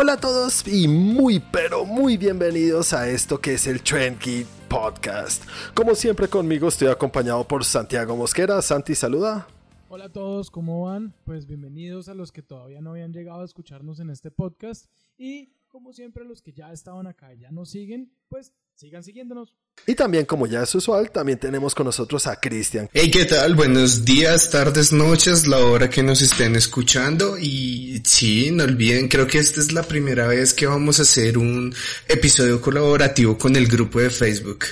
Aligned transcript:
Hola 0.00 0.12
a 0.12 0.16
todos 0.16 0.64
y 0.68 0.86
muy 0.86 1.40
pero 1.40 1.84
muy 1.84 2.16
bienvenidos 2.16 2.92
a 2.92 3.10
esto 3.10 3.40
que 3.40 3.54
es 3.54 3.66
el 3.66 3.82
Trend 3.82 4.20
Podcast. 4.68 5.42
Como 5.74 5.96
siempre 5.96 6.28
conmigo 6.28 6.68
estoy 6.68 6.86
acompañado 6.86 7.42
por 7.42 7.64
Santiago 7.64 8.14
Mosquera. 8.16 8.62
Santi, 8.62 8.94
saluda. 8.94 9.48
Hola 9.88 10.04
a 10.04 10.12
todos, 10.12 10.52
¿cómo 10.52 10.82
van? 10.82 11.14
Pues 11.24 11.46
bienvenidos 11.46 12.08
a 12.08 12.14
los 12.14 12.30
que 12.30 12.42
todavía 12.42 12.80
no 12.80 12.90
habían 12.90 13.12
llegado 13.12 13.40
a 13.40 13.44
escucharnos 13.44 13.98
en 13.98 14.10
este 14.10 14.30
podcast 14.30 14.86
y 15.16 15.50
como 15.66 15.92
siempre 15.92 16.24
los 16.24 16.42
que 16.42 16.52
ya 16.52 16.72
estaban 16.72 17.08
acá 17.08 17.34
y 17.34 17.40
ya 17.40 17.50
nos 17.50 17.70
siguen, 17.70 18.12
pues 18.28 18.52
sigan 18.74 19.02
siguiéndonos. 19.02 19.54
Y 19.86 19.94
también, 19.94 20.26
como 20.26 20.46
ya 20.46 20.62
es 20.62 20.74
usual, 20.74 21.10
también 21.10 21.38
tenemos 21.38 21.74
con 21.74 21.86
nosotros 21.86 22.26
a 22.26 22.36
Cristian. 22.36 22.88
Hey, 22.92 23.10
¿qué 23.10 23.24
tal? 23.24 23.54
Buenos 23.54 24.04
días, 24.04 24.50
tardes, 24.50 24.92
noches, 24.92 25.46
la 25.46 25.58
hora 25.58 25.88
que 25.88 26.02
nos 26.02 26.20
estén 26.20 26.56
escuchando. 26.56 27.38
Y 27.38 28.02
sí, 28.04 28.50
no 28.50 28.64
olviden, 28.64 29.08
creo 29.08 29.26
que 29.26 29.38
esta 29.38 29.60
es 29.60 29.72
la 29.72 29.82
primera 29.82 30.26
vez 30.26 30.52
que 30.52 30.66
vamos 30.66 30.98
a 30.98 31.02
hacer 31.02 31.38
un 31.38 31.74
episodio 32.08 32.60
colaborativo 32.60 33.38
con 33.38 33.56
el 33.56 33.66
grupo 33.66 34.00
de 34.00 34.10
Facebook. 34.10 34.66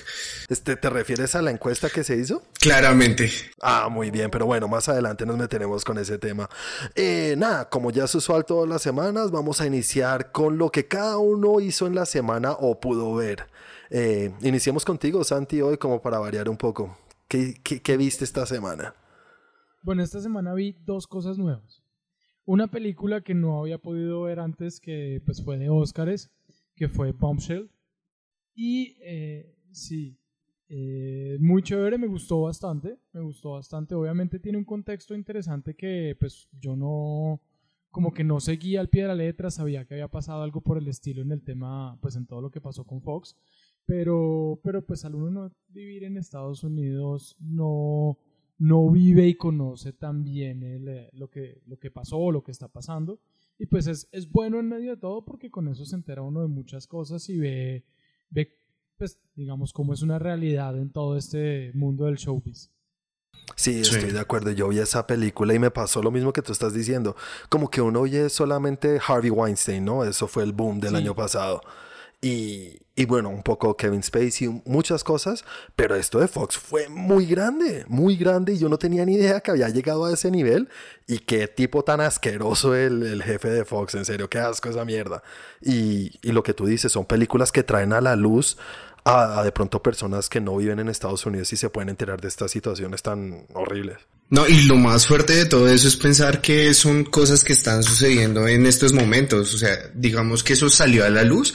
Este, 0.49 0.77
¿Te 0.77 0.91
refieres 0.91 1.35
a 1.35 1.43
la 1.43 1.51
encuesta 1.51 1.91
que 1.91 2.05
se 2.05 2.17
hizo? 2.17 2.43
Claramente. 2.61 3.33
Ah, 3.61 3.89
muy 3.91 4.11
bien, 4.11 4.31
pero 4.31 4.47
bueno, 4.47 4.69
más 4.69 4.89
adelante 4.89 5.27
nos 5.27 5.37
meteremos 5.37 5.85
con 5.85 5.99
ese 5.99 6.19
tema. 6.19 6.49
Eh, 6.95 7.35
nada, 7.37 7.69
como 7.69 7.91
ya 7.91 8.05
es 8.05 8.15
usual 8.15 8.45
todas 8.45 8.69
las 8.69 8.83
semanas, 8.83 9.31
vamos 9.33 9.61
a 9.61 9.67
iniciar 9.67 10.31
con 10.31 10.57
lo 10.57 10.71
que 10.71 10.87
cada 10.87 11.19
uno 11.19 11.59
hizo 11.61 11.87
en 11.87 11.97
la 11.97 12.07
semana 12.07 12.53
o 12.53 12.79
pudo 12.79 13.15
ver. 13.15 13.46
Eh, 13.91 14.33
iniciemos 14.43 14.85
contigo, 14.85 15.23
Santi, 15.25 15.61
hoy 15.61 15.77
como 15.77 16.01
para 16.01 16.19
variar 16.19 16.49
un 16.49 16.57
poco. 16.57 16.97
¿Qué, 17.29 17.55
qué, 17.63 17.97
viste 17.97 18.25
esta 18.25 18.47
semana? 18.47 18.95
Bueno, 19.83 20.03
esta 20.03 20.21
semana 20.21 20.55
vi 20.55 20.77
dos 20.85 21.07
cosas 21.07 21.39
nuevas. 21.39 21.83
Una 22.45 22.69
película 22.69 23.23
que 23.23 23.35
no 23.35 23.61
había 23.61 23.79
podido 23.79 24.23
ver 24.23 24.39
antes, 24.39 24.81
que 24.81 25.21
pues 25.25 25.43
fue 25.45 25.59
de 25.59 25.69
Oscars, 25.69 26.31
que 26.77 26.89
fue 26.89 27.13
Bombshell. 27.13 27.71
Y 28.55 28.97
eh, 29.03 29.57
sí, 29.73 30.19
eh, 30.69 31.37
muy 31.41 31.63
chévere, 31.63 31.99
me 31.99 32.07
gustó 32.07 32.43
bastante, 32.43 32.99
me 33.13 33.21
gustó 33.21 33.53
bastante. 33.53 33.95
Obviamente 33.95 34.39
tiene 34.39 34.59
un 34.59 34.65
contexto 34.65 35.15
interesante 35.15 35.75
que 35.75 36.17
pues 36.19 36.49
yo 36.59 36.77
no, 36.77 37.41
como 37.91 38.13
que 38.13 38.25
no 38.25 38.41
seguía 38.41 38.81
al 38.81 38.89
pie 38.89 39.03
de 39.03 39.09
la 39.09 39.15
letra, 39.15 39.51
sabía 39.51 39.85
que 39.85 39.95
había 39.95 40.09
pasado 40.09 40.43
algo 40.43 40.61
por 40.61 40.79
el 40.79 40.89
estilo 40.89 41.23
en 41.23 41.33
el 41.33 41.43
tema, 41.43 41.99
pues 42.01 42.17
en 42.17 42.27
todo 42.27 42.41
lo 42.41 42.51
que 42.51 42.61
pasó 42.61 42.85
con 42.85 43.03
Fox, 43.03 43.37
pero, 43.87 44.61
pero 44.63 44.85
pues 44.85 45.05
al 45.05 45.15
uno 45.15 45.31
no 45.31 45.53
vivir 45.69 46.05
en 46.05 46.17
Estados 46.17 46.65
Unidos 46.65 47.37
no, 47.41 48.19
no 48.59 48.91
vive 48.91 49.27
y 49.27 49.37
conoce 49.37 49.93
tan 49.93 50.25
bien 50.25 50.63
eh, 50.63 51.11
lo, 51.13 51.31
que, 51.31 51.63
lo 51.67 51.79
que 51.79 51.91
pasó 51.91 52.19
o 52.19 52.33
lo 52.33 52.43
que 52.43 52.51
está 52.53 52.69
pasando. 52.69 53.21
Y 53.59 53.67
pues 53.67 53.87
es, 53.87 54.09
es 54.13 54.31
bueno 54.31 54.59
en 54.59 54.69
medio 54.69 54.91
de 54.91 54.97
todo 55.01 55.25
porque 55.25 55.51
con 55.51 55.69
eso 55.69 55.85
se 55.85 55.95
entera 55.95 56.23
uno 56.23 56.43
de 56.43 56.49
muchas 56.49 56.87
cosas 56.87 57.29
y 57.29 57.39
ve, 57.39 57.85
ve 58.29 58.53
pues 58.99 59.19
digamos, 59.35 59.73
cómo 59.73 59.95
es 59.95 60.03
una 60.03 60.19
realidad 60.19 60.77
en 60.79 60.91
todo 60.91 61.17
este 61.17 61.71
mundo 61.75 62.07
del 62.07 62.17
showbiz. 62.17 62.71
Sí, 63.55 63.81
estoy 63.81 64.11
de 64.11 64.19
acuerdo. 64.19 64.51
Yo 64.51 64.69
vi 64.69 64.79
esa 64.79 65.07
película 65.07 65.55
y 65.55 65.59
me 65.59 65.71
pasó 65.71 66.03
lo 66.03 66.11
mismo 66.11 66.33
que 66.33 66.43
tú 66.43 66.53
estás 66.53 66.75
diciendo. 66.75 67.15
Como 67.49 67.71
que 67.71 67.81
uno 67.81 68.01
oye 68.01 68.29
solamente 68.29 68.99
Harvey 69.07 69.31
Weinstein, 69.31 69.85
¿no? 69.85 70.05
Eso 70.05 70.27
fue 70.27 70.43
el 70.43 70.53
boom 70.53 70.81
del 70.81 70.97
año 70.97 71.15
pasado. 71.15 71.61
Y, 72.23 72.79
y, 72.97 73.05
bueno, 73.05 73.29
un 73.29 73.43
poco 73.43 73.77
Kevin 73.77 74.03
Spacey, 74.03 74.63
muchas 74.65 75.05
cosas, 75.05 75.45
pero 75.77 75.95
esto 75.95 76.19
de 76.19 76.29
Fox 76.29 76.57
fue 76.57 76.89
muy 76.89 77.27
grande, 77.27 77.85
muy 77.89 78.17
grande 78.17 78.55
y 78.55 78.59
yo 78.59 78.69
no 78.69 78.79
tenía 78.79 79.05
ni 79.05 79.15
idea 79.15 79.41
que 79.41 79.51
había 79.51 79.69
llegado 79.69 80.07
a 80.07 80.13
ese 80.13 80.31
nivel 80.31 80.69
y 81.07 81.19
qué 81.19 81.47
tipo 81.47 81.85
tan 81.85 82.01
asqueroso 82.01 82.75
el, 82.75 83.03
el 83.03 83.23
jefe 83.23 83.51
de 83.51 83.65
Fox, 83.65 83.95
en 83.95 84.07
serio, 84.07 84.31
qué 84.31 84.39
asco 84.39 84.71
esa 84.71 84.85
mierda. 84.85 85.23
Y, 85.61 86.19
y, 86.23 86.33
lo 86.33 86.43
que 86.43 86.55
tú 86.55 86.67
dices, 86.67 86.91
son 86.91 87.05
películas 87.05 87.53
que 87.53 87.63
traen 87.63 87.93
a 87.93 88.01
la 88.01 88.17
luz 88.17 88.57
a, 89.07 89.45
de 89.45 89.53
pronto 89.53 89.83
personas 89.83 90.29
que 90.29 90.41
no 90.41 90.57
viven 90.57 90.81
en 90.81 90.89
Estados 90.89 91.25
Unidos 91.27 91.53
y 91.53 91.57
se 91.57 91.71
pueden 91.71 91.91
enterar 91.91 92.21
de 92.21 92.29
estas 92.29 92.51
situaciones 92.51 93.03
tan 93.03 93.47
horribles. 93.55 93.99
No, 94.29 94.49
y 94.49 94.63
lo 94.63 94.75
más 94.75 95.07
fuerte 95.07 95.35
de 95.35 95.47
todo 95.47 95.69
eso 95.69 95.87
es 95.87 95.97
pensar 95.97 96.41
que 96.41 96.75
son 96.75 97.05
cosas 97.05 97.45
que 97.45 97.53
están 97.53 97.85
sucediendo 97.85 98.49
en 98.49 98.67
estos 98.67 98.93
momentos. 98.93 99.55
O 99.55 99.59
sea, 99.59 99.77
digamos 99.95 100.43
que 100.43 100.55
eso 100.55 100.69
salió 100.69 101.05
a 101.05 101.11
la 101.11 101.23
luz, 101.23 101.55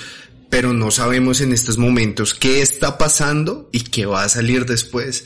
pero 0.51 0.73
no 0.73 0.91
sabemos 0.91 1.39
en 1.39 1.53
estos 1.53 1.77
momentos 1.77 2.35
qué 2.35 2.61
está 2.61 2.97
pasando 2.97 3.69
y 3.71 3.85
qué 3.85 4.05
va 4.05 4.25
a 4.25 4.29
salir 4.29 4.65
después. 4.65 5.25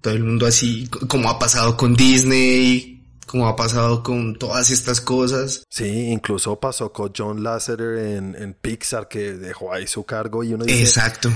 Todo 0.00 0.14
el 0.14 0.24
mundo 0.24 0.46
así, 0.46 0.88
como 1.08 1.28
ha 1.28 1.38
pasado 1.38 1.76
con 1.76 1.94
Disney, 1.94 3.04
como 3.26 3.48
ha 3.48 3.54
pasado 3.54 4.02
con 4.02 4.38
todas 4.38 4.70
estas 4.70 5.02
cosas. 5.02 5.62
Sí, 5.68 6.10
incluso 6.10 6.58
pasó 6.58 6.90
con 6.90 7.12
John 7.14 7.42
Lasseter 7.42 7.98
en, 7.98 8.56
Pixar 8.58 9.08
que 9.08 9.34
dejó 9.34 9.74
ahí 9.74 9.86
su 9.86 10.04
cargo 10.04 10.42
y 10.42 10.54
uno 10.54 10.64
dice... 10.64 10.80
Exacto. 10.80 11.28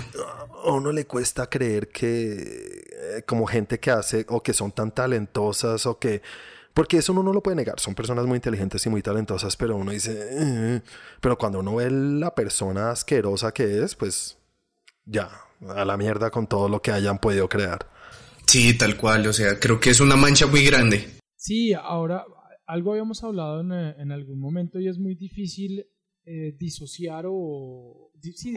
A 0.64 0.72
uno 0.72 0.90
le 0.90 1.06
cuesta 1.06 1.48
creer 1.48 1.88
que 1.88 2.86
eh, 2.90 3.22
como 3.26 3.46
gente 3.46 3.78
que 3.78 3.90
hace 3.90 4.24
o 4.30 4.42
que 4.42 4.54
son 4.54 4.72
tan 4.72 4.92
talentosas 4.92 5.84
o 5.84 5.98
que... 5.98 6.22
Porque 6.74 6.98
eso 6.98 7.12
uno 7.12 7.22
no 7.22 7.32
lo 7.32 7.42
puede 7.42 7.56
negar, 7.56 7.80
son 7.80 7.94
personas 7.94 8.26
muy 8.26 8.36
inteligentes 8.36 8.84
y 8.86 8.88
muy 8.88 9.02
talentosas, 9.02 9.56
pero 9.56 9.76
uno 9.76 9.90
dice... 9.90 10.28
Eh", 10.30 10.82
pero 11.20 11.36
cuando 11.36 11.60
uno 11.60 11.76
ve 11.76 11.90
la 11.90 12.34
persona 12.34 12.90
asquerosa 12.90 13.52
que 13.52 13.82
es, 13.82 13.96
pues 13.96 14.38
ya, 15.04 15.30
a 15.68 15.84
la 15.84 15.96
mierda 15.96 16.30
con 16.30 16.46
todo 16.46 16.68
lo 16.68 16.80
que 16.80 16.92
hayan 16.92 17.18
podido 17.18 17.48
crear. 17.48 17.86
Sí, 18.46 18.76
tal 18.76 18.96
cual, 18.96 19.26
o 19.26 19.32
sea, 19.32 19.58
creo 19.58 19.80
que 19.80 19.90
es 19.90 20.00
una 20.00 20.16
mancha 20.16 20.46
muy 20.46 20.64
grande. 20.64 21.18
Sí, 21.36 21.72
ahora 21.72 22.24
algo 22.66 22.92
habíamos 22.92 23.22
hablado 23.24 23.60
en, 23.60 23.72
eh, 23.72 23.94
en 23.98 24.12
algún 24.12 24.38
momento 24.38 24.78
y 24.78 24.88
es 24.88 24.98
muy 24.98 25.16
difícil 25.16 25.86
eh, 26.24 26.54
disociar 26.58 27.24
o 27.26 28.12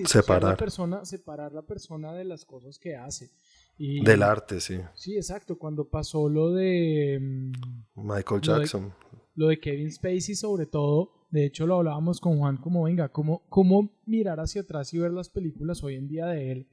separar. 0.06 0.52
la 0.52 0.58
persona, 0.58 1.06
separar 1.06 1.54
la 1.54 1.64
persona 1.64 2.14
de 2.14 2.26
las 2.26 2.46
cosas 2.46 2.78
que 2.78 2.96
hace. 2.96 3.32
Y, 3.78 4.04
Del 4.04 4.24
arte, 4.24 4.60
sí. 4.60 4.80
Sí, 4.94 5.16
exacto. 5.16 5.58
Cuando 5.58 5.90
pasó 5.90 6.30
lo 6.30 6.52
de 6.52 7.20
mm, 7.20 7.52
Michael 7.96 8.42
Jackson. 8.42 8.94
Lo 9.36 9.48
de, 9.48 9.60
Kevin 9.60 9.92
Spacey 9.92 10.36
sobre 10.36 10.68
todo, 10.68 11.28
de 11.32 11.46
hecho 11.46 11.66
lo 11.66 11.78
hablábamos 11.78 12.22
con 12.22 12.38
Juan 12.38 12.58
como, 12.58 12.84
venga, 12.84 13.10
¿cómo, 13.10 13.48
cómo 13.50 14.00
mirar 14.06 14.40
hacia 14.40 14.62
atrás 14.62 14.94
y 14.94 15.00
ver 15.00 15.12
las 15.12 15.30
películas 15.30 15.84
hoy 15.84 15.96
en 15.96 16.08
día 16.08 16.28
de 16.28 16.52
él, 16.52 16.68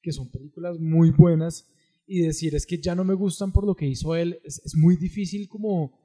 que 0.00 0.12
son 0.12 0.30
películas 0.30 0.78
muy 0.78 1.10
buenas 1.10 1.68
y 2.06 2.20
decir 2.20 2.54
es 2.54 2.66
que 2.66 2.78
ya 2.78 2.94
no 2.94 3.04
me 3.04 3.14
gustan 3.14 3.52
por 3.52 3.66
lo 3.66 3.74
que 3.74 3.86
hizo 3.86 4.14
él, 4.14 4.40
es, 4.44 4.76
muy 4.76 4.96
difícil 4.96 5.48
como, 5.48 5.98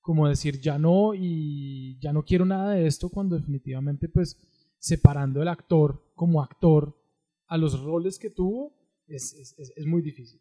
como 0.00 0.28
decir 0.28 0.60
ya 0.60 0.78
no 0.78 1.14
y 1.14 1.98
ya 1.98 2.12
no 2.12 2.24
quiero 2.24 2.44
nada 2.44 2.74
de 2.74 2.86
esto 2.86 3.08
cuando 3.08 3.36
definitivamente 3.36 4.08
pues 4.08 4.36
separando 4.78 5.42
el 5.42 5.48
actor 5.48 6.12
como 6.14 6.42
actor 6.42 6.96
a 7.46 7.56
los 7.56 7.80
roles 7.82 8.18
que 8.18 8.30
tuvo 8.30 8.75
es, 9.08 9.32
es, 9.34 9.54
es 9.76 9.86
muy 9.86 10.02
difícil. 10.02 10.40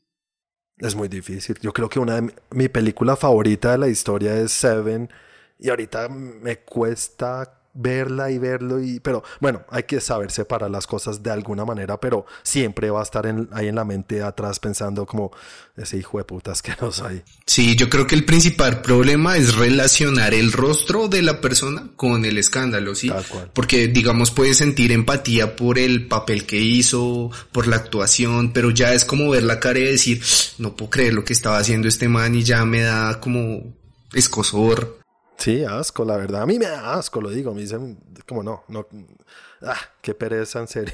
Es 0.78 0.96
muy 0.96 1.08
difícil. 1.08 1.58
Yo 1.62 1.72
creo 1.72 1.90
que 1.90 2.00
una 2.00 2.16
de 2.16 2.22
mi, 2.24 2.32
mi 2.52 2.70
película 2.70 3.16
favorita 3.16 3.72
de 3.72 3.78
la 3.78 3.88
historia 3.88 4.36
es 4.38 4.52
Seven 4.52 5.10
y 5.58 5.70
ahorita 5.70 6.10
me 6.10 6.60
cuesta 6.60 7.65
verla 7.76 8.32
y 8.32 8.40
verlo 8.40 8.82
y 8.82 9.02
pero 9.02 9.24
bueno 9.42 9.64
hay 9.70 9.84
que 9.84 10.00
saber 10.00 10.32
separar 10.32 10.72
las 10.72 10.88
cosas 10.88 11.22
de 11.22 11.30
alguna 11.30 11.66
manera 11.66 12.00
pero 12.00 12.26
siempre 12.42 12.90
va 12.90 13.02
a 13.02 13.04
estar 13.04 13.26
ahí 13.52 13.68
en 13.68 13.76
la 13.76 13.84
mente 13.84 14.24
atrás 14.24 14.60
pensando 14.60 15.06
como 15.06 15.32
ese 15.76 15.98
hijo 15.98 16.18
de 16.18 16.24
putas 16.24 16.62
que 16.62 16.74
no 16.82 16.92
soy. 16.92 17.22
Sí 17.46 17.76
yo 17.76 17.90
creo 17.90 18.08
que 18.08 18.16
el 18.16 18.24
principal 18.24 18.82
problema 18.82 19.36
es 19.36 19.56
relacionar 19.56 20.34
el 20.34 20.54
rostro 20.54 21.10
de 21.10 21.22
la 21.22 21.42
persona 21.42 21.90
con 21.98 22.24
el 22.24 22.38
escándalo 22.38 22.96
sí 22.96 23.12
porque 23.54 23.88
digamos 23.88 24.32
puedes 24.32 24.58
sentir 24.58 24.94
empatía 24.94 25.58
por 25.58 25.78
el 25.78 26.08
papel 26.08 26.46
que 26.46 26.58
hizo 26.58 27.30
por 27.52 27.68
la 27.68 27.76
actuación 27.76 28.54
pero 28.54 28.72
ya 28.72 28.94
es 28.94 29.04
como 29.04 29.30
ver 29.30 29.44
la 29.44 29.60
cara 29.60 29.80
y 29.80 29.84
decir 29.84 30.24
no 30.60 30.78
puedo 30.78 30.90
creer 30.90 31.14
lo 31.14 31.26
que 31.26 31.34
estaba 31.34 31.58
haciendo 31.58 31.90
este 31.90 32.08
man 32.08 32.36
y 32.36 32.44
ya 32.44 32.64
me 32.64 32.82
da 32.82 33.20
como 33.20 33.74
escosor 34.14 35.05
Sí, 35.38 35.64
asco, 35.64 36.06
la 36.06 36.18
verdad. 36.18 36.42
A 36.42 36.46
mí 36.46 36.58
me 36.58 36.66
da 36.66 36.96
asco, 36.96 37.22
lo 37.22 37.30
digo. 37.30 37.54
Me 37.54 37.62
dicen, 37.62 37.98
como 38.28 38.44
no, 38.44 38.64
no. 38.68 38.88
Ah, 39.62 39.78
qué 40.02 40.14
pereza, 40.14 40.60
en 40.60 40.68
serio. 40.68 40.94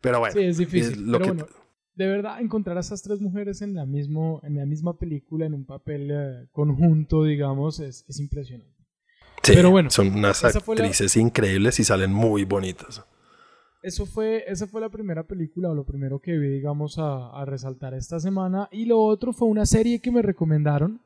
Pero 0.00 0.18
bueno. 0.18 0.34
Sí, 0.34 0.44
es 0.44 0.58
difícil. 0.58 1.06
pero 1.12 1.24
bueno, 1.26 1.46
de 1.94 2.06
verdad, 2.06 2.40
encontrar 2.40 2.78
a 2.78 2.80
esas 2.80 3.02
tres 3.02 3.20
mujeres 3.20 3.60
en 3.60 3.74
la, 3.74 3.84
mismo, 3.84 4.40
en 4.42 4.56
la 4.56 4.64
misma 4.64 4.96
película, 4.96 5.44
en 5.44 5.54
un 5.54 5.66
papel 5.66 6.10
eh, 6.10 6.48
conjunto, 6.52 7.24
digamos, 7.24 7.78
es, 7.80 8.06
es 8.08 8.20
impresionante. 8.20 8.74
Sí, 9.42 9.52
pero 9.54 9.70
bueno, 9.70 9.90
son 9.90 10.14
unas 10.14 10.44
actrices 10.44 11.16
increíbles 11.16 11.78
y 11.80 11.84
salen 11.84 12.12
muy 12.12 12.44
bonitas. 12.44 13.04
Eso 13.82 14.06
fue, 14.06 14.44
esa 14.46 14.66
fue 14.66 14.80
la 14.80 14.90
primera 14.90 15.26
película 15.26 15.70
o 15.70 15.74
lo 15.74 15.84
primero 15.84 16.20
que 16.20 16.36
vi, 16.36 16.48
digamos, 16.48 16.98
a, 16.98 17.30
a 17.30 17.44
resaltar 17.44 17.94
esta 17.94 18.20
semana. 18.20 18.68
Y 18.70 18.84
lo 18.84 19.00
otro 19.00 19.32
fue 19.32 19.48
una 19.48 19.66
serie 19.66 20.00
que 20.00 20.10
me 20.10 20.22
recomendaron 20.22 21.00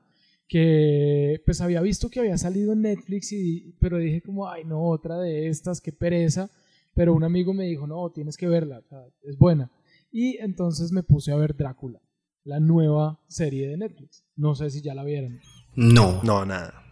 que 0.48 1.40
pues 1.44 1.60
había 1.60 1.80
visto 1.80 2.10
que 2.10 2.20
había 2.20 2.38
salido 2.38 2.72
en 2.72 2.82
Netflix, 2.82 3.32
y, 3.32 3.74
pero 3.80 3.98
dije 3.98 4.22
como, 4.22 4.48
ay 4.48 4.64
no, 4.64 4.88
otra 4.88 5.18
de 5.18 5.48
estas, 5.48 5.80
qué 5.80 5.92
pereza. 5.92 6.50
Pero 6.94 7.12
un 7.12 7.24
amigo 7.24 7.52
me 7.52 7.64
dijo, 7.64 7.86
no, 7.86 8.10
tienes 8.12 8.36
que 8.36 8.46
verla, 8.46 8.82
es 9.22 9.36
buena. 9.36 9.70
Y 10.12 10.36
entonces 10.38 10.92
me 10.92 11.02
puse 11.02 11.32
a 11.32 11.36
ver 11.36 11.56
Drácula, 11.56 12.00
la 12.44 12.60
nueva 12.60 13.20
serie 13.26 13.68
de 13.68 13.76
Netflix. 13.76 14.24
No 14.36 14.54
sé 14.54 14.70
si 14.70 14.80
ya 14.80 14.94
la 14.94 15.02
vieron. 15.02 15.40
No. 15.74 16.22
No, 16.22 16.46
nada. 16.46 16.84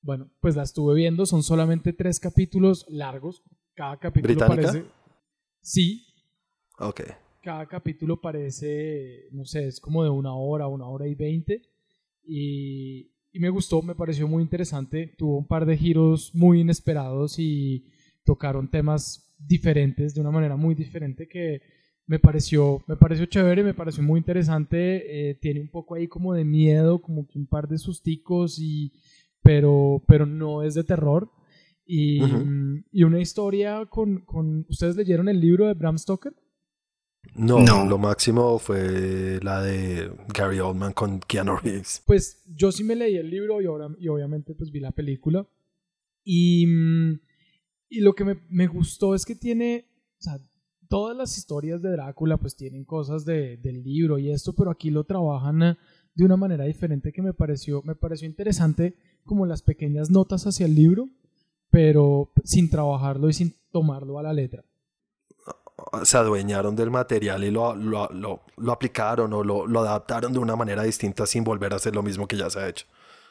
Bueno, 0.00 0.30
pues 0.40 0.54
la 0.54 0.62
estuve 0.62 0.94
viendo, 0.94 1.26
son 1.26 1.42
solamente 1.42 1.92
tres 1.92 2.20
capítulos 2.20 2.86
largos. 2.88 3.42
Cada 3.74 3.98
capítulo 3.98 4.46
parece. 4.46 4.84
Sí. 5.60 6.06
Ok. 6.78 7.00
Cada 7.42 7.66
capítulo 7.66 8.20
parece, 8.20 9.28
no 9.32 9.44
sé, 9.44 9.66
es 9.66 9.80
como 9.80 10.04
de 10.04 10.10
una 10.10 10.34
hora, 10.36 10.68
una 10.68 10.86
hora 10.86 11.08
y 11.08 11.16
veinte. 11.16 11.62
Y, 12.24 13.12
y 13.32 13.38
me 13.38 13.50
gustó, 13.50 13.82
me 13.82 13.94
pareció 13.94 14.28
muy 14.28 14.42
interesante. 14.42 15.14
Tuvo 15.16 15.38
un 15.38 15.46
par 15.46 15.66
de 15.66 15.76
giros 15.76 16.34
muy 16.34 16.60
inesperados 16.60 17.38
y 17.38 17.86
tocaron 18.24 18.70
temas 18.70 19.34
diferentes, 19.38 20.14
de 20.14 20.20
una 20.20 20.30
manera 20.30 20.56
muy 20.56 20.74
diferente 20.74 21.26
que 21.28 21.60
me 22.06 22.18
pareció, 22.18 22.82
me 22.86 22.96
pareció 22.96 23.26
chévere, 23.26 23.62
me 23.62 23.74
pareció 23.74 24.02
muy 24.02 24.18
interesante. 24.18 25.30
Eh, 25.30 25.34
tiene 25.36 25.60
un 25.60 25.68
poco 25.68 25.94
ahí 25.94 26.08
como 26.08 26.34
de 26.34 26.44
miedo, 26.44 27.00
como 27.00 27.26
que 27.26 27.38
un 27.38 27.46
par 27.46 27.68
de 27.68 27.78
susticos, 27.78 28.58
y, 28.58 28.92
pero, 29.42 30.02
pero 30.06 30.26
no 30.26 30.62
es 30.62 30.74
de 30.74 30.84
terror. 30.84 31.30
Y, 31.84 32.20
y 32.92 33.02
una 33.02 33.20
historia 33.20 33.86
con, 33.86 34.20
con, 34.24 34.64
¿Ustedes 34.68 34.96
leyeron 34.96 35.28
el 35.28 35.40
libro 35.40 35.66
de 35.66 35.74
Bram 35.74 35.98
Stoker? 35.98 36.32
No, 37.34 37.60
no, 37.60 37.86
lo 37.86 37.98
máximo 37.98 38.58
fue 38.58 39.40
la 39.42 39.62
de 39.62 40.12
Gary 40.34 40.60
Oldman 40.60 40.92
con 40.92 41.20
Keanu 41.20 41.56
Reeves. 41.56 42.02
Pues 42.06 42.42
yo 42.46 42.72
sí 42.72 42.84
me 42.84 42.94
leí 42.94 43.16
el 43.16 43.30
libro 43.30 43.60
y, 43.62 43.66
ahora, 43.66 43.88
y 43.98 44.08
obviamente 44.08 44.54
pues 44.54 44.70
vi 44.70 44.80
la 44.80 44.90
película. 44.92 45.46
Y, 46.24 46.66
y 47.88 48.00
lo 48.00 48.14
que 48.14 48.24
me, 48.24 48.40
me, 48.48 48.66
gustó 48.66 49.14
es 49.14 49.24
que 49.24 49.34
tiene, 49.34 49.86
o 50.18 50.22
sea, 50.22 50.40
todas 50.88 51.16
las 51.16 51.38
historias 51.38 51.80
de 51.80 51.90
Drácula 51.90 52.36
pues 52.36 52.54
tienen 52.54 52.84
cosas 52.84 53.24
de, 53.24 53.56
del 53.56 53.82
libro 53.82 54.18
y 54.18 54.30
esto, 54.30 54.52
pero 54.54 54.70
aquí 54.70 54.90
lo 54.90 55.04
trabajan 55.04 55.62
eh, 55.62 55.76
de 56.14 56.24
una 56.24 56.36
manera 56.36 56.64
diferente 56.64 57.12
que 57.12 57.22
me 57.22 57.32
pareció, 57.32 57.82
me 57.82 57.94
pareció 57.94 58.28
interesante 58.28 58.94
como 59.24 59.46
las 59.46 59.62
pequeñas 59.62 60.10
notas 60.10 60.46
hacia 60.46 60.66
el 60.66 60.74
libro, 60.74 61.08
pero 61.70 62.30
sin 62.44 62.68
trabajarlo 62.68 63.30
y 63.30 63.32
sin 63.32 63.54
tomarlo 63.70 64.18
a 64.18 64.22
la 64.22 64.34
letra. 64.34 64.64
Se 66.04 66.16
adueñaron 66.16 66.74
del 66.74 66.90
material 66.90 67.44
y 67.44 67.50
lo, 67.50 67.74
lo, 67.74 68.08
lo, 68.10 68.42
lo 68.56 68.72
aplicaron 68.72 69.32
o 69.32 69.44
lo, 69.44 69.80
adaptaron 69.80 70.32
de 70.32 70.38
una 70.38 70.56
manera 70.56 70.82
distinta 70.82 71.26
sin 71.26 71.44
volver 71.44 71.72
a 71.72 71.76
hacer 71.76 71.94
lo 71.94 72.02
mismo 72.02 72.26
que 72.26 72.36
ya 72.36 72.48
se 72.50 72.60
ha 72.60 72.68
hecho. 72.68 72.86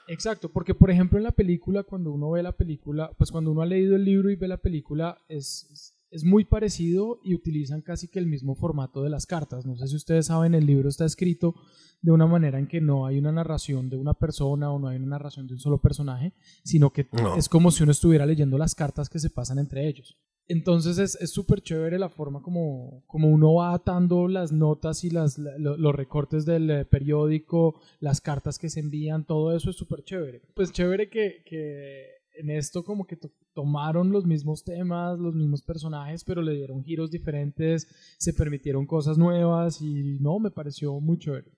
Exacto, 0.08 0.52
porque 0.52 0.76
por 0.76 0.92
ejemplo 0.92 1.18
en 1.18 1.24
la 1.24 1.32
película, 1.32 1.84
cuando 1.84 2.12
uno 2.12 2.32
ve 2.32 2.44
la 2.44 2.52
película, 2.52 3.12
pues 3.18 3.32
cuando 3.32 3.52
uno 3.52 3.62
ha 3.62 3.66
leído 3.66 3.96
el 3.96 4.04
libro 4.04 4.30
y 4.30 4.36
ve 4.36 4.48
la 4.48 4.58
película, 4.58 5.20
es, 5.28 5.96
es 6.12 6.24
muy 6.24 6.44
parecido 6.44 7.20
y 7.24 7.34
utilizan 7.34 7.82
casi 7.82 8.08
que 8.08 8.20
el 8.20 8.28
mismo 8.28 8.56
formato 8.56 9.02
de 9.04 9.10
las 9.10 9.26
cartas. 9.26 9.66
No 9.66 9.76
sé 9.78 9.88
si 9.88 9.96
ustedes 9.96 10.28
saben, 10.28 10.54
el 10.54 10.66
libro 10.66 10.90
está 10.90 11.06
escrito 11.06 11.56
de 12.02 12.12
una 12.12 12.28
manera 12.28 12.60
en 12.60 12.68
que 12.68 12.82
no 12.82 13.06
hay 13.06 13.18
una 13.18 13.32
narración 13.32 13.90
de 13.90 13.98
una 13.98 14.14
persona 14.14 14.72
o 14.72 14.80
no 14.80 14.88
hay 14.88 14.98
una 14.98 15.18
narración 15.18 15.48
de 15.48 15.54
un 15.54 15.60
solo 15.60 15.80
personaje, 15.80 16.34
sino 16.64 16.92
que 16.92 17.08
es 17.38 17.48
como 17.48 17.72
si 17.72 17.84
uno 17.84 17.92
estuviera 17.92 18.26
leyendo 18.26 18.58
las 18.58 18.76
cartas 18.76 19.10
que 19.10 19.20
se 19.20 19.30
pasan 19.30 19.60
entre 19.60 19.88
ellos. 19.88 20.18
Entonces 20.52 20.98
es 20.98 21.32
súper 21.32 21.62
chévere 21.62 21.98
la 21.98 22.10
forma 22.10 22.42
como, 22.42 23.04
como 23.08 23.30
uno 23.30 23.54
va 23.54 23.74
atando 23.74 24.28
las 24.28 24.52
notas 24.52 25.04
y 25.04 25.10
las, 25.10 25.38
los 25.38 25.96
recortes 25.96 26.46
del 26.46 26.70
eh, 26.70 26.86
periódico, 26.86 27.80
las 28.00 28.20
cartas 28.20 28.60
que 28.60 28.70
se 28.70 28.82
envían, 28.82 29.26
todo 29.26 29.56
eso 29.56 29.70
es 29.70 29.78
súper 29.78 30.04
chévere. 30.04 30.42
Pues 30.54 30.74
chévere 30.74 31.10
que, 31.10 31.44
que 31.46 32.06
en 32.36 32.50
esto 32.50 32.84
como 32.84 33.06
que 33.06 33.18
tomaron 33.54 34.12
los 34.12 34.26
mismos 34.26 34.66
temas, 34.66 35.18
los 35.20 35.36
mismos 35.36 35.62
personajes, 35.62 36.26
pero 36.26 36.42
le 36.42 36.54
dieron 36.54 36.84
giros 36.84 37.12
diferentes, 37.12 37.88
se 38.18 38.34
permitieron 38.34 38.86
cosas 38.86 39.18
nuevas 39.18 39.82
y 39.82 40.18
no, 40.20 40.40
me 40.40 40.52
pareció 40.52 41.00
muy 41.00 41.18
chévere. 41.18 41.52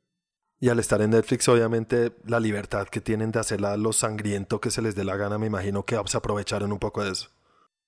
Y 0.59 0.69
al 0.69 0.79
estar 0.79 1.01
en 1.01 1.09
Netflix, 1.09 1.49
obviamente, 1.49 2.13
la 2.25 2.39
libertad 2.39 2.87
que 2.87 3.01
tienen 3.01 3.31
de 3.31 3.39
hacerla 3.39 3.75
lo 3.75 3.91
sangriento 3.91 4.61
que 4.61 4.71
se 4.71 4.81
les 4.81 4.95
dé 4.95 5.03
la 5.03 5.17
gana, 5.17 5.37
me 5.37 5.47
imagino 5.47 5.83
que 5.83 5.99
se 6.05 6.17
aprovecharon 6.17 6.71
un 6.71 6.79
poco 6.79 7.03
de 7.03 7.11
eso. 7.11 7.29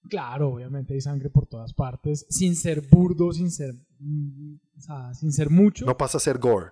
Claro, 0.10 0.54
obviamente 0.54 0.94
hay 0.94 1.02
sangre 1.02 1.30
por 1.30 1.48
todas 1.48 1.74
partes, 1.74 2.25
sin 2.30 2.56
ser 2.56 2.81
burdo, 2.81 3.31
sin 3.34 3.52
ser, 3.52 3.74
mm, 4.00 4.56
o 4.78 4.81
sea, 4.81 5.13
sin 5.13 5.31
ser 5.31 5.50
mucho. 5.50 5.86
No 5.86 5.98
pasa 5.98 6.18
a 6.18 6.22
ser 6.22 6.38
gore 6.38 6.72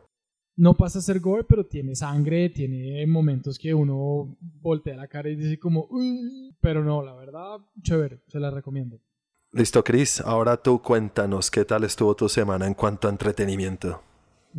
no 0.56 0.76
pasa 0.76 1.00
a 1.00 1.02
ser 1.02 1.20
gore, 1.20 1.44
pero 1.44 1.66
tiene 1.66 1.96
sangre, 1.96 2.50
tiene 2.50 3.06
momentos 3.08 3.58
que 3.58 3.74
uno 3.74 4.38
voltea 4.40 4.96
la 4.96 5.08
cara 5.08 5.30
y 5.30 5.36
dice 5.36 5.60
como, 5.60 5.88
Uy", 5.90 6.56
pero 6.62 6.84
no, 6.84 7.02
la 7.02 7.16
verdad, 7.16 7.60
chévere, 7.82 8.22
se 8.28 8.40
la 8.40 8.52
recomiendo. 8.52 9.00
Listo, 9.52 9.84
Chris, 9.84 10.22
ahora 10.22 10.58
tú 10.58 10.82
cuéntanos 10.82 11.52
qué 11.52 11.64
tal 11.66 11.84
estuvo 11.84 12.16
tu 12.16 12.28
semana 12.28 12.66
en 12.68 12.74
cuanto 12.74 13.08
a 13.08 13.12
entretenimiento. 13.12 14.02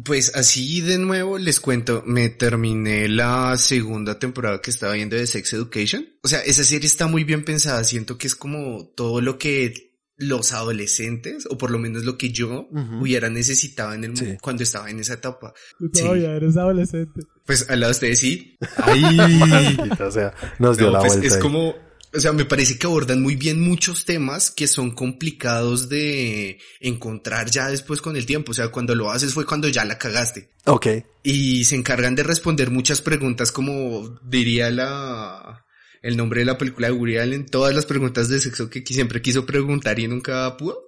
Pues 0.02 0.34
así 0.34 0.80
de 0.80 0.98
nuevo 0.98 1.38
les 1.38 1.60
cuento, 1.60 2.02
me 2.06 2.28
terminé 2.28 3.08
la 3.08 3.56
segunda 3.56 4.18
temporada 4.18 4.60
que 4.60 4.70
estaba 4.70 4.94
viendo 4.94 5.16
de 5.16 5.26
Sex 5.26 5.52
Education. 5.52 6.06
O 6.22 6.28
sea, 6.28 6.40
esa 6.40 6.64
serie 6.64 6.86
está 6.86 7.06
muy 7.06 7.22
bien 7.22 7.44
pensada, 7.44 7.84
siento 7.84 8.18
que 8.18 8.26
es 8.26 8.34
como 8.34 8.88
todo 8.96 9.20
lo 9.20 9.38
que 9.38 9.94
los 10.16 10.52
adolescentes, 10.52 11.46
o 11.50 11.58
por 11.58 11.70
lo 11.70 11.78
menos 11.78 12.04
lo 12.04 12.16
que 12.16 12.30
yo 12.30 12.68
hubiera 13.00 13.28
necesitado 13.30 13.94
en 13.94 14.04
el 14.04 14.38
cuando 14.40 14.62
estaba 14.62 14.88
en 14.90 15.00
esa 15.00 15.14
etapa. 15.14 15.52
Tú 15.78 15.90
todavía 15.90 16.34
eres 16.36 16.56
adolescente. 16.56 17.22
Pues 17.44 17.68
al 17.68 17.80
lado 17.80 17.90
de 17.90 17.96
ustedes 17.96 18.18
sí. 18.20 18.56
Ay. 18.76 19.76
o 20.00 20.10
sea, 20.10 20.32
nos 20.58 20.78
dio 20.78 20.90
la 20.90 21.00
pues, 21.00 21.14
vuelta. 21.14 21.34
Es 21.34 21.36
como, 21.42 21.74
o 22.14 22.20
sea, 22.20 22.32
me 22.32 22.44
parece 22.44 22.78
que 22.78 22.86
abordan 22.86 23.22
muy 23.22 23.34
bien 23.36 23.60
muchos 23.60 24.04
temas 24.04 24.50
que 24.50 24.66
son 24.66 24.92
complicados 24.92 25.88
de 25.88 26.58
encontrar 26.80 27.50
ya 27.50 27.68
después 27.68 28.00
con 28.00 28.16
el 28.16 28.26
tiempo. 28.26 28.52
O 28.52 28.54
sea, 28.54 28.68
cuando 28.68 28.94
lo 28.94 29.10
haces 29.10 29.34
fue 29.34 29.46
cuando 29.46 29.68
ya 29.68 29.84
la 29.84 29.98
cagaste. 29.98 30.50
Ok. 30.66 30.86
Y 31.22 31.64
se 31.64 31.76
encargan 31.76 32.14
de 32.14 32.22
responder 32.22 32.70
muchas 32.70 33.02
preguntas 33.02 33.50
como 33.50 34.18
diría 34.22 34.70
la 34.70 35.64
el 36.02 36.16
nombre 36.18 36.40
de 36.40 36.46
la 36.46 36.58
película 36.58 36.88
de 36.88 36.92
Woody 36.92 37.16
Allen, 37.16 37.46
todas 37.46 37.74
las 37.74 37.86
preguntas 37.86 38.28
de 38.28 38.38
sexo 38.38 38.68
que 38.68 38.84
siempre 38.84 39.22
quiso 39.22 39.46
preguntar 39.46 39.98
y 39.98 40.06
nunca 40.06 40.54
pudo. 40.56 40.78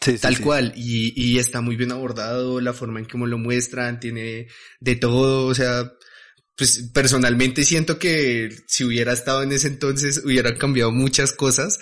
Sí, 0.00 0.16
Tal 0.16 0.38
cual, 0.40 0.72
y, 0.76 1.12
y 1.20 1.40
está 1.40 1.60
muy 1.60 1.74
bien 1.74 1.90
abordado, 1.90 2.60
la 2.60 2.72
forma 2.72 3.00
en 3.00 3.06
cómo 3.06 3.26
lo 3.26 3.36
muestran, 3.36 3.98
tiene 3.98 4.46
de 4.78 4.94
todo, 4.94 5.46
o 5.46 5.54
sea, 5.56 5.92
pues 6.58 6.90
personalmente 6.92 7.64
siento 7.64 8.00
que 8.00 8.50
si 8.66 8.82
hubiera 8.82 9.12
estado 9.12 9.44
en 9.44 9.52
ese 9.52 9.68
entonces 9.68 10.22
hubieran 10.24 10.58
cambiado 10.58 10.90
muchas 10.90 11.32
cosas 11.32 11.78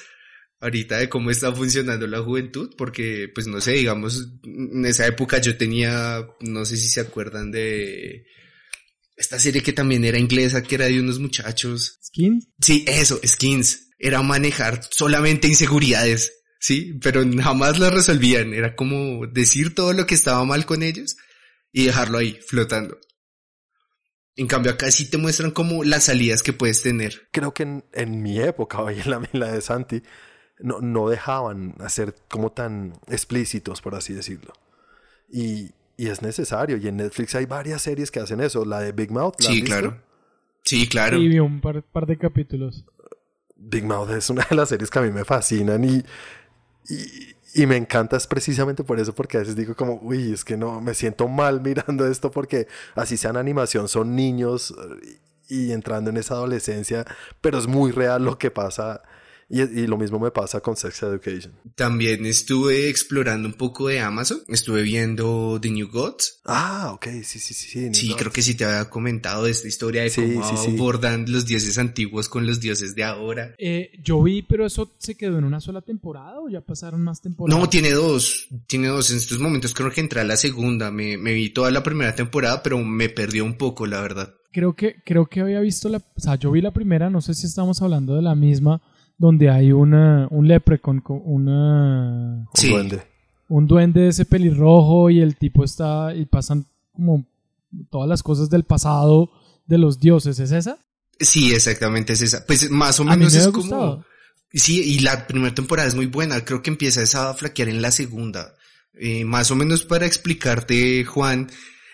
ahorita 0.61 0.99
de 0.99 1.09
cómo 1.09 1.31
está 1.31 1.51
funcionando 1.55 2.07
la 2.07 2.23
juventud, 2.23 2.75
porque 2.77 3.31
pues 3.35 3.47
no 3.47 3.61
sé, 3.61 3.73
digamos, 3.73 4.29
en 4.45 4.85
esa 4.85 5.07
época 5.07 5.41
yo 5.41 5.57
tenía, 5.57 6.27
no 6.41 6.67
sé 6.67 6.77
si 6.77 6.89
se 6.89 7.01
acuerdan 7.01 7.51
de 7.51 8.27
esta 9.17 9.39
serie 9.39 9.63
que 9.63 9.73
también 9.73 10.05
era 10.05 10.19
inglesa, 10.19 10.63
que 10.63 10.75
era 10.75 10.87
de 10.87 11.01
unos 11.01 11.19
muchachos. 11.19 11.99
¿Skins? 12.03 12.49
Sí, 12.61 12.85
eso, 12.87 13.19
Skins. 13.25 13.89
Era 13.99 14.21
manejar 14.21 14.83
solamente 14.91 15.49
inseguridades, 15.49 16.35
sí, 16.61 16.99
pero 17.01 17.25
jamás 17.43 17.79
las 17.79 17.95
resolvían. 17.95 18.53
Era 18.53 18.77
como 18.77 19.27
decir 19.27 19.75
todo 19.75 19.95
lo 19.95 20.07
que 20.07 20.15
estaba 20.15 20.45
mal 20.45 20.67
con 20.67 20.83
ellos 20.83 21.17
y 21.73 21.87
dejarlo 21.87 22.19
ahí, 22.19 22.39
flotando. 22.47 22.99
En 24.37 24.47
cambio, 24.47 24.73
acá 24.73 24.91
sí 24.91 25.09
te 25.09 25.17
muestran 25.17 25.51
como 25.51 25.83
las 25.83 26.05
salidas 26.05 26.43
que 26.43 26.53
puedes 26.53 26.83
tener. 26.83 27.29
Creo 27.33 27.55
que 27.55 27.83
en, 27.93 28.23
mi 28.23 28.39
época, 28.39 28.81
hoy 28.83 29.01
en 29.01 29.11
la, 29.11 29.29
la 29.33 29.53
de 29.53 29.61
Santi, 29.61 30.03
no, 30.59 30.81
no 30.81 31.09
dejaban 31.09 31.75
hacer 31.81 32.15
como 32.29 32.53
tan 32.53 32.93
explícitos, 33.09 33.81
por 33.81 33.95
así 33.95 34.13
decirlo. 34.13 34.53
Y, 35.31 35.73
y 35.97 36.09
es 36.09 36.23
necesario. 36.23 36.77
Y 36.77 36.89
en 36.89 36.99
Netflix 36.99 37.35
hay 37.35 37.47
varias 37.47 37.83
series 37.83 38.11
que 38.11 38.21
hacen 38.21 38.41
eso. 38.41 38.65
La 38.65 38.81
de 38.81 38.93
Big 38.93 39.11
Mouth. 39.11 39.35
sí, 39.39 39.63
claro. 39.63 40.03
Sí, 40.63 40.89
claro. 40.89 41.17
Y 41.19 41.29
vi 41.29 41.39
un 41.39 41.61
par, 41.61 42.07
de 42.07 42.19
capítulos. 42.19 42.85
Big 43.55 43.85
Mouth 43.85 44.11
es 44.11 44.29
una 44.31 44.45
de 44.51 44.57
las 44.57 44.69
series 44.69 44.91
que 44.91 44.99
a 44.99 45.03
mí 45.03 45.13
me 45.13 45.25
fascinan 45.25 45.85
y, 45.85 46.03
y, 46.89 47.36
y, 47.63 47.67
me 47.67 47.77
encanta 47.77 48.17
es 48.17 48.27
precisamente 48.27 48.85
por 48.85 49.01
eso, 49.01 49.15
porque 49.15 49.39
a 49.39 49.41
veces 49.41 49.57
digo 49.57 49.75
como, 49.75 49.99
uy, 50.03 50.33
es 50.33 50.45
que 50.45 50.57
no, 50.57 50.81
me 50.81 50.95
siento 50.95 51.29
mal 51.29 51.61
mirando 51.65 52.07
esto 52.07 52.31
porque 52.31 52.69
así 52.95 53.17
sea 53.17 53.31
en 53.31 53.37
animación, 53.37 53.89
son 53.89 54.15
niños 54.15 54.75
y 55.49 55.73
entrando 55.73 56.11
en 56.11 56.17
esa 56.17 56.35
adolescencia, 56.35 57.05
pero 57.41 57.59
es 57.59 57.67
muy 57.67 57.93
real 57.93 58.25
lo 58.25 58.39
que 58.39 58.51
pasa 58.51 59.03
y, 59.49 59.87
lo 59.87 59.97
mismo 59.97 60.19
me 60.19 60.33
pasa 60.33 60.61
con 60.61 60.77
Sex 60.77 61.05
Education. 61.05 61.53
También 61.77 62.27
estuve 62.27 62.89
explorando 62.89 63.47
un 63.47 63.55
poco 63.55 63.87
de 63.87 64.01
Amazon. 64.01 64.41
Estuve 64.49 64.83
viendo 64.83 65.59
The 65.61 65.71
New 65.71 65.89
Gods. 65.89 66.41
Ah, 66.45 66.91
ok, 66.93 67.07
sí, 67.23 67.39
sí, 67.39 67.55
sí. 67.55 67.95
sí, 67.95 68.15
creo 68.17 68.33
que 68.33 68.43
sí 68.43 68.57
te 68.57 68.65
había 68.65 68.91
comentado 68.91 69.45
de 69.45 69.53
esta 69.53 69.69
historia 69.69 70.03
de 70.03 70.13
cómo 70.13 70.45
abordan 70.45 71.31
los 71.31 71.47
dioses 71.47 71.79
antiguos 71.79 72.29
con 72.29 72.47
los 72.47 72.59
dioses 72.59 72.97
de 72.97 73.05
ahora. 73.05 73.55
Eh, 73.59 73.93
yo 74.03 74.21
vi, 74.21 74.43
pero 74.43 74.67
eso 74.67 74.93
se 74.99 75.15
quedó 75.15 75.39
en 75.39 75.45
una 75.45 75.61
sola 75.61 75.81
temporada 75.81 76.41
o 76.41 76.49
ya 76.49 76.61
pasaron 76.61 77.03
más 77.03 77.21
temporadas. 77.21 77.61
No, 77.61 77.69
tiene 77.69 77.93
dos. 77.93 78.49
Tiene 78.67 78.89
dos. 78.89 79.11
En 79.11 79.19
estos 79.19 79.39
momentos 79.39 79.75
creo 79.75 79.93
que 79.93 80.01
entré 80.01 80.21
a 80.21 80.25
la 80.25 80.37
segunda. 80.37 80.91
Me, 80.91 81.17
me 81.19 81.33
vi 81.33 81.51
toda 81.51 81.71
la 81.71 81.85
primera 81.85 82.17
temporada, 82.17 82.65
pero 82.65 82.79
me 82.79 83.09
perdió 83.09 83.45
un 83.45 83.57
poco, 83.57 83.87
la 83.87 84.01
verdad. 84.01 84.35
Creo 84.53 84.75
que, 84.75 84.97
creo 85.05 85.27
que 85.27 85.41
había 85.41 85.61
visto 85.61 85.89
la. 85.89 85.99
O 85.99 86.21
sea, 86.21 86.35
yo 86.35 86.51
vi 86.51 86.63
la 86.63 86.73
primera, 86.73 87.11
no 87.11 87.21
sé 87.21 87.35
si 87.35 87.47
estamos 87.47 87.81
hablando 87.81 88.17
de 88.17 88.23
la 88.23 88.35
misma 88.35 88.81
donde 89.19 89.51
hay 89.51 89.73
una, 89.73 90.29
un 90.31 90.49
leprecon, 90.49 91.03
una... 91.07 92.47
Un 92.63 92.71
duende. 92.71 93.03
Un 93.49 93.67
duende 93.67 94.01
de 94.03 94.09
ese 94.09 94.25
pelirrojo 94.25 95.11
y 95.11 95.21
el 95.21 95.37
tipo 95.37 95.65
está... 95.65 96.15
y 96.15 96.27
pasan 96.27 96.67
como 96.93 97.27
todas 97.91 98.09
las 98.09 98.23
cosas 98.23 98.51
del 98.51 98.65
pasado 98.65 99.31
de 99.67 99.79
los 99.79 99.99
dioses, 99.99 100.39
¿es 100.39 100.53
esa? 100.53 100.79
Sí, 101.19 101.53
exactamente 101.53 102.13
es 102.13 102.23
esa. 102.23 102.45
Pues 102.47 102.71
más 102.71 103.01
o 103.01 103.05
menos 103.05 103.35
es 103.35 103.49
como... 103.49 104.05
Sí, 104.53 104.81
y 104.81 105.01
la 105.01 105.27
primera 105.27 105.55
temporada 105.55 105.89
es 105.89 105.95
muy 105.95 106.07
buena. 106.07 106.45
Creo 106.45 106.63
que 106.63 106.71
empieza 106.71 107.03
esa 107.03 107.31
a 107.31 107.35
flaquear 107.35 107.69
en 107.69 107.83
la 107.83 107.91
segunda. 107.91 108.55
Eh, 108.95 109.25
más 109.25 109.51
o 109.51 109.57
menos 109.57 109.85
para 109.85 110.07
explicarte, 110.07 111.05
Juan, 111.05 111.51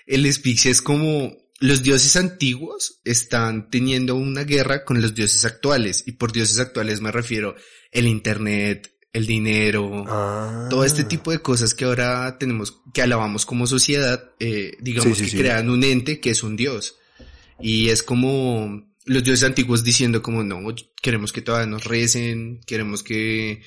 el 0.07 0.33
speech 0.33 0.67
es 0.67 0.83
como 0.83 1.33
los 1.63 1.85
dioses 1.85 2.17
antiguos 2.17 3.01
están 3.05 3.71
teniendo 3.71 4.17
una 4.17 4.43
guerra 4.43 4.85
con 4.85 5.01
los 5.01 5.15
dioses 5.15 5.45
actuales. 5.45 6.03
Y 6.07 6.13
por 6.13 6.33
dioses 6.33 6.59
actuales 6.59 7.01
me 7.01 7.13
refiero 7.13 7.55
el 7.93 8.09
internet, 8.09 8.93
el 9.13 9.27
dinero, 9.27 10.05
todo 10.69 10.85
este 10.85 11.03
ah. 11.03 11.09
tipo 11.09 11.31
de 11.31 11.39
cosas 11.39 11.75
que 11.75 11.85
ahora 11.85 12.37
tenemos, 12.37 12.81
que 12.93 13.03
alabamos 13.03 13.47
como 13.47 13.69
sociedad, 13.69 14.33
eh, 14.41 14.77
digamos 14.81 15.17
que 15.23 15.31
crean 15.31 15.71
un 15.71 15.85
ente 15.85 16.19
que 16.19 16.31
es 16.31 16.43
un 16.43 16.57
dios. 16.57 16.97
Y 17.61 17.91
es 17.91 18.03
como 18.03 18.83
los 19.05 19.23
dioses 19.23 19.45
antiguos 19.45 19.85
diciendo 19.85 20.21
como 20.21 20.43
no, 20.43 20.59
queremos 21.01 21.33
que 21.33 21.43
todavía 21.43 21.71
nos 21.71 21.85
recen, 21.85 22.61
queremos 22.67 23.05
que, 23.05 23.63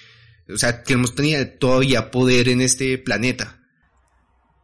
o 0.49 0.57
sea, 0.57 0.83
queremos 0.83 1.15
tener 1.15 1.59
todavía 1.59 2.11
poder 2.11 2.49
en 2.49 2.59
este 2.59 2.97
planeta. 2.97 3.64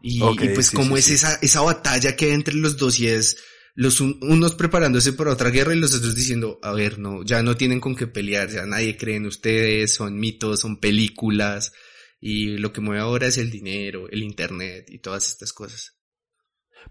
Y, 0.02 0.20
pues 0.20 0.72
como 0.72 0.98
es 0.98 1.10
esa, 1.10 1.38
esa 1.42 1.62
batalla 1.62 2.16
que 2.16 2.26
hay 2.26 2.32
entre 2.32 2.56
los 2.56 2.78
dos 2.78 3.00
y 3.00 3.08
es 3.08 3.38
los 3.74 4.02
unos 4.02 4.56
preparándose 4.56 5.14
para 5.14 5.32
otra 5.32 5.50
guerra 5.50 5.74
y 5.74 5.80
los 5.80 5.94
otros 5.94 6.16
diciendo, 6.16 6.60
a 6.62 6.72
ver, 6.74 7.00
no, 7.00 7.24
ya 7.24 7.42
no 7.42 7.56
tienen 7.56 7.80
con 7.80 7.96
qué 7.96 8.08
pelear, 8.08 8.50
ya 8.50 8.66
nadie 8.66 8.98
cree 8.98 9.16
en 9.16 9.28
ustedes, 9.28 9.94
son 9.94 10.20
mitos, 10.20 10.60
son 10.60 10.80
películas, 10.80 11.72
y 12.20 12.58
lo 12.58 12.74
que 12.74 12.82
mueve 12.82 13.02
ahora 13.02 13.28
es 13.28 13.38
el 13.38 13.50
dinero, 13.50 14.10
el 14.10 14.24
internet 14.24 14.88
y 14.90 15.00
todas 15.00 15.28
estas 15.28 15.54
cosas. 15.54 15.96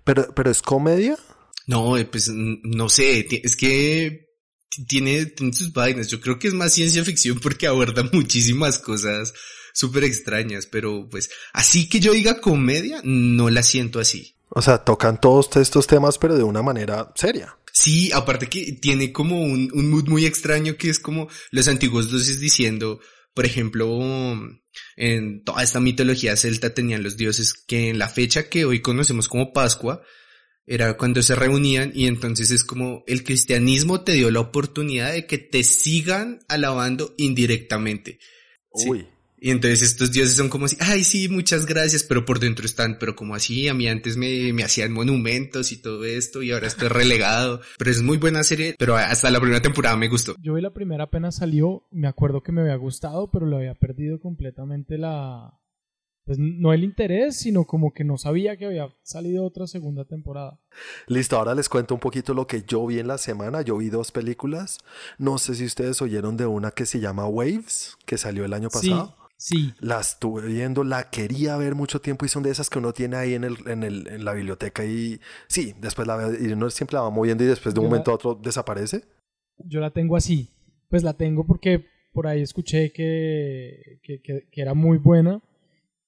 Pero, 0.05 0.35
pero 0.35 0.51
es 0.51 0.63
comedia? 0.63 1.19
No, 1.67 1.97
eh, 1.99 2.05
pues 2.05 2.31
no 2.33 2.89
sé, 2.89 3.27
es 3.31 3.57
que 3.57 4.31
tiene, 4.89 5.27
tiene 5.27 5.53
sus 5.53 5.73
vainas. 5.73 6.09
Yo 6.09 6.21
creo 6.21 6.39
que 6.39 6.49
es 6.49 6.55
más 6.55 6.73
ciencia 6.73 7.05
ficción 7.05 7.39
porque 7.41 7.67
aborda 7.67 8.03
muchísimas 8.13 8.79
cosas 8.79 9.35
súper 9.73 10.05
extrañas, 10.05 10.67
pero 10.67 11.09
pues 11.11 11.31
así 11.53 11.89
que 11.89 12.01
yo 12.01 12.13
diga 12.13 12.41
comedia, 12.41 13.01
no 13.05 13.51
la 13.51 13.63
siento 13.63 14.01
así. 14.01 14.37
O 14.49 14.63
sea, 14.63 14.79
tocan 14.79 15.21
todos 15.21 15.57
estos 15.57 15.87
temas, 15.87 16.19
pero 16.19 16.37
de 16.37 16.43
una 16.43 16.63
manera 16.63 17.13
seria. 17.15 17.57
Sí, 17.73 18.11
aparte 18.13 18.49
que 18.49 18.73
tiene 18.73 19.13
como 19.13 19.41
un, 19.43 19.71
un 19.73 19.91
mood 19.91 20.09
muy 20.09 20.27
extraño 20.27 20.77
que 20.77 20.91
es 20.91 20.99
como 20.99 21.29
los 21.53 21.69
antiguos 21.69 22.11
dioses 22.11 22.41
diciendo, 22.41 23.01
por 23.33 23.47
ejemplo, 23.47 23.89
en 24.97 25.45
toda 25.45 25.63
esta 25.63 25.81
mitología 25.81 26.37
celta 26.37 26.75
tenían 26.75 27.03
los 27.03 27.17
dioses 27.17 27.55
que 27.55 27.91
en 27.91 27.99
la 27.99 28.09
fecha 28.09 28.49
que 28.49 28.65
hoy 28.65 28.81
conocemos 28.81 29.29
como 29.29 29.53
Pascua, 29.53 30.03
era 30.67 30.97
cuando 30.97 31.23
se 31.23 31.35
reunían 31.35 31.91
y 31.95 32.07
entonces 32.07 32.51
es 32.51 32.63
como 32.63 33.03
el 33.07 33.25
cristianismo 33.25 34.03
te 34.03 34.13
dio 34.13 34.31
la 34.31 34.41
oportunidad 34.41 35.13
de 35.13 35.27
que 35.27 35.39
te 35.39 35.65
sigan 35.65 36.41
alabando 36.49 37.15
indirectamente. 37.17 38.21
Uy. 38.71 39.09
Y 39.41 39.51
entonces 39.51 39.83
estos 39.83 40.13
dioses 40.13 40.37
son 40.37 40.51
como 40.51 40.67
así, 40.67 40.77
ay 40.81 41.03
sí, 41.03 41.29
muchas 41.29 41.65
gracias, 41.65 42.05
pero 42.05 42.27
por 42.27 42.41
dentro 42.41 42.67
están, 42.67 42.99
pero 42.99 43.17
como 43.17 43.35
así, 43.35 43.69
a 43.69 43.75
mí 43.75 43.89
antes 43.89 44.19
me, 44.19 44.53
me 44.53 44.63
hacían 44.63 44.93
monumentos 44.93 45.73
y 45.73 45.81
todo 45.81 46.05
esto 46.05 46.43
y 46.43 46.51
ahora 46.51 46.67
estoy 46.67 46.89
relegado. 46.89 47.61
Pero 47.79 47.91
es 47.91 48.03
muy 48.03 48.19
buena 48.19 48.43
serie, 48.43 48.75
pero 48.79 48.97
hasta 48.97 49.31
la 49.31 49.41
primera 49.41 49.63
temporada 49.63 49.97
me 49.97 50.09
gustó. 50.09 50.35
Yo 50.43 50.55
vi 50.55 50.61
la 50.61 50.75
primera 50.75 51.05
apenas 51.05 51.37
salió, 51.37 51.87
me 51.91 52.07
acuerdo 52.07 52.43
que 52.43 52.53
me 52.53 52.61
había 52.61 52.77
gustado, 52.77 53.31
pero 53.31 53.47
le 53.47 53.57
había 53.57 53.75
perdido 53.75 54.21
completamente 54.21 54.99
la... 54.99 55.57
Pues 56.25 56.39
no 56.39 56.73
el 56.73 56.85
interés, 56.85 57.39
sino 57.39 57.65
como 57.65 57.93
que 57.93 58.05
no 58.05 58.19
sabía 58.19 58.57
que 58.57 58.67
había 58.67 58.95
salido 59.03 59.45
otra 59.45 59.67
segunda 59.67 60.05
temporada. 60.05 60.61
Listo, 61.09 61.37
ahora 61.37 61.55
les 61.55 61.69
cuento 61.69 61.95
un 61.95 62.01
poquito 62.01 62.35
lo 62.35 62.47
que 62.47 62.63
yo 62.63 62.87
vi 62.87 63.01
en 63.01 63.09
la 63.09 63.19
semana. 63.19 63.63
Yo 63.63 63.79
vi 63.79 63.89
dos 63.89 64.13
películas. 64.13 64.79
No 65.19 65.39
sé 65.39 65.55
si 65.55 65.65
ustedes 65.65 66.01
oyeron 66.03 66.37
de 66.37 66.47
una 66.47 66.71
que 66.71 66.87
se 66.87 67.01
llama 67.01 67.27
Waves, 67.27 67.97
que 68.07 68.19
salió 68.19 68.45
el 68.45 68.53
año 68.53 68.69
pasado. 68.69 69.07
Sí. 69.07 69.20
La 69.81 70.01
estuve 70.01 70.47
viendo, 70.47 70.85
la 70.85 71.09
quería 71.11 71.57
ver 71.57 71.75
mucho 71.75 72.01
tiempo 72.01 72.25
y 72.27 72.29
son 72.29 72.43
de 72.43 72.51
esas 72.51 72.69
que 72.69 72.79
uno 72.79 72.93
tiene 72.93 73.17
ahí 73.17 73.35
en, 73.35 73.45
el, 73.45 73.57
en, 73.67 73.83
el, 73.83 74.07
en 74.09 74.25
la 74.25 74.35
biblioteca 74.35 74.85
y 74.85 75.21
sí, 75.49 75.75
después 75.81 76.07
la 76.07 76.17
ve 76.17 76.39
y 76.41 76.53
uno 76.53 76.69
siempre 76.71 76.97
la 76.97 77.03
va 77.03 77.11
moviendo 77.11 77.45
y 77.45 77.47
después 77.47 77.75
de 77.75 77.81
un 77.81 77.87
momento 77.87 78.11
a 78.11 78.15
otro 78.15 78.35
desaparece. 78.35 79.05
Yo 79.57 79.81
la 79.81 79.91
tengo 79.91 80.17
así. 80.17 80.51
Pues 80.89 81.03
la 81.03 81.15
tengo 81.15 81.47
porque 81.47 81.87
por 82.13 82.27
ahí 82.27 82.43
escuché 82.43 82.93
que, 82.93 84.01
que, 84.03 84.21
que, 84.21 84.49
que 84.51 84.61
era 84.61 84.75
muy 84.75 84.99
buena 84.99 85.41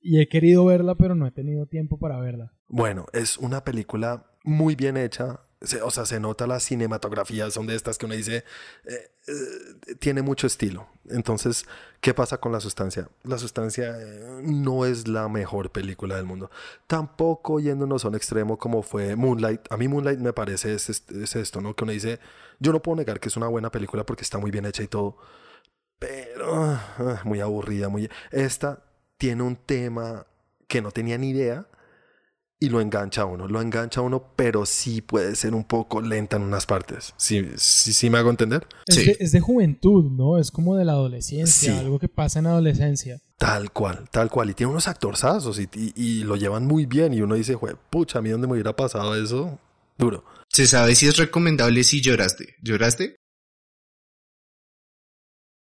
y 0.01 0.21
he 0.21 0.29
querido 0.29 0.65
verla, 0.65 0.97
pero 0.97 1.15
no 1.15 1.27
he 1.27 1.31
tenido 1.31 1.67
tiempo 1.67 1.99
para 1.99 2.19
verla. 2.19 2.53
Bueno, 2.69 3.07
es 3.13 3.39
una 3.39 3.65
película 3.65 4.27
muy 4.45 4.75
bien 4.75 4.97
hecha, 4.97 5.41
o 5.83 5.91
sea, 5.91 6.07
se 6.07 6.21
nota 6.21 6.47
la 6.47 6.61
cinematografía, 6.61 7.51
son 7.51 7.67
de 7.67 7.75
estas 7.75 7.99
que 7.99 8.07
uno 8.07 8.15
dice, 8.15 8.45
eh, 8.85 9.11
eh, 9.29 9.95
tiene 9.99 10.23
mucho 10.23 10.47
estilo. 10.47 10.89
Entonces, 11.09 11.67
¿qué 12.01 12.15
pasa 12.15 12.39
con 12.39 12.53
la 12.53 12.61
sustancia? 12.61 13.09
La 13.23 13.39
sustancia 13.39 13.97
eh, 13.99 14.41
no 14.43 14.85
es 14.85 15.09
la 15.09 15.29
mejor 15.29 15.71
película 15.71 16.17
del 16.17 16.25
mundo. 16.25 16.51
Tampoco 16.87 17.61
yéndonos 17.61 18.05
a 18.05 18.09
un 18.09 18.17
extremo 18.17 18.59
como 18.59 18.83
fue 18.83 19.15
Moonlight. 19.17 19.71
A 19.71 19.77
mí 19.77 19.89
Moonlight 19.89 20.19
me 20.19 20.33
parece 20.33 20.75
es, 20.75 20.89
es 20.89 21.37
esto, 21.37 21.61
¿no? 21.61 21.75
Que 21.75 21.85
uno 21.85 21.93
dice, 21.93 22.19
yo 22.59 22.73
no 22.73 22.83
puedo 22.83 22.97
negar 22.97 23.21
que 23.21 23.29
es 23.29 23.37
una 23.37 23.49
buena 23.49 23.71
película 23.71 24.05
porque 24.05 24.23
está 24.23 24.39
muy 24.39 24.51
bien 24.51 24.67
hecha 24.67 24.83
y 24.83 24.89
todo, 24.89 25.17
pero 25.99 26.55
ah, 26.55 27.21
muy 27.25 27.41
aburrida, 27.41 27.89
muy... 27.89 28.11
Esta 28.31 28.83
tiene 29.17 29.43
un 29.45 29.57
tema 29.57 30.27
que 30.67 30.83
no 30.83 30.91
tenía 30.91 31.19
ni 31.19 31.31
idea 31.31 31.67
y 32.63 32.69
lo 32.69 32.81
engancha 32.81 33.23
a 33.23 33.25
uno, 33.25 33.49
lo 33.49 33.61
engancha 33.61 33.99
a 33.99 34.05
uno, 34.05 34.23
pero 34.37 34.65
sí 34.67 35.01
puede 35.01 35.35
ser 35.35 35.53
un 35.53 35.65
poco 35.65 36.01
lenta 36.01 36.37
en 36.37 36.45
unas 36.45 36.65
partes. 36.65 37.13
¿Sí, 37.17 37.45
sí, 37.57 37.93
sí 37.93 38.09
me 38.09 38.19
hago 38.19 38.31
entender? 38.31 38.69
Es, 38.87 38.95
sí. 38.95 39.05
de, 39.07 39.17
es 39.19 39.33
de 39.33 39.41
juventud, 39.41 40.13
¿no? 40.13 40.39
Es 40.39 40.53
como 40.53 40.77
de 40.77 40.85
la 40.85 40.93
adolescencia, 40.93 41.81
algo 41.81 41.99
que 41.99 42.07
pasa 42.07 42.39
en 42.39 42.47
adolescencia. 42.47 43.21
Tal 43.37 43.73
cual, 43.73 44.09
tal 44.13 44.31
cual. 44.31 44.51
Y 44.51 44.55
tiene 44.55 44.71
unos 44.71 44.87
actorzazos 44.87 45.59
y, 45.59 45.69
y, 45.97 46.23
lo 46.23 46.37
llevan 46.37 46.65
muy 46.65 46.87
bien. 46.87 47.13
Y 47.13 47.21
uno 47.21 47.35
dice, 47.35 47.59
pucha, 47.91 48.21
a 48.21 48.23
mí 48.23 48.31
dónde 48.31 48.47
me 48.47 48.53
hubiera 48.53 48.77
pasado 48.77 49.17
eso, 49.17 49.59
duro. 49.99 50.25
¿Se 50.49 50.69
sabe 50.69 50.95
si 50.95 51.09
es 51.09 51.17
recomendable 51.17 51.83
si 51.83 52.01
lloraste? 52.01 52.55
¿Lloraste? 52.63 53.17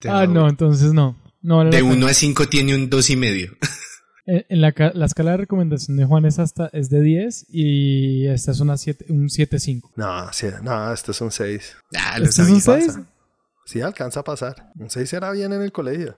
Ah, 0.07 0.27
no, 0.27 0.47
entonces 0.47 0.93
no. 0.93 1.17
no 1.41 1.65
de 1.65 1.81
1 1.81 2.07
a 2.07 2.13
5 2.13 2.47
tiene 2.47 2.73
un 2.73 2.89
2 2.89 3.09
y 3.09 3.15
medio. 3.17 3.57
En 4.27 4.61
la, 4.61 4.73
la, 4.95 5.05
escala 5.05 5.31
de 5.31 5.37
recomendación 5.37 5.97
de 5.97 6.05
Juan 6.05 6.25
es, 6.25 6.39
hasta, 6.39 6.67
es 6.73 6.89
de 6.89 7.01
10 7.01 7.45
y 7.49 8.25
esta 8.27 8.51
es 8.51 8.59
una 8.59 8.75
7, 8.75 9.05
un 9.09 9.27
7.5. 9.27 9.91
No, 9.95 10.33
sí, 10.33 10.47
no, 10.63 10.91
esto 10.91 11.11
es 11.11 11.21
un 11.21 11.31
6. 11.31 11.75
Ah, 11.95 12.17
¿Esto 12.19 12.41
es 12.41 12.49
un 12.49 12.61
6? 12.61 12.99
Sí, 13.65 13.81
alcanza 13.81 14.21
a 14.21 14.23
pasar. 14.23 14.71
Un 14.79 14.89
6 14.89 15.13
era 15.13 15.31
bien 15.31 15.53
en 15.53 15.61
el 15.61 15.71
colegio. 15.71 16.17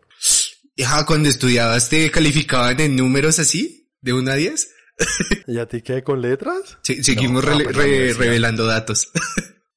Hija, 0.78 1.06
cuando 1.06 1.28
estudiabas 1.28 1.90
te 1.90 2.10
calificaban 2.10 2.80
en 2.80 2.96
números 2.96 3.40
así, 3.40 3.90
de 4.02 4.14
1 4.14 4.32
a 4.32 4.36
10. 4.36 4.74
¿Y 5.48 5.60
a 5.60 5.68
ti 5.68 5.82
qué, 5.82 6.02
con 6.02 6.22
letras? 6.22 6.78
Sí, 6.84 7.04
seguimos 7.04 7.44
no, 7.44 7.52
re, 7.52 7.64
no, 7.66 7.72
re, 7.72 8.14
revelando 8.14 8.66
datos. 8.66 9.12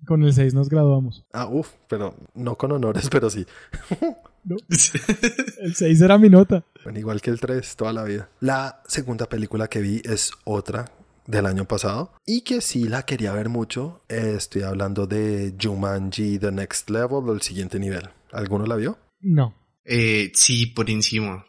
Con 0.07 0.23
el 0.23 0.33
6 0.33 0.55
nos 0.55 0.69
graduamos. 0.69 1.25
Ah, 1.33 1.47
uff, 1.47 1.69
pero 1.89 2.17
no 2.35 2.57
con 2.57 2.71
honores, 2.73 3.09
pero 3.11 3.29
sí. 3.29 3.45
¿no? 4.45 4.57
el 5.61 5.75
6 5.75 6.01
era 6.01 6.19
mi 6.19 6.29
nota. 6.29 6.65
Bueno, 6.85 6.99
igual 6.99 7.21
que 7.21 7.31
el 7.31 7.41
3, 7.41 7.77
toda 7.77 7.93
la 7.93 8.05
vida. 8.05 8.31
La 8.41 8.83
segunda 8.87 9.29
película 9.29 9.69
que 9.69 9.81
vi 9.81 10.01
es 10.05 10.33
otra 10.45 10.93
del 11.27 11.47
año 11.47 11.65
pasado 11.67 12.13
y 12.27 12.43
que 12.43 12.61
sí 12.61 12.89
la 12.89 13.05
quería 13.05 13.33
ver 13.33 13.49
mucho. 13.49 14.03
estoy 14.09 14.63
hablando 14.63 15.07
de 15.07 15.55
Jumanji 15.61 16.39
The 16.39 16.53
Next 16.53 16.91
Level, 16.91 17.35
el 17.35 17.43
siguiente 17.43 17.79
nivel. 17.79 18.09
¿Alguno 18.33 18.67
la 18.67 18.77
vio? 18.77 18.99
No. 19.21 19.55
Eh, 19.85 20.33
sí, 20.35 20.67
por 20.67 20.91
encima. 20.91 21.47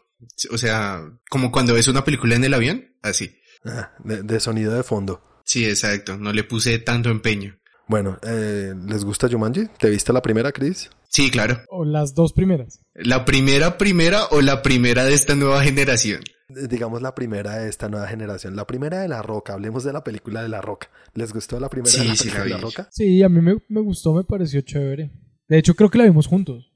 O 0.50 0.58
sea, 0.58 1.02
como 1.28 1.50
cuando 1.50 1.74
ves 1.74 1.88
una 1.88 2.04
película 2.04 2.36
en 2.36 2.44
el 2.44 2.54
avión, 2.54 2.94
así. 3.02 3.36
Ah, 3.64 3.92
de, 4.04 4.22
de 4.22 4.40
sonido 4.40 4.72
de 4.72 4.82
fondo. 4.82 5.22
Sí, 5.44 5.64
exacto. 5.64 6.16
No 6.16 6.32
le 6.32 6.44
puse 6.44 6.78
tanto 6.78 7.10
empeño. 7.10 7.56
Bueno, 7.88 8.18
eh, 8.22 8.74
¿les 8.86 9.04
gusta 9.04 9.28
Jumanji? 9.28 9.66
¿Te 9.78 9.90
viste 9.90 10.12
la 10.12 10.22
primera, 10.22 10.52
Chris? 10.52 10.90
Sí, 11.08 11.30
claro. 11.30 11.60
¿O 11.68 11.84
las 11.84 12.14
dos 12.14 12.32
primeras? 12.32 12.80
¿La 12.94 13.24
primera 13.24 13.78
primera 13.78 14.26
o 14.30 14.42
la 14.42 14.62
primera 14.62 15.04
de 15.04 15.14
esta 15.14 15.34
nueva 15.34 15.62
generación? 15.62 16.20
Digamos 16.48 17.00
la 17.00 17.14
primera 17.14 17.56
de 17.56 17.70
esta 17.70 17.88
nueva 17.88 18.06
generación. 18.06 18.54
La 18.54 18.66
primera 18.66 19.00
de 19.00 19.08
La 19.08 19.22
Roca. 19.22 19.54
Hablemos 19.54 19.84
de 19.84 19.94
la 19.94 20.04
película 20.04 20.42
de 20.42 20.50
La 20.50 20.60
Roca. 20.60 20.90
¿Les 21.14 21.32
gustó 21.32 21.58
la 21.58 21.70
primera 21.70 21.90
sí, 21.90 22.00
de, 22.00 22.08
la, 22.08 22.16
sí, 22.16 22.30
la, 22.30 22.44
de 22.44 22.50
la 22.50 22.58
Roca? 22.58 22.88
Sí, 22.90 23.22
a 23.22 23.30
mí 23.30 23.40
me, 23.40 23.56
me 23.68 23.80
gustó, 23.80 24.12
me 24.12 24.24
pareció 24.24 24.60
chévere. 24.60 25.10
De 25.48 25.58
hecho, 25.58 25.74
creo 25.74 25.90
que 25.90 25.98
la 25.98 26.04
vimos 26.04 26.26
juntos. 26.26 26.70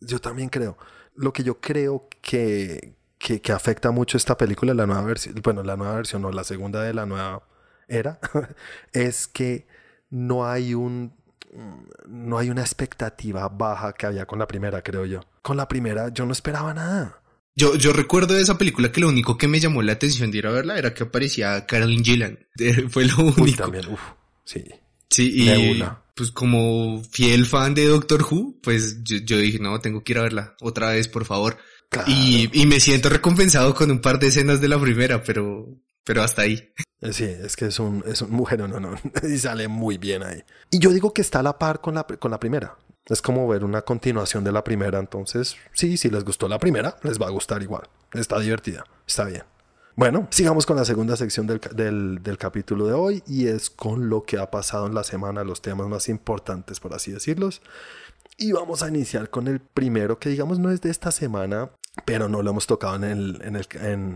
Yo 0.00 0.20
también 0.20 0.48
creo. 0.48 0.78
Lo 1.16 1.32
que 1.32 1.42
yo 1.42 1.60
creo 1.60 2.08
que, 2.22 2.96
que, 3.18 3.40
que 3.40 3.52
afecta 3.52 3.90
mucho 3.90 4.16
esta 4.16 4.36
película, 4.36 4.72
la 4.72 4.86
nueva 4.86 5.02
versión, 5.02 5.34
bueno, 5.42 5.64
la 5.64 5.76
nueva 5.76 5.96
versión 5.96 6.24
o 6.24 6.30
la 6.30 6.44
segunda 6.44 6.82
de 6.82 6.94
la 6.94 7.06
nueva 7.06 7.48
era, 7.88 8.20
es 8.92 9.26
que 9.26 9.66
no 10.10 10.46
hay 10.46 10.74
un 10.74 11.16
no 12.08 12.38
hay 12.38 12.50
una 12.50 12.62
expectativa 12.62 13.48
baja 13.48 13.92
que 13.92 14.06
había 14.06 14.26
con 14.26 14.38
la 14.38 14.46
primera, 14.46 14.82
creo 14.82 15.06
yo. 15.06 15.20
Con 15.42 15.56
la 15.56 15.68
primera 15.68 16.08
yo 16.12 16.26
no 16.26 16.32
esperaba 16.32 16.74
nada. 16.74 17.20
Yo, 17.54 17.74
yo 17.74 17.92
recuerdo 17.92 18.34
de 18.34 18.42
esa 18.42 18.58
película 18.58 18.92
que 18.92 19.00
lo 19.00 19.08
único 19.08 19.38
que 19.38 19.48
me 19.48 19.60
llamó 19.60 19.80
la 19.80 19.92
atención 19.92 20.30
de 20.30 20.38
ir 20.38 20.46
a 20.46 20.50
verla 20.50 20.78
era 20.78 20.92
que 20.92 21.04
aparecía 21.04 21.64
Carolyn 21.64 22.04
Gillan. 22.04 22.38
Fue 22.90 23.06
lo 23.06 23.16
único. 23.18 23.42
Uy, 23.42 23.52
también, 23.54 23.86
uf, 23.88 24.00
sí. 24.44 24.62
Sí, 25.08 25.32
y 25.34 25.82
pues 26.14 26.30
como 26.30 27.02
fiel 27.10 27.46
fan 27.46 27.74
de 27.74 27.86
Doctor 27.86 28.22
Who, 28.22 28.58
pues 28.62 29.02
yo, 29.04 29.38
dije, 29.38 29.58
no, 29.58 29.80
tengo 29.80 30.02
que 30.02 30.12
ir 30.12 30.18
a 30.18 30.22
verla 30.22 30.56
otra 30.60 30.90
vez, 30.90 31.08
por 31.08 31.24
favor. 31.24 31.58
Y, 32.06 32.50
y 32.52 32.66
me 32.66 32.80
siento 32.80 33.08
recompensado 33.08 33.74
con 33.74 33.90
un 33.90 34.00
par 34.00 34.18
de 34.18 34.28
escenas 34.28 34.60
de 34.60 34.68
la 34.68 34.80
primera, 34.80 35.22
pero, 35.22 35.68
pero 36.06 36.22
hasta 36.22 36.42
ahí. 36.42 36.72
Eh, 37.00 37.12
sí, 37.12 37.24
es 37.24 37.56
que 37.56 37.66
es 37.66 37.78
un, 37.80 38.02
es 38.06 38.22
un 38.22 38.30
mujer, 38.30 38.60
no, 38.60 38.68
no, 38.68 38.80
no, 38.80 38.96
y 39.28 39.36
sale 39.36 39.68
muy 39.68 39.98
bien 39.98 40.22
ahí. 40.22 40.42
Y 40.70 40.78
yo 40.78 40.90
digo 40.90 41.12
que 41.12 41.20
está 41.20 41.40
a 41.40 41.42
la 41.42 41.58
par 41.58 41.80
con 41.80 41.96
la, 41.96 42.04
con 42.04 42.30
la 42.30 42.40
primera. 42.40 42.76
Es 43.04 43.20
como 43.20 43.46
ver 43.46 43.64
una 43.64 43.82
continuación 43.82 44.42
de 44.42 44.52
la 44.52 44.64
primera, 44.64 44.98
entonces 44.98 45.56
sí, 45.72 45.96
si 45.96 46.08
les 46.08 46.24
gustó 46.24 46.48
la 46.48 46.58
primera, 46.58 46.96
les 47.02 47.20
va 47.20 47.26
a 47.26 47.30
gustar 47.30 47.62
igual. 47.62 47.88
Está 48.12 48.38
divertida, 48.38 48.84
está 49.06 49.24
bien. 49.24 49.42
Bueno, 49.96 50.28
sigamos 50.30 50.64
con 50.64 50.76
la 50.76 50.84
segunda 50.84 51.16
sección 51.16 51.46
del, 51.46 51.60
del, 51.74 52.22
del, 52.22 52.38
capítulo 52.38 52.86
de 52.86 52.92
hoy 52.92 53.22
y 53.26 53.46
es 53.46 53.70
con 53.70 54.08
lo 54.08 54.24
que 54.24 54.38
ha 54.38 54.50
pasado 54.50 54.86
en 54.86 54.94
la 54.94 55.04
semana, 55.04 55.42
los 55.42 55.62
temas 55.62 55.88
más 55.88 56.08
importantes, 56.08 56.80
por 56.80 56.94
así 56.94 57.12
decirlos. 57.12 57.62
Y 58.36 58.52
vamos 58.52 58.82
a 58.82 58.88
iniciar 58.88 59.30
con 59.30 59.48
el 59.48 59.60
primero, 59.60 60.18
que 60.18 60.28
digamos 60.28 60.58
no 60.58 60.70
es 60.70 60.82
de 60.82 60.90
esta 60.90 61.10
semana, 61.10 61.70
pero 62.04 62.28
no 62.28 62.42
lo 62.42 62.50
hemos 62.50 62.66
tocado 62.66 62.96
en 62.96 63.04
el, 63.04 63.42
en 63.42 63.56
el, 63.56 63.66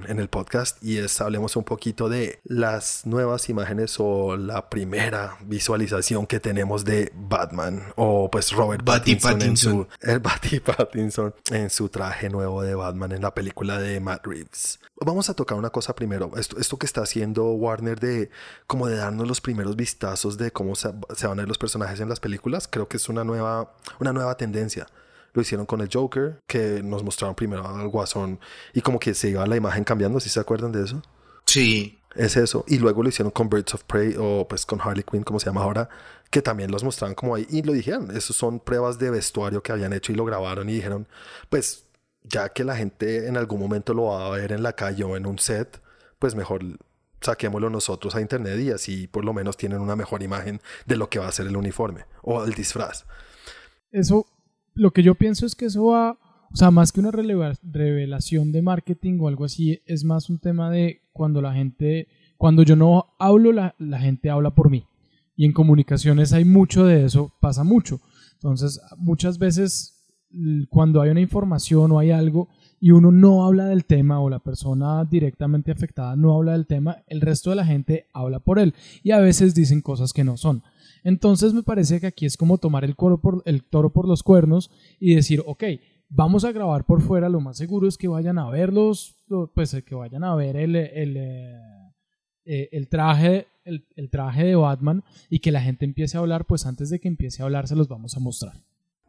en, 0.09 0.19
el 0.19 0.29
podcast. 0.29 0.83
Y 0.83 0.99
es 0.99 1.21
hablemos 1.21 1.57
un 1.57 1.65
poquito 1.65 2.09
de 2.09 2.41
las 2.45 3.07
nuevas 3.07 3.49
imágenes 3.49 3.97
o 3.99 4.37
la 4.37 4.69
primera 4.69 5.37
visualización 5.43 6.27
que 6.27 6.41
tenemos 6.41 6.85
de 6.85 7.13
Batman 7.15 7.93
o 7.97 8.31
pues 8.31 8.53
Robert 8.53 8.85
Pattinson, 8.85 9.43
En 9.43 9.57
su, 9.57 9.87
el 10.01 10.21
Pattinson 10.21 11.35
en 11.51 11.71
su 11.71 11.89
traje 11.89 12.29
nuevo 12.29 12.63
de 12.63 12.75
Batman 12.75 13.13
en 13.13 13.23
la 13.23 13.35
película 13.35 13.79
de 13.79 14.01
Matt 14.01 14.27
Reeves. 14.27 14.79
Vamos 15.03 15.31
a 15.31 15.35
tocar 15.35 15.57
una 15.57 15.71
cosa 15.71 15.95
primero, 15.95 16.31
esto, 16.37 16.59
esto 16.59 16.77
que 16.77 16.85
está 16.85 17.03
haciendo 17.03 17.53
Warner 17.53 17.99
de 17.99 18.31
como 18.67 18.87
de 18.87 18.97
darnos 18.97 19.27
los 19.27 19.41
primeros 19.41 19.75
vistazos 19.75 20.37
de 20.37 20.51
cómo 20.51 20.75
se, 20.75 20.91
se 21.17 21.27
van 21.27 21.39
a 21.39 21.43
ver 21.43 21.49
los 21.49 21.57
personajes 21.57 22.01
en 22.01 22.09
las 22.11 22.21
películas, 22.21 22.69
creo 22.71 22.87
que 22.87 22.99
es 22.99 23.09
una 23.09 23.25
nueva, 23.25 23.73
una 23.99 24.13
nueva 24.13 24.37
tendencia 24.37 24.87
lo 25.33 25.43
hicieron 25.43 25.67
con 25.67 25.81
el 25.81 25.89
Joker, 25.93 26.41
que 26.47 26.83
nos 26.83 27.03
mostraron 27.03 27.35
primero 27.35 27.67
al 27.67 27.89
Guasón 27.89 28.41
y 28.75 28.81
como 28.81 28.99
que 28.99 29.15
se 29.15 29.31
iba 29.31 29.47
la 29.47 29.57
imagen 29.57 29.85
cambiando, 29.85 30.21
si 30.21 30.29
se 30.29 30.41
acuerdan 30.41 30.73
de 30.73 30.85
eso? 30.85 31.03
Sí. 31.47 31.97
Es 32.15 32.37
eso. 32.37 32.65
Y 32.67 32.79
luego 32.79 33.03
lo 33.03 33.09
hicieron 33.09 33.31
con 33.31 33.49
Birds 33.49 33.75
of 33.75 33.85
Prey 33.85 34.17
o 34.19 34.47
pues 34.49 34.67
con 34.67 34.81
Harley 34.81 35.05
Quinn, 35.05 35.23
como 35.23 35.39
se 35.39 35.47
llama 35.47 35.63
ahora, 35.63 35.89
que 36.31 36.43
también 36.43 36.71
los 36.71 36.83
mostraron 36.83 37.15
como 37.15 37.35
ahí 37.35 37.47
y 37.51 37.63
lo 37.63 37.73
dijeron. 37.73 38.11
Esos 38.17 38.37
son 38.37 38.61
pruebas 38.61 38.99
de 38.99 39.11
vestuario 39.11 39.63
que 39.63 39.73
habían 39.73 39.93
hecho 39.93 40.13
y 40.13 40.17
lo 40.17 40.25
grabaron 40.25 40.69
y 40.69 40.75
dijeron, 40.75 41.07
pues 41.49 41.87
ya 42.23 42.49
que 42.51 42.65
la 42.65 42.77
gente 42.77 43.29
en 43.29 43.37
algún 43.37 43.61
momento 43.61 43.95
lo 43.95 44.07
va 44.07 44.27
a 44.27 44.31
ver 44.31 44.53
en 44.53 44.63
la 44.63 44.75
calle 44.75 45.05
o 45.05 45.17
en 45.17 45.27
un 45.27 45.39
set, 45.39 45.81
pues 46.19 46.35
mejor 46.35 46.63
saquémoslo 47.21 47.71
nosotros 47.71 48.15
a 48.15 48.21
internet 48.21 48.59
y 48.61 48.71
así 48.71 49.07
por 49.07 49.25
lo 49.25 49.33
menos 49.33 49.57
tienen 49.57 49.81
una 49.81 49.95
mejor 49.97 50.23
imagen 50.23 50.61
de 50.87 50.97
lo 50.97 51.09
que 51.11 51.19
va 51.19 51.29
a 51.29 51.33
ser 51.33 51.47
el 51.47 51.57
uniforme 51.57 52.07
o 52.23 52.43
el 52.45 52.55
disfraz. 52.55 53.05
Eso 53.93 54.27
lo 54.75 54.93
que 54.93 55.03
yo 55.03 55.15
pienso 55.15 55.47
es 55.47 55.55
que 55.55 55.67
eso 55.67 55.87
va, 55.87 56.19
o 56.53 56.57
sea, 56.57 56.71
más 56.71 56.93
que 56.93 57.01
una 57.01 57.11
revelación 57.11 58.53
de 58.53 58.63
marketing 58.63 59.19
o 59.21 59.29
algo 59.29 59.45
así, 59.45 59.81
es 59.87 60.05
más 60.05 60.31
un 60.31 60.39
tema 60.39 60.71
de 60.71 61.03
cuando 61.13 61.43
la 61.43 61.53
gente, 61.53 62.09
cuando 62.37 62.63
yo 62.63 62.77
no 62.77 63.15
hablo, 63.19 63.53
la, 63.53 63.75
gente 63.99 64.31
habla 64.31 64.55
por 64.55 64.71
mí. 64.71 64.87
Y 65.37 65.47
en 65.47 65.53
comunicaciones 65.53 66.33
hay 66.33 66.45
mucho 66.45 66.85
de 66.85 67.05
eso, 67.05 67.33
pasa 67.41 67.65
mucho. 67.65 68.01
Entonces, 68.35 68.81
muchas 68.97 69.39
veces 69.39 69.97
cuando 70.69 71.01
hay 71.01 71.11
una 71.11 71.21
información 71.21 71.91
o 71.93 71.99
hay 71.99 72.11
algo 72.11 72.49
y 72.79 72.93
uno 72.93 73.11
no 73.11 73.45
habla 73.45 73.67
del 73.67 73.85
tema 73.85 74.21
o 74.21 74.31
la 74.31 74.39
persona 74.39 75.05
directamente 75.05 75.73
afectada 75.73 76.15
no 76.15 76.35
habla 76.35 76.53
del 76.53 76.67
tema, 76.67 76.99
el 77.09 77.21
resto 77.21 77.51
de 77.51 77.57
la 77.57 77.67
gente 77.67 78.07
habla 78.13 78.39
por 78.39 78.59
él 78.59 78.75
y 79.03 79.11
a 79.11 79.19
veces 79.19 79.55
dicen 79.55 79.81
cosas 79.83 80.13
que 80.13 80.25
no 80.25 80.37
son. 80.37 80.63
Entonces 81.05 81.53
me 81.53 81.63
parece 81.63 82.01
que 82.01 82.07
aquí 82.07 82.27
es 82.27 82.37
como 82.37 82.59
tomar 82.59 82.85
el, 82.85 82.95
por, 82.95 83.43
el 83.45 83.65
toro 83.65 83.93
por 83.93 84.07
los 84.07 84.23
cuernos 84.23 84.71
y 84.99 85.15
decir, 85.15 85.43
ok, 85.47 85.65
vamos 86.09 86.45
a 86.45 86.53
grabar 86.53 86.85
por 86.85 87.01
fuera, 87.01 87.29
lo 87.29 87.41
más 87.41 87.57
seguro 87.57 87.89
es 87.89 87.97
que 87.97 88.09
vayan 88.09 88.39
a 88.39 88.51
verlos, 88.51 89.17
pues 89.55 89.77
que 89.85 89.95
vayan 89.95 90.25
a 90.25 90.35
ver 90.35 90.57
el, 90.57 90.77
el, 90.77 91.17
eh, 91.17 91.59
eh, 92.45 92.69
el 92.73 92.89
traje, 92.89 93.47
el, 93.65 93.87
el, 93.97 94.11
traje 94.11 94.45
de 94.45 94.57
Batman 94.57 95.05
y 95.29 95.39
que 95.39 95.53
la 95.53 95.63
gente 95.63 95.85
empiece 95.85 96.17
a 96.17 96.21
hablar, 96.21 96.45
pues 96.47 96.67
antes 96.67 96.91
de 96.91 96.99
que 96.99 97.09
empiece 97.09 97.43
a 97.43 97.47
hablar 97.47 97.69
se 97.69 97.77
los 97.77 97.89
vamos 97.89 98.17
a 98.17 98.21
mostrar. 98.21 98.55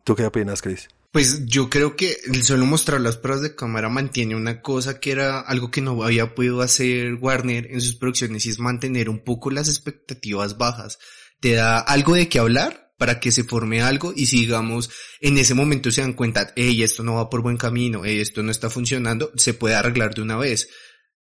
¿Tú 0.03 0.15
qué 0.15 0.25
opinas, 0.25 0.61
Chris? 0.61 0.89
Pues 1.11 1.45
yo 1.45 1.69
creo 1.69 1.95
que 1.95 2.15
el 2.31 2.41
solo 2.41 2.65
mostrar 2.65 3.01
las 3.01 3.17
pruebas 3.17 3.43
de 3.43 3.55
cámara 3.55 3.89
mantiene 3.89 4.35
una 4.35 4.61
cosa 4.61 4.99
que 4.99 5.11
era 5.11 5.41
algo 5.41 5.69
que 5.69 5.81
no 5.81 6.01
había 6.03 6.33
podido 6.33 6.61
hacer 6.61 7.15
Warner 7.15 7.67
en 7.69 7.81
sus 7.81 7.95
producciones 7.95 8.45
y 8.45 8.49
es 8.49 8.59
mantener 8.59 9.09
un 9.09 9.19
poco 9.19 9.51
las 9.51 9.67
expectativas 9.67 10.57
bajas 10.57 10.99
te 11.41 11.53
da 11.53 11.79
algo 11.79 12.15
de 12.15 12.29
qué 12.29 12.39
hablar 12.39 12.93
para 12.97 13.19
que 13.19 13.31
se 13.31 13.43
forme 13.43 13.81
algo 13.81 14.13
y 14.15 14.27
si 14.27 14.41
digamos 14.41 14.91
en 15.19 15.37
ese 15.39 15.55
momento 15.55 15.89
se 15.89 16.01
dan 16.01 16.13
cuenta, 16.13 16.53
hey, 16.55 16.83
esto 16.83 17.03
no 17.03 17.15
va 17.15 17.29
por 17.29 17.41
buen 17.41 17.57
camino, 17.57 18.03
hey, 18.05 18.19
esto 18.19 18.43
no 18.43 18.51
está 18.51 18.69
funcionando, 18.69 19.31
se 19.35 19.55
puede 19.55 19.75
arreglar 19.75 20.13
de 20.13 20.21
una 20.21 20.37
vez. 20.37 20.69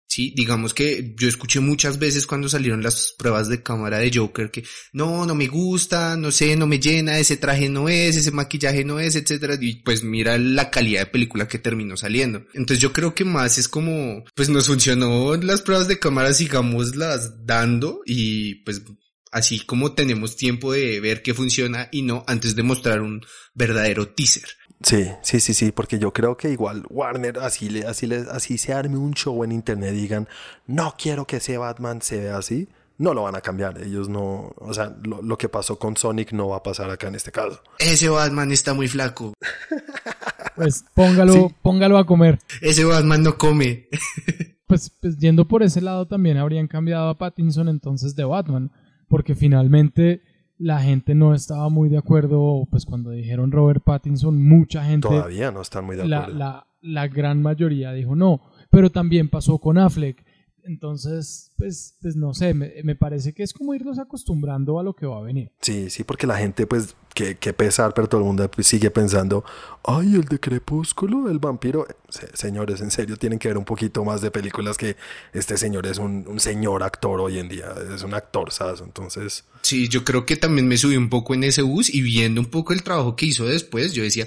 Sí, 0.06 0.34
digamos 0.36 0.74
que 0.74 1.14
yo 1.16 1.28
escuché 1.28 1.60
muchas 1.60 2.00
veces 2.00 2.26
cuando 2.26 2.48
salieron 2.48 2.82
las 2.82 3.14
pruebas 3.16 3.48
de 3.48 3.62
cámara 3.62 3.98
de 3.98 4.10
Joker 4.12 4.50
que 4.50 4.64
no, 4.92 5.24
no 5.24 5.36
me 5.36 5.46
gusta, 5.46 6.16
no 6.16 6.32
sé, 6.32 6.56
no 6.56 6.66
me 6.66 6.80
llena, 6.80 7.18
ese 7.18 7.36
traje 7.36 7.68
no 7.68 7.88
es, 7.88 8.16
ese 8.16 8.32
maquillaje 8.32 8.84
no 8.84 8.98
es, 8.98 9.14
etcétera, 9.14 9.56
y 9.60 9.76
pues 9.84 10.02
mira 10.02 10.36
la 10.36 10.68
calidad 10.68 11.02
de 11.02 11.12
película 11.12 11.46
que 11.46 11.60
terminó 11.60 11.96
saliendo. 11.96 12.44
Entonces 12.54 12.80
yo 12.82 12.92
creo 12.92 13.14
que 13.14 13.24
más 13.24 13.56
es 13.56 13.68
como, 13.68 14.24
pues 14.34 14.48
nos 14.48 14.66
funcionó 14.66 15.36
las 15.36 15.62
pruebas 15.62 15.86
de 15.86 16.00
cámara, 16.00 16.34
sigamos 16.34 16.96
las 16.96 17.46
dando 17.46 18.00
y 18.04 18.56
pues 18.64 18.82
así 19.30 19.60
como 19.60 19.92
tenemos 19.92 20.36
tiempo 20.36 20.72
de 20.72 21.00
ver 21.00 21.22
qué 21.22 21.34
funciona 21.34 21.88
y 21.90 22.02
no 22.02 22.24
antes 22.26 22.56
de 22.56 22.62
mostrar 22.62 23.00
un 23.02 23.24
verdadero 23.54 24.08
teaser. 24.08 24.48
Sí, 24.82 25.06
sí, 25.22 25.40
sí, 25.40 25.52
sí, 25.52 25.72
porque 25.72 25.98
yo 25.98 26.12
creo 26.12 26.36
que 26.36 26.50
igual 26.50 26.84
Warner 26.88 27.38
así 27.40 27.68
le, 27.68 27.86
así 27.86 28.06
le, 28.06 28.24
así 28.30 28.56
se 28.56 28.72
arme 28.72 28.96
un 28.96 29.12
show 29.12 29.44
en 29.44 29.52
internet 29.52 29.92
y 29.94 30.02
digan, 30.02 30.28
no 30.66 30.94
quiero 30.98 31.26
que 31.26 31.36
ese 31.36 31.58
Batman 31.58 32.00
se 32.00 32.20
vea 32.20 32.38
así, 32.38 32.66
no 32.96 33.12
lo 33.12 33.24
van 33.24 33.34
a 33.36 33.42
cambiar. 33.42 33.82
Ellos 33.82 34.08
no, 34.08 34.52
o 34.56 34.72
sea, 34.72 34.94
lo, 35.02 35.36
que 35.36 35.48
pasó 35.48 35.78
con 35.78 35.96
Sonic 35.96 36.32
no 36.32 36.48
va 36.48 36.58
a 36.58 36.62
pasar 36.62 36.90
acá 36.90 37.08
en 37.08 37.14
este 37.14 37.30
caso. 37.30 37.62
Ese 37.78 38.08
Batman 38.08 38.52
está 38.52 38.74
muy 38.74 38.88
flaco. 38.88 39.34
Pues 40.56 40.84
póngalo, 40.94 41.50
póngalo 41.62 41.96
a 41.96 42.04
comer. 42.04 42.38
Ese 42.60 42.84
Batman 42.84 43.22
no 43.22 43.38
come. 43.38 43.88
pues, 44.66 44.90
pues 45.00 45.16
yendo 45.16 45.48
por 45.48 45.62
ese 45.62 45.80
lado 45.80 46.06
también 46.06 46.36
habrían 46.36 46.66
cambiado 46.68 47.08
a 47.08 47.16
Pattinson 47.16 47.68
entonces 47.68 48.14
de 48.14 48.24
Batman 48.24 48.70
porque 49.10 49.34
finalmente 49.34 50.22
la 50.56 50.80
gente 50.80 51.14
no 51.14 51.34
estaba 51.34 51.68
muy 51.68 51.88
de 51.88 51.98
acuerdo, 51.98 52.66
pues 52.70 52.86
cuando 52.86 53.10
dijeron 53.10 53.50
Robert 53.50 53.82
Pattinson, 53.82 54.40
mucha 54.40 54.84
gente... 54.84 55.08
Todavía 55.08 55.50
no 55.50 55.60
están 55.60 55.84
muy 55.84 55.96
de 55.96 56.02
acuerdo. 56.02 56.38
La, 56.38 56.66
la, 56.80 57.08
gran 57.08 57.42
mayoría 57.42 57.92
dijo 57.92 58.14
no, 58.14 58.40
pero 58.70 58.90
también 58.90 59.28
pasó 59.28 59.58
con 59.58 59.78
Affleck. 59.78 60.24
Entonces, 60.62 61.52
pues, 61.56 61.98
pues 62.00 62.14
no 62.14 62.34
sé, 62.34 62.54
me, 62.54 62.70
me, 62.84 62.94
parece 62.94 63.32
que 63.32 63.42
es 63.42 63.52
como 63.52 63.74
irnos 63.74 63.98
acostumbrando 63.98 64.78
a 64.78 64.84
lo 64.84 64.94
que 64.94 65.06
va 65.06 65.18
a 65.18 65.22
venir. 65.22 65.50
Sí, 65.60 65.90
sí, 65.90 66.04
porque 66.04 66.26
la 66.26 66.36
gente, 66.36 66.66
pues, 66.66 66.94
que, 67.38 67.52
pesar, 67.52 67.92
pero 67.94 68.08
todo 68.08 68.20
el 68.20 68.26
mundo 68.26 68.50
sigue 68.60 68.90
pensando, 68.90 69.44
ay, 69.84 70.14
el 70.14 70.24
de 70.24 70.38
Crepúsculo, 70.38 71.28
el 71.28 71.38
vampiro. 71.38 71.86
señores, 72.34 72.80
en 72.80 72.90
serio, 72.90 73.16
tienen 73.16 73.38
que 73.38 73.48
ver 73.48 73.58
un 73.58 73.64
poquito 73.64 74.04
más 74.04 74.20
de 74.20 74.30
películas 74.30 74.76
que 74.76 74.96
este 75.32 75.56
señor 75.56 75.86
es 75.86 75.98
un, 75.98 76.38
señor 76.40 76.82
actor 76.82 77.20
hoy 77.20 77.38
en 77.38 77.48
día, 77.48 77.74
es 77.94 78.02
un 78.02 78.14
actor, 78.14 78.52
¿sabes? 78.52 78.80
Entonces... 78.80 79.44
Sí, 79.62 79.88
yo 79.88 80.04
creo 80.04 80.24
que 80.24 80.36
también 80.36 80.66
me 80.66 80.78
subí 80.78 80.96
un 80.96 81.10
poco 81.10 81.34
en 81.34 81.44
ese 81.44 81.62
bus 81.62 81.92
y 81.92 82.00
viendo 82.00 82.40
un 82.40 82.46
poco 82.48 82.72
el 82.72 82.82
trabajo 82.82 83.14
que 83.14 83.26
hizo 83.26 83.46
después, 83.46 83.92
yo 83.92 84.02
decía, 84.02 84.26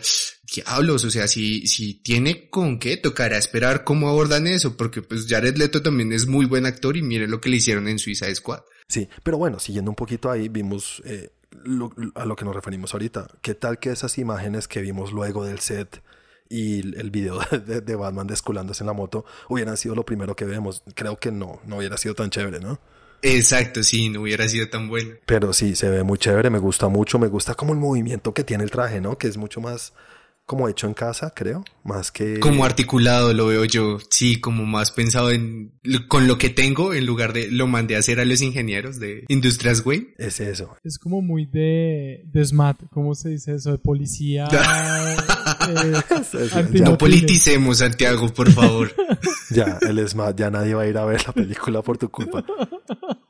diablos, 0.53 1.03
o 1.05 1.09
sea, 1.09 1.27
si, 1.27 1.65
si 1.65 1.95
tiene 1.95 2.49
con 2.49 2.77
qué, 2.77 2.97
tocará 2.97 3.37
esperar 3.37 3.83
cómo 3.83 4.09
abordan 4.09 4.45
eso, 4.45 4.77
porque 4.77 5.01
pues 5.01 5.25
Jared 5.27 5.57
Leto 5.57 5.81
también 5.81 6.13
es 6.13 6.27
muy 6.27 6.45
buen 6.45 6.65
actor 6.65 6.95
y 6.97 7.01
mire 7.01 7.27
lo 7.27 7.41
que 7.41 7.49
le 7.49 7.57
hicieron 7.57 7.87
en 7.87 7.97
Suiza 7.97 8.33
Squad. 8.33 8.61
Sí, 8.87 9.07
pero 9.23 9.37
bueno, 9.37 9.59
siguiendo 9.59 9.89
un 9.89 9.95
poquito 9.95 10.29
ahí, 10.29 10.49
vimos 10.49 11.01
eh, 11.05 11.31
a 12.15 12.25
lo 12.25 12.35
que 12.35 12.45
nos 12.45 12.55
referimos 12.55 12.93
ahorita. 12.93 13.27
¿Qué 13.41 13.53
tal 13.53 13.79
que 13.79 13.91
esas 13.91 14.17
imágenes 14.17 14.67
que 14.67 14.81
vimos 14.81 15.11
luego 15.11 15.45
del 15.45 15.59
set 15.59 16.01
y 16.49 16.79
el 16.97 17.09
video 17.11 17.39
de, 17.65 17.95
Batman 17.95 18.27
desculándose 18.27 18.83
en 18.83 18.87
la 18.87 18.93
moto 18.93 19.25
hubieran 19.49 19.77
sido 19.77 19.95
lo 19.95 20.05
primero 20.05 20.35
que 20.35 20.45
vemos? 20.45 20.83
Creo 20.95 21.17
que 21.17 21.31
no, 21.31 21.59
no 21.65 21.77
hubiera 21.77 21.97
sido 21.97 22.15
tan 22.15 22.29
chévere, 22.29 22.59
¿no? 22.59 22.79
Exacto, 23.21 23.83
sí, 23.83 24.09
no 24.09 24.21
hubiera 24.21 24.47
sido 24.49 24.69
tan 24.69 24.89
bueno. 24.89 25.15
Pero 25.25 25.53
sí, 25.53 25.75
se 25.75 25.89
ve 25.89 26.03
muy 26.03 26.17
chévere, 26.17 26.49
me 26.49 26.59
gusta 26.59 26.89
mucho, 26.89 27.19
me 27.19 27.27
gusta 27.27 27.55
como 27.55 27.71
el 27.71 27.79
movimiento 27.79 28.33
que 28.33 28.43
tiene 28.43 28.65
el 28.65 28.71
traje, 28.71 28.99
¿no? 28.99 29.17
Que 29.17 29.27
es 29.27 29.37
mucho 29.37 29.61
más 29.61 29.93
como 30.45 30.67
hecho 30.67 30.87
en 30.87 30.93
casa, 30.93 31.31
creo, 31.35 31.63
más 31.83 32.11
que... 32.11 32.39
Como 32.39 32.65
articulado 32.65 33.33
lo 33.33 33.47
veo 33.47 33.63
yo, 33.65 33.97
sí, 34.09 34.41
como 34.41 34.65
más 34.65 34.91
pensado 34.91 35.31
en 35.31 35.71
con 36.07 36.27
lo 36.27 36.37
que 36.37 36.49
tengo 36.49 36.93
en 36.93 37.05
lugar 37.05 37.33
de 37.33 37.51
lo 37.51 37.67
mandé 37.67 37.95
a 37.95 37.99
hacer 37.99 38.19
a 38.19 38.25
los 38.25 38.41
ingenieros 38.41 38.99
de 38.99 39.25
Industrias 39.27 39.85
Way. 39.85 40.13
Es 40.17 40.39
eso. 40.39 40.77
Es 40.83 40.97
como 40.97 41.21
muy 41.21 41.45
de, 41.45 42.23
de 42.25 42.45
SMAT, 42.45 42.83
¿cómo 42.91 43.15
se 43.15 43.29
dice 43.29 43.55
eso? 43.55 43.71
De 43.71 43.77
policía. 43.77 44.47
eh, 45.69 46.81
no 46.81 46.97
politicemos, 46.97 47.79
Santiago, 47.79 48.29
por 48.29 48.51
favor. 48.51 48.93
ya, 49.49 49.77
el 49.81 50.07
SMAT, 50.07 50.37
ya 50.37 50.49
nadie 50.49 50.73
va 50.73 50.83
a 50.83 50.87
ir 50.87 50.97
a 50.97 51.05
ver 51.05 51.25
la 51.25 51.33
película 51.33 51.81
por 51.81 51.97
tu 51.97 52.09
culpa. 52.09 52.43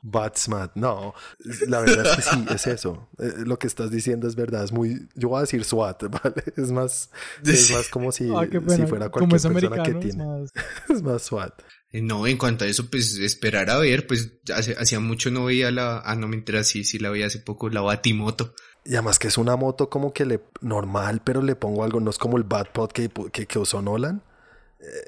Bad 0.02 0.32
SMAT, 0.36 0.76
no, 0.76 1.14
la 1.66 1.80
verdad 1.80 2.06
es 2.06 2.16
que 2.16 2.22
sí, 2.22 2.44
es 2.54 2.66
eso. 2.66 3.08
Eh, 3.18 3.32
lo 3.44 3.58
que 3.58 3.66
estás 3.66 3.90
diciendo 3.90 4.28
es 4.28 4.36
verdad, 4.36 4.62
es 4.62 4.70
muy, 4.70 5.08
yo 5.14 5.30
voy 5.30 5.38
a 5.38 5.40
decir 5.40 5.64
SWAT, 5.64 6.04
¿vale? 6.22 6.44
Es 6.56 6.70
más 6.70 7.03
es 7.44 7.70
más 7.70 7.88
como 7.88 8.12
si, 8.12 8.30
ah, 8.34 8.46
si 8.68 8.86
fuera 8.86 9.08
cualquier 9.08 9.40
persona 9.40 9.82
que 9.82 9.94
tiene. 9.94 10.24
Es 10.88 11.02
más, 11.02 11.22
SWAT. 11.22 11.62
Eh, 11.90 12.02
no, 12.02 12.26
en 12.26 12.36
cuanto 12.36 12.64
a 12.64 12.68
eso, 12.68 12.90
pues 12.90 13.18
esperar 13.18 13.70
a 13.70 13.78
ver, 13.78 14.06
pues 14.06 14.32
hacía 14.52 15.00
mucho 15.00 15.30
no 15.30 15.44
veía 15.44 15.70
la, 15.70 16.00
ah, 16.00 16.16
no 16.16 16.26
me 16.28 16.36
entera, 16.36 16.64
sí, 16.64 16.84
sí 16.84 16.98
la 16.98 17.10
veía 17.10 17.26
hace 17.26 17.38
poco, 17.38 17.68
la 17.68 17.80
Batimoto. 17.80 18.54
Y 18.84 18.94
además 18.94 19.18
que 19.18 19.28
es 19.28 19.38
una 19.38 19.56
moto 19.56 19.88
como 19.88 20.12
que 20.12 20.26
le, 20.26 20.40
normal, 20.60 21.22
pero 21.24 21.40
le 21.40 21.56
pongo 21.56 21.84
algo, 21.84 22.00
no 22.00 22.10
es 22.10 22.18
como 22.18 22.36
el 22.36 22.44
Batpod 22.44 22.90
que, 22.90 23.10
que, 23.32 23.46
que 23.46 23.58
usó 23.58 23.80
Nolan. 23.80 24.22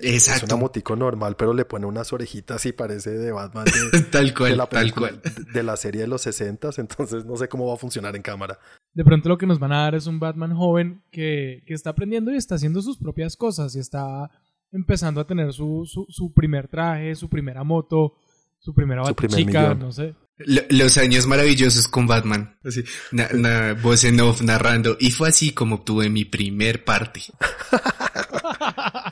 Exacto. 0.00 0.46
Es 0.46 0.52
una 0.52 0.60
motico 0.60 0.96
normal, 0.96 1.36
pero 1.36 1.54
le 1.54 1.64
pone 1.64 1.86
unas 1.86 2.12
orejitas 2.12 2.64
y 2.66 2.72
parece 2.72 3.10
de 3.10 3.32
Batman. 3.32 3.66
tal 4.10 4.34
cual, 4.34 4.56
la 4.56 4.66
tal 4.66 4.94
cual. 4.94 5.20
De 5.52 5.62
la 5.62 5.76
serie 5.76 6.02
de 6.02 6.06
los 6.06 6.22
60, 6.22 6.70
entonces 6.78 7.24
no 7.24 7.36
sé 7.36 7.48
cómo 7.48 7.66
va 7.68 7.74
a 7.74 7.78
funcionar 7.78 8.16
en 8.16 8.22
cámara 8.22 8.58
de 8.96 9.04
pronto 9.04 9.28
lo 9.28 9.36
que 9.36 9.46
nos 9.46 9.58
van 9.58 9.72
a 9.72 9.82
dar 9.82 9.94
es 9.94 10.06
un 10.06 10.18
Batman 10.18 10.56
joven 10.56 11.02
que, 11.10 11.62
está 11.66 11.90
aprendiendo 11.90 12.32
y 12.32 12.36
está 12.36 12.54
haciendo 12.54 12.80
sus 12.80 12.96
propias 12.96 13.36
cosas 13.36 13.76
y 13.76 13.78
está 13.78 14.30
empezando 14.72 15.20
a 15.20 15.26
tener 15.26 15.52
su, 15.52 15.84
su, 16.08 16.32
primer 16.32 16.66
traje, 16.66 17.14
su 17.14 17.28
primera 17.28 17.62
moto, 17.62 18.14
su 18.58 18.72
primera 18.74 19.02
chica, 19.28 19.74
no 19.74 19.92
sé. 19.92 20.14
Los 20.38 20.96
años 20.96 21.26
maravillosos 21.26 21.88
con 21.88 22.06
Batman. 22.06 22.56
Así, 22.64 22.84
voz 23.82 24.04
en 24.04 24.18
off 24.20 24.40
narrando. 24.40 24.96
Y 24.98 25.10
fue 25.10 25.28
así 25.28 25.52
como 25.52 25.76
obtuve 25.76 26.08
mi 26.08 26.24
primer 26.24 26.82
parte. 26.82 27.20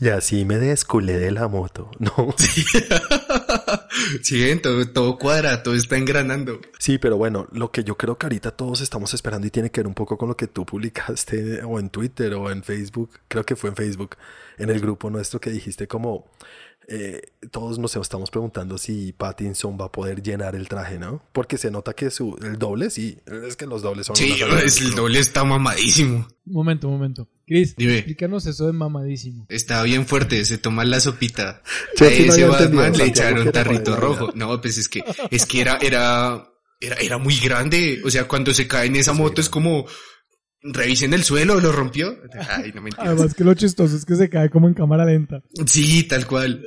y 0.00 0.08
así 0.10 0.44
me 0.44 0.58
desculé 0.58 1.18
de 1.18 1.32
la 1.32 1.48
moto, 1.48 1.90
¿no? 1.98 2.34
Sí, 4.22 4.60
todo, 4.62 4.88
todo 4.88 5.18
cuadra, 5.18 5.62
todo 5.62 5.74
está 5.74 5.96
engranando. 5.96 6.60
Sí, 6.78 6.98
pero 6.98 7.16
bueno, 7.16 7.48
lo 7.52 7.72
que 7.72 7.82
yo 7.82 7.96
creo 7.96 8.16
que 8.16 8.26
ahorita 8.26 8.52
todos 8.52 8.80
estamos 8.80 9.12
esperando 9.12 9.46
y 9.46 9.50
tiene 9.50 9.70
que 9.70 9.80
ver 9.80 9.88
un 9.88 9.94
poco 9.94 10.16
con 10.16 10.28
lo 10.28 10.36
que 10.36 10.46
tú 10.46 10.64
publicaste 10.64 11.62
o 11.64 11.80
en 11.80 11.90
Twitter 11.90 12.34
o 12.34 12.50
en 12.50 12.62
Facebook, 12.62 13.10
creo 13.26 13.44
que 13.44 13.56
fue 13.56 13.70
en 13.70 13.76
Facebook, 13.76 14.16
en 14.56 14.70
el 14.70 14.80
grupo 14.80 15.10
nuestro 15.10 15.40
que 15.40 15.50
dijiste 15.50 15.88
como 15.88 16.30
eh, 16.90 17.20
todos 17.50 17.78
nos 17.78 17.94
estamos 17.96 18.30
preguntando 18.30 18.78
si 18.78 19.12
Pattinson 19.12 19.76
va 19.78 19.86
a 19.86 19.92
poder 19.92 20.22
llenar 20.22 20.54
el 20.54 20.68
traje, 20.68 20.98
¿no? 20.98 21.22
Porque 21.32 21.58
se 21.58 21.70
nota 21.70 21.92
que 21.92 22.10
su, 22.10 22.38
el 22.42 22.58
doble, 22.58 22.88
sí, 22.88 23.18
es 23.46 23.56
que 23.56 23.66
los 23.66 23.82
dobles 23.82 24.06
son... 24.06 24.16
Sí, 24.16 24.34
el 24.80 24.94
doble 24.94 25.18
está 25.18 25.44
mamadísimo. 25.44 26.26
Un 26.46 26.52
momento, 26.52 26.88
un 26.88 26.94
momento. 26.94 27.28
Chris, 27.46 27.74
explícanos 27.76 28.46
eso 28.46 28.66
de 28.66 28.72
mamadísimo. 28.72 29.46
Está 29.50 29.82
bien 29.82 30.06
fuerte, 30.06 30.44
se 30.46 30.56
toma 30.56 30.84
la 30.84 31.00
sopita. 31.00 31.62
a 32.00 32.04
ese 32.04 32.46
Batman 32.46 32.96
le 32.96 33.04
echaron 33.04 33.52
tarrito 33.52 33.96
rojo. 33.96 34.32
No, 34.34 34.58
pues 34.60 34.78
es 34.78 34.88
que, 34.88 35.04
es 35.30 35.44
que 35.44 35.60
era, 35.60 35.78
era, 35.82 36.50
era, 36.80 36.96
era 36.96 37.18
muy 37.18 37.38
grande. 37.38 38.00
O 38.04 38.10
sea, 38.10 38.26
cuando 38.28 38.54
se 38.54 38.66
cae 38.66 38.86
en 38.86 38.96
esa 38.96 39.12
moto 39.12 39.40
es 39.40 39.48
como, 39.50 39.86
Revisen 40.60 41.14
el 41.14 41.22
suelo, 41.22 41.60
lo 41.60 41.70
rompió. 41.70 42.16
Ay, 42.48 42.72
no 42.74 42.82
me 42.82 42.90
Además 42.96 43.34
que 43.34 43.44
lo 43.44 43.54
chistoso 43.54 43.96
es 43.96 44.04
que 44.04 44.16
se 44.16 44.28
cae 44.28 44.50
como 44.50 44.68
en 44.68 44.74
cámara 44.74 45.04
lenta. 45.04 45.42
Sí, 45.66 46.02
tal 46.04 46.26
cual. 46.26 46.64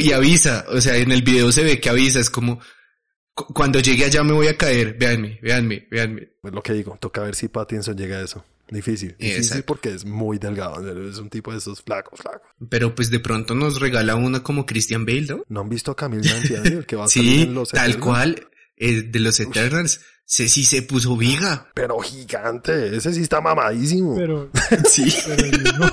y 0.00 0.12
avisa, 0.12 0.64
o 0.68 0.80
sea, 0.80 0.96
en 0.96 1.12
el 1.12 1.22
video 1.22 1.52
se 1.52 1.62
ve 1.62 1.80
que 1.80 1.90
avisa, 1.90 2.18
es 2.18 2.30
como 2.30 2.60
cuando 3.36 3.80
llegue 3.80 4.06
allá 4.06 4.24
me 4.24 4.32
voy 4.32 4.48
a 4.48 4.56
caer, 4.56 4.96
véanme, 4.98 5.38
véanme, 5.42 5.86
véanme. 5.90 6.28
Pues 6.40 6.54
lo 6.54 6.62
que 6.62 6.72
digo, 6.72 6.96
toca 6.98 7.22
ver 7.22 7.34
si 7.34 7.48
Pattinson 7.48 7.96
llega 7.96 8.16
a 8.16 8.22
eso. 8.22 8.44
Difícil, 8.68 9.14
difícil 9.16 9.62
porque 9.62 9.90
es 9.90 10.04
muy 10.04 10.38
delgado, 10.38 11.08
es 11.08 11.18
un 11.18 11.30
tipo 11.30 11.52
de 11.52 11.58
esos 11.58 11.82
flacos, 11.82 12.18
flacos. 12.20 12.48
Pero 12.68 12.96
pues 12.96 13.10
de 13.10 13.20
pronto 13.20 13.54
nos 13.54 13.78
regala 13.78 14.16
una 14.16 14.42
como 14.42 14.66
Christian 14.66 15.06
Bale, 15.06 15.26
¿no? 15.26 15.44
¿No 15.48 15.60
han 15.60 15.68
visto 15.68 15.92
a 15.92 15.96
Camille 15.96 16.28
Nancy, 16.28 16.54
el 16.54 16.86
que 16.86 16.96
va 16.96 17.04
a 17.04 17.08
salir 17.08 17.42
en 17.42 17.54
los 17.54 17.68
tal 17.68 18.00
cual, 18.00 18.48
de 18.76 19.20
los 19.20 19.38
Eternals. 19.38 20.00
Se 20.26 20.48
sí 20.48 20.64
se 20.64 20.82
puso 20.82 21.16
viga. 21.16 21.68
Pero 21.72 21.98
gigante, 22.00 22.96
ese 22.96 23.12
sí 23.12 23.22
está 23.22 23.40
mamadísimo. 23.40 24.16
Pero, 24.16 24.50
sí. 24.88 25.06
Pero 25.24 25.46
el, 25.46 25.62
mismo, 25.62 25.86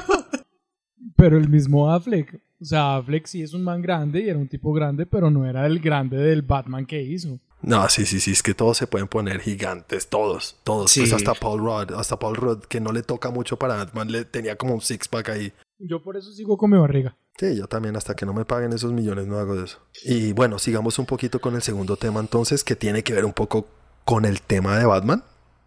pero 1.15 1.37
el 1.37 1.49
mismo 1.49 1.91
Affleck. 1.91 2.41
O 2.59 2.65
sea, 2.65 2.95
Affleck 2.95 3.27
sí 3.27 3.43
es 3.43 3.53
un 3.53 3.63
man 3.63 3.81
grande 3.81 4.21
y 4.21 4.29
era 4.29 4.39
un 4.39 4.47
tipo 4.47 4.73
grande, 4.73 5.05
pero 5.05 5.29
no 5.29 5.45
era 5.45 5.67
el 5.67 5.79
grande 5.79 6.17
del 6.17 6.41
Batman 6.41 6.85
que 6.85 7.01
hizo. 7.01 7.39
No, 7.61 7.87
sí, 7.89 8.05
sí, 8.05 8.19
sí, 8.19 8.31
es 8.31 8.43
que 8.43 8.53
todos 8.53 8.77
se 8.77 8.87
pueden 8.87 9.07
poner 9.07 9.39
gigantes, 9.39 10.07
todos, 10.07 10.57
todos. 10.63 10.93
Pues 10.95 11.13
hasta 11.13 11.33
Paul 11.33 11.59
Rudd, 11.59 11.93
hasta 11.97 12.17
Paul 12.17 12.35
Rudd, 12.35 12.63
que 12.63 12.81
no 12.81 12.91
le 12.91 13.03
toca 13.03 13.29
mucho 13.29 13.57
para 13.57 13.75
Batman, 13.75 14.11
le 14.11 14.25
tenía 14.25 14.57
como 14.57 14.73
un 14.73 14.81
six 14.81 15.07
pack 15.07 15.29
ahí. 15.29 15.53
Yo 15.79 16.01
por 16.01 16.17
eso 16.17 16.31
sigo 16.31 16.57
con 16.57 16.71
mi 16.71 16.77
barriga. 16.77 17.15
Sí, 17.37 17.55
yo 17.55 17.67
también, 17.67 17.95
hasta 17.95 18.15
que 18.15 18.25
no 18.25 18.33
me 18.33 18.45
paguen 18.45 18.73
esos 18.73 18.91
millones 18.91 19.27
no 19.27 19.37
hago 19.37 19.61
eso. 19.61 19.79
Y 20.03 20.33
bueno, 20.33 20.59
sigamos 20.59 20.99
un 20.99 21.05
poquito 21.05 21.39
con 21.39 21.55
el 21.55 21.61
segundo 21.61 21.95
tema 21.95 22.19
entonces, 22.19 22.63
que 22.63 22.75
tiene 22.75 23.03
que 23.03 23.13
ver 23.13 23.25
un 23.25 23.33
poco 23.33 23.67
con 24.05 24.25
el 24.25 24.41
tema 24.41 24.77
de 24.77 24.85
Batman. 24.85 25.23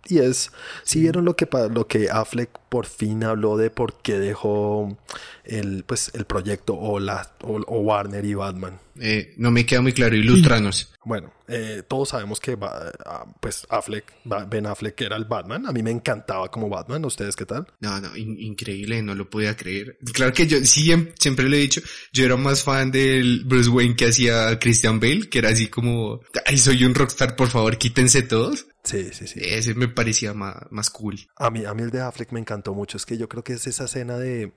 Y 0.08 0.18
es, 0.18 0.50
si 0.84 1.00
vieron 1.00 1.24
lo 1.24 1.36
que, 1.36 1.48
lo 1.70 1.86
que 1.86 2.08
Affleck 2.10 2.50
por 2.68 2.86
fin 2.86 3.24
habló 3.24 3.56
de 3.56 3.70
por 3.70 4.00
qué 4.02 4.18
dejó 4.18 4.96
el, 5.44 5.84
pues, 5.84 6.10
el 6.14 6.24
proyecto 6.24 6.74
o, 6.74 6.98
la, 7.00 7.32
o, 7.42 7.80
Warner 7.80 8.24
y 8.24 8.34
Batman. 8.34 8.78
Eh, 8.98 9.34
no 9.36 9.50
me 9.50 9.66
queda 9.66 9.80
muy 9.80 9.92
claro, 9.92 10.16
ilustranos. 10.16 10.92
Bueno, 11.06 11.32
eh, 11.46 11.84
todos 11.86 12.08
sabemos 12.08 12.40
que 12.40 12.58
ah, 12.60 13.24
pues 13.38 13.64
Affleck, 13.70 14.12
Ben 14.48 14.66
Affleck 14.66 15.00
era 15.02 15.14
el 15.14 15.24
Batman. 15.24 15.64
A 15.64 15.70
mí 15.70 15.80
me 15.80 15.92
encantaba 15.92 16.50
como 16.50 16.68
Batman. 16.68 17.04
¿Ustedes 17.04 17.36
qué 17.36 17.46
tal? 17.46 17.64
No, 17.78 18.00
no, 18.00 18.16
increíble, 18.16 19.00
no 19.02 19.14
lo 19.14 19.30
podía 19.30 19.56
creer. 19.56 19.98
Claro 20.12 20.32
que 20.32 20.48
yo 20.48 20.58
sí, 20.64 20.90
siempre 21.16 21.48
le 21.48 21.58
he 21.58 21.60
dicho, 21.60 21.80
yo 22.12 22.24
era 22.24 22.36
más 22.36 22.64
fan 22.64 22.90
del 22.90 23.44
Bruce 23.44 23.70
Wayne 23.70 23.94
que 23.94 24.06
hacía 24.06 24.58
Christian 24.58 24.98
Bale, 24.98 25.28
que 25.28 25.38
era 25.38 25.50
así 25.50 25.68
como, 25.68 26.22
ay, 26.44 26.58
soy 26.58 26.82
un 26.82 26.92
rockstar, 26.92 27.36
por 27.36 27.50
favor, 27.50 27.78
quítense 27.78 28.22
todos. 28.22 28.66
Sí, 28.86 29.10
sí, 29.12 29.26
sí. 29.26 29.40
Ese 29.42 29.74
me 29.74 29.88
parecía 29.88 30.32
más, 30.32 30.56
más 30.70 30.90
cool. 30.90 31.18
A 31.36 31.50
mí, 31.50 31.64
a 31.64 31.74
mí 31.74 31.82
el 31.82 31.90
de 31.90 32.00
Affleck 32.00 32.32
me 32.32 32.40
encantó 32.40 32.72
mucho. 32.72 32.96
Es 32.96 33.04
que 33.04 33.18
yo 33.18 33.28
creo 33.28 33.44
que 33.44 33.54
es 33.54 33.66
esa 33.66 33.84
escena 33.84 34.16
de 34.16 34.52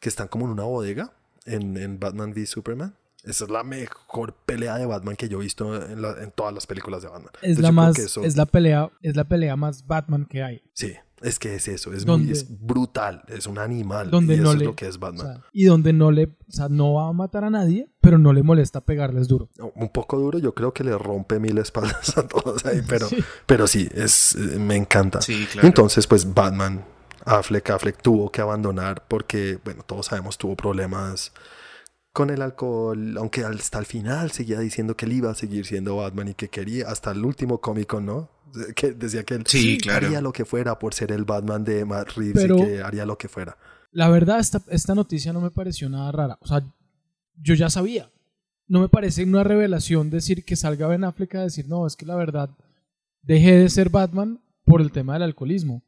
que 0.00 0.08
están 0.08 0.28
como 0.28 0.44
en 0.44 0.52
una 0.52 0.64
bodega 0.64 1.12
en, 1.46 1.76
en 1.76 1.98
Batman 1.98 2.32
v 2.32 2.46
Superman. 2.46 2.96
Esa 3.24 3.44
es 3.44 3.50
la 3.50 3.62
mejor 3.62 4.34
pelea 4.44 4.76
de 4.78 4.86
Batman 4.86 5.16
que 5.16 5.28
yo 5.28 5.38
he 5.38 5.44
visto 5.44 5.74
en, 5.76 6.04
en 6.04 6.30
todas 6.32 6.52
las 6.52 6.66
películas 6.66 7.02
de 7.02 7.08
Batman. 7.08 7.32
Es 7.40 7.58
la 7.58 7.72
más, 7.72 7.96
es 7.98 8.36
la 8.36 8.46
pelea, 8.46 8.90
es 9.00 9.16
la 9.16 9.24
pelea 9.24 9.56
más 9.56 9.86
Batman 9.86 10.26
que 10.26 10.42
hay. 10.42 10.62
Sí, 10.74 10.94
es 11.22 11.38
que 11.38 11.54
es 11.54 11.68
eso, 11.68 11.92
es, 11.92 12.06
muy, 12.06 12.30
es 12.30 12.46
brutal, 12.48 13.22
es 13.28 13.46
un 13.46 13.58
animal. 13.58 14.10
Donde 14.10 14.34
y 14.34 14.38
no 14.38 14.50
eso 14.50 14.54
le, 14.54 14.64
es 14.64 14.68
lo 14.68 14.76
que 14.76 14.86
es 14.86 14.98
Batman. 14.98 15.42
y 15.52 15.64
donde 15.64 15.92
no 15.92 16.10
le, 16.10 16.24
o 16.24 16.52
sea, 16.52 16.68
no 16.68 16.94
va 16.94 17.08
a 17.08 17.12
matar 17.12 17.44
a 17.44 17.50
nadie, 17.50 17.88
pero 18.00 18.18
no 18.18 18.32
le 18.32 18.42
molesta 18.42 18.80
pegarles 18.80 19.28
duro. 19.28 19.48
Un 19.74 19.88
poco 19.88 20.18
duro, 20.18 20.38
yo 20.38 20.54
creo 20.54 20.72
que 20.72 20.84
le 20.84 20.96
rompe 20.96 21.38
mil 21.38 21.58
espaldas 21.58 22.16
a 22.18 22.26
todos 22.26 22.64
ahí, 22.66 22.82
pero 22.88 23.08
sí, 23.08 23.16
pero 23.46 23.66
sí 23.66 23.88
es, 23.94 24.36
me 24.36 24.76
encanta. 24.76 25.20
Sí, 25.20 25.46
claro. 25.50 25.66
Entonces, 25.68 26.06
pues 26.06 26.32
Batman 26.32 26.84
Affleck, 27.24 27.70
Affleck 27.70 28.02
tuvo 28.02 28.30
que 28.30 28.40
abandonar 28.40 29.04
porque, 29.06 29.58
bueno, 29.64 29.82
todos 29.84 30.06
sabemos, 30.06 30.38
tuvo 30.38 30.56
problemas 30.56 31.32
con 32.12 32.30
el 32.30 32.42
alcohol, 32.42 33.16
aunque 33.16 33.44
hasta 33.44 33.78
el 33.78 33.86
final 33.86 34.30
seguía 34.32 34.58
diciendo 34.58 34.96
que 34.96 35.06
él 35.06 35.12
iba 35.12 35.30
a 35.30 35.34
seguir 35.34 35.64
siendo 35.64 35.96
Batman 35.96 36.28
y 36.28 36.34
que 36.34 36.48
quería, 36.48 36.88
hasta 36.88 37.10
el 37.12 37.24
último 37.24 37.60
cómico, 37.60 38.00
¿no? 38.00 38.28
Que 38.76 38.92
decía 38.92 39.24
que 39.24 39.34
él 39.34 39.44
sí, 39.46 39.78
claro. 39.78 40.06
haría 40.06 40.20
lo 40.20 40.32
que 40.32 40.44
fuera 40.44 40.78
por 40.78 40.94
ser 40.94 41.12
el 41.12 41.24
Batman 41.24 41.64
de 41.64 41.84
Matt 41.84 42.12
Reeves 42.16 42.44
y 42.44 42.48
que 42.48 42.82
haría 42.82 43.06
lo 43.06 43.16
que 43.16 43.28
fuera. 43.28 43.56
La 43.90 44.08
verdad, 44.08 44.38
esta, 44.38 44.62
esta 44.68 44.94
noticia 44.94 45.32
no 45.32 45.40
me 45.40 45.50
pareció 45.50 45.88
nada 45.88 46.12
rara. 46.12 46.38
O 46.40 46.46
sea, 46.46 46.64
yo 47.36 47.54
ya 47.54 47.68
sabía. 47.70 48.10
No 48.68 48.80
me 48.80 48.88
parece 48.88 49.24
una 49.24 49.44
revelación 49.44 50.08
decir 50.08 50.44
que 50.44 50.56
salga 50.56 50.86
Ben 50.86 51.04
Affleck 51.04 51.34
a 51.34 51.42
decir, 51.42 51.68
no, 51.68 51.86
es 51.86 51.96
que 51.96 52.06
la 52.06 52.16
verdad, 52.16 52.50
dejé 53.22 53.58
de 53.58 53.68
ser 53.68 53.90
Batman 53.90 54.40
por 54.64 54.80
el 54.80 54.92
tema 54.92 55.14
del 55.14 55.24
alcoholismo 55.24 55.82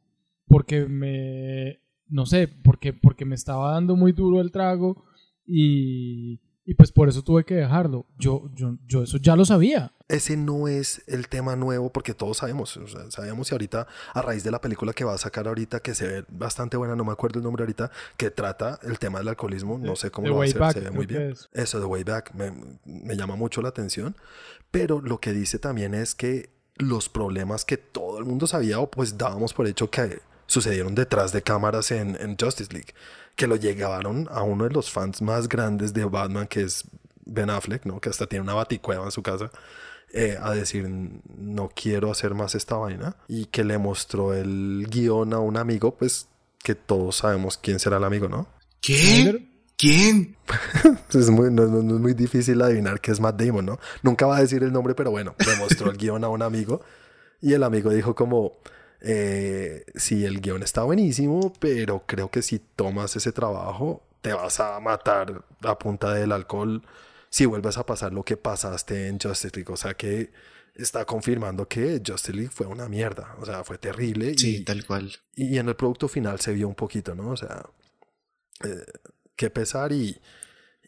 porque 0.47 0.85
me, 0.85 1.79
no 2.07 2.25
sé, 2.25 2.47
porque, 2.47 2.93
porque 2.93 3.25
me 3.25 3.35
estaba 3.35 3.71
dando 3.71 3.95
muy 3.95 4.11
duro 4.11 4.41
el 4.41 4.51
trago 4.51 5.05
y, 5.45 6.39
y 6.65 6.73
pues 6.73 6.91
por 6.91 7.07
eso 7.07 7.21
tuve 7.21 7.45
que 7.45 7.55
dejarlo. 7.55 8.07
Yo, 8.17 8.49
yo, 8.55 8.75
yo 8.87 9.03
eso 9.03 9.17
ya 9.17 9.35
lo 9.35 9.45
sabía. 9.45 9.93
Ese 10.07 10.35
no 10.35 10.67
es 10.67 11.03
el 11.07 11.27
tema 11.27 11.55
nuevo 11.55 11.91
porque 11.91 12.13
todos 12.13 12.37
sabemos, 12.37 12.75
o 12.77 12.87
sea, 12.87 13.09
sabemos 13.11 13.51
y 13.51 13.53
ahorita 13.53 13.87
a 14.13 14.21
raíz 14.21 14.43
de 14.43 14.51
la 14.51 14.59
película 14.59 14.93
que 14.93 15.03
va 15.03 15.13
a 15.13 15.17
sacar 15.17 15.47
ahorita 15.47 15.79
que 15.79 15.93
se 15.93 16.07
ve 16.07 16.25
bastante 16.27 16.75
buena, 16.75 16.95
no 16.95 17.05
me 17.05 17.11
acuerdo 17.11 17.39
el 17.39 17.43
nombre 17.43 17.63
ahorita, 17.63 17.91
que 18.17 18.31
trata 18.31 18.79
el 18.83 18.97
tema 18.97 19.19
del 19.19 19.27
alcoholismo, 19.29 19.77
no 19.77 19.95
sé 19.95 20.09
cómo 20.09 20.27
lo 20.27 20.37
va 20.37 20.43
a 20.43 20.45
hacer, 20.47 20.73
se 20.73 20.79
ve 20.79 20.91
muy 20.91 21.05
bien. 21.05 21.35
Eso 21.53 21.79
de 21.79 21.85
Way 21.85 22.03
Back 22.03 22.33
me, 22.33 22.51
me 22.85 23.15
llama 23.15 23.35
mucho 23.35 23.61
la 23.61 23.69
atención, 23.69 24.15
pero 24.71 25.01
lo 25.01 25.19
que 25.19 25.33
dice 25.33 25.59
también 25.59 25.93
es 25.93 26.15
que 26.15 26.49
los 26.77 27.09
problemas 27.09 27.63
que 27.63 27.77
todo 27.77 28.19
el 28.19 28.25
mundo 28.25 28.47
sabía 28.47 28.79
o 28.79 28.89
pues 28.89 29.17
dábamos 29.17 29.53
por 29.53 29.67
hecho 29.67 29.89
que 29.89 30.19
sucedieron 30.47 30.95
detrás 30.95 31.31
de 31.31 31.41
cámaras 31.41 31.91
en, 31.91 32.17
en 32.19 32.37
Justice 32.37 32.71
League, 32.71 32.93
que 33.35 33.47
lo 33.47 33.55
llegaron 33.55 34.27
a 34.31 34.43
uno 34.43 34.65
de 34.65 34.71
los 34.71 34.91
fans 34.91 35.21
más 35.21 35.49
grandes 35.49 35.93
de 35.93 36.05
Batman, 36.05 36.47
que 36.47 36.61
es 36.61 36.83
Ben 37.25 37.49
Affleck, 37.49 37.85
¿no? 37.85 37.99
Que 37.99 38.09
hasta 38.09 38.27
tiene 38.27 38.43
una 38.43 38.53
baticueva 38.53 39.05
en 39.05 39.11
su 39.11 39.23
casa. 39.23 39.51
Eh, 40.13 40.37
a 40.41 40.51
decir, 40.51 40.87
no 40.87 41.69
quiero 41.75 42.11
hacer 42.11 42.35
más 42.35 42.55
esta 42.55 42.75
vaina. 42.75 43.17
Y 43.27 43.47
que 43.47 43.63
le 43.63 43.77
mostró 43.77 44.33
el 44.33 44.87
guion 44.89 45.33
a 45.33 45.39
un 45.39 45.57
amigo, 45.57 45.95
pues 45.95 46.27
que 46.63 46.75
todos 46.75 47.17
sabemos 47.17 47.57
quién 47.57 47.79
será 47.79 47.97
el 47.97 48.03
amigo, 48.03 48.29
¿no? 48.29 48.47
¿Qué? 48.81 49.49
¿Quién? 49.77 50.37
es 51.13 51.29
muy, 51.29 51.51
no, 51.51 51.67
no, 51.67 51.79
es 51.79 52.01
muy 52.01 52.13
difícil 52.13 52.61
adivinar 52.61 53.01
que 53.01 53.11
es 53.11 53.19
Matt 53.19 53.41
Damon, 53.41 53.65
¿no? 53.65 53.79
Nunca 54.03 54.25
va 54.25 54.37
a 54.37 54.41
decir 54.41 54.63
el 54.63 54.71
nombre, 54.71 54.95
pero 54.95 55.11
bueno, 55.11 55.35
le 55.45 55.55
mostró 55.57 55.91
el 55.91 55.97
guion 55.97 56.23
a 56.23 56.29
un 56.29 56.41
amigo. 56.41 56.81
Y 57.41 57.53
el 57.53 57.63
amigo 57.63 57.89
dijo 57.89 58.15
como, 58.15 58.53
eh, 59.07 59.85
sí, 59.93 60.25
el 60.25 60.41
guion 60.41 60.63
está 60.63 60.81
buenísimo, 60.81 61.53
pero 61.59 62.03
creo 62.07 62.31
que 62.31 62.41
si 62.41 62.57
tomas 62.57 63.15
ese 63.15 63.31
trabajo, 63.31 64.01
te 64.21 64.33
vas 64.33 64.59
a 64.59 64.79
matar 64.79 65.45
a 65.61 65.77
punta 65.77 66.11
del 66.11 66.31
alcohol 66.31 66.81
si 67.29 67.45
vuelves 67.45 67.77
a 67.77 67.85
pasar 67.85 68.13
lo 68.13 68.23
que 68.23 68.35
pasaste 68.35 69.07
en 69.07 69.19
Justice 69.19 69.55
League. 69.55 69.71
O 69.71 69.77
sea 69.77 69.93
que 69.93 70.31
está 70.73 71.05
confirmando 71.05 71.67
que 71.67 72.01
Justice 72.03 72.33
League 72.33 72.49
fue 72.51 72.65
una 72.65 72.89
mierda. 72.89 73.35
O 73.39 73.45
sea, 73.45 73.63
fue 73.63 73.77
terrible. 73.77 74.35
Sí, 74.39 74.63
tal 74.63 74.83
cual. 74.83 75.11
Y, 75.35 75.59
en 75.59 75.69
el 75.69 75.75
producto 75.75 76.07
final 76.07 76.39
se 76.39 76.53
vio 76.53 76.67
un 76.67 76.75
poquito, 76.75 77.13
¿no? 77.13 77.29
O 77.29 77.37
sea, 77.37 77.63
eh, 78.63 78.85
qué 79.35 79.51
pesar 79.51 79.91
y, 79.91 80.17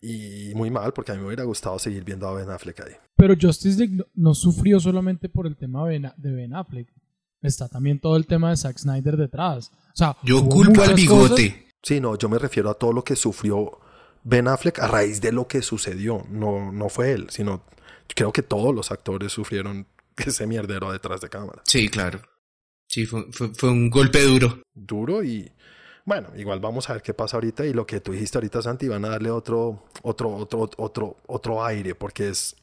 y 0.02 0.54
muy 0.56 0.72
mal, 0.72 0.92
porque 0.92 1.12
a 1.12 1.16
mí 1.16 1.22
me 1.22 1.28
hubiera 1.28 1.44
gustado 1.44 1.78
seguir 1.78 2.04
viendo 2.04 2.28
a 2.28 2.34
Ben 2.34 2.50
Affleck 2.50 2.80
ahí. 2.80 2.94
Pero 3.16 3.36
Justice 3.40 3.78
League 3.78 4.04
no, 4.16 4.34
sufrió 4.34 4.80
solamente 4.80 5.30
por 5.30 5.46
el 5.46 5.56
tema 5.56 5.88
de 5.88 6.32
Ben 6.32 6.56
Affleck. 6.56 6.88
Está 7.42 7.68
también 7.68 8.00
todo 8.00 8.18
el 8.18 8.26
tema 8.26 8.50
de 8.50 8.58
Zack 8.58 8.78
Snyder 8.78 9.18
detrás. 9.18 9.72
O 9.94 9.96
sea, 9.96 10.18
yo 10.24 10.48
culpo 10.48 10.82
al 10.82 10.96
bigote. 10.96 11.68
Sí, 11.84 12.00
no, 12.00 12.18
yo 12.18 12.30
me 12.30 12.40
refiero 12.40 12.70
a 12.70 12.74
todo 12.74 12.92
lo 12.92 13.04
que 13.04 13.16
sufrió 13.16 13.80
Ben 14.24 14.48
Affleck 14.48 14.80
a 14.80 14.88
raíz 14.88 15.22
de 15.22 15.32
lo 15.32 15.48
que 15.48 15.62
sucedió. 15.62 16.26
No, 16.30 16.72
no 16.72 16.90
fue 16.90 17.12
él, 17.12 17.28
sino 17.30 17.64
creo 18.16 18.34
que 18.34 18.42
todos 18.42 18.74
los 18.74 18.92
actores 18.92 19.32
sufrieron 19.32 19.88
ese 20.18 20.48
mierdero 20.48 20.92
detrás 20.92 21.22
de 21.22 21.30
cámara. 21.30 21.62
Sí, 21.66 21.90
claro. 21.90 22.22
Sí, 22.90 23.06
fue, 23.06 23.26
fue, 23.32 23.70
un 23.70 23.90
golpe 23.90 24.22
duro. 24.22 24.62
Duro 24.74 25.24
y 25.24 25.52
bueno, 26.06 26.30
igual 26.38 26.62
vamos 26.62 26.90
a 26.90 26.94
ver 26.94 27.02
qué 27.02 27.14
pasa 27.14 27.36
ahorita 27.36 27.66
y 27.66 27.74
lo 27.74 27.86
que 27.86 28.00
tú 28.00 28.14
dijiste 28.14 28.38
ahorita, 28.38 28.62
Santi, 28.62 28.88
van 28.88 29.04
a 29.04 29.10
darle 29.10 29.30
otro, 29.30 29.84
otro, 30.04 30.34
otro, 30.36 30.70
otro, 30.78 31.18
otro 31.28 31.66
aire 31.66 31.96
porque 31.96 32.30
es 32.30 32.56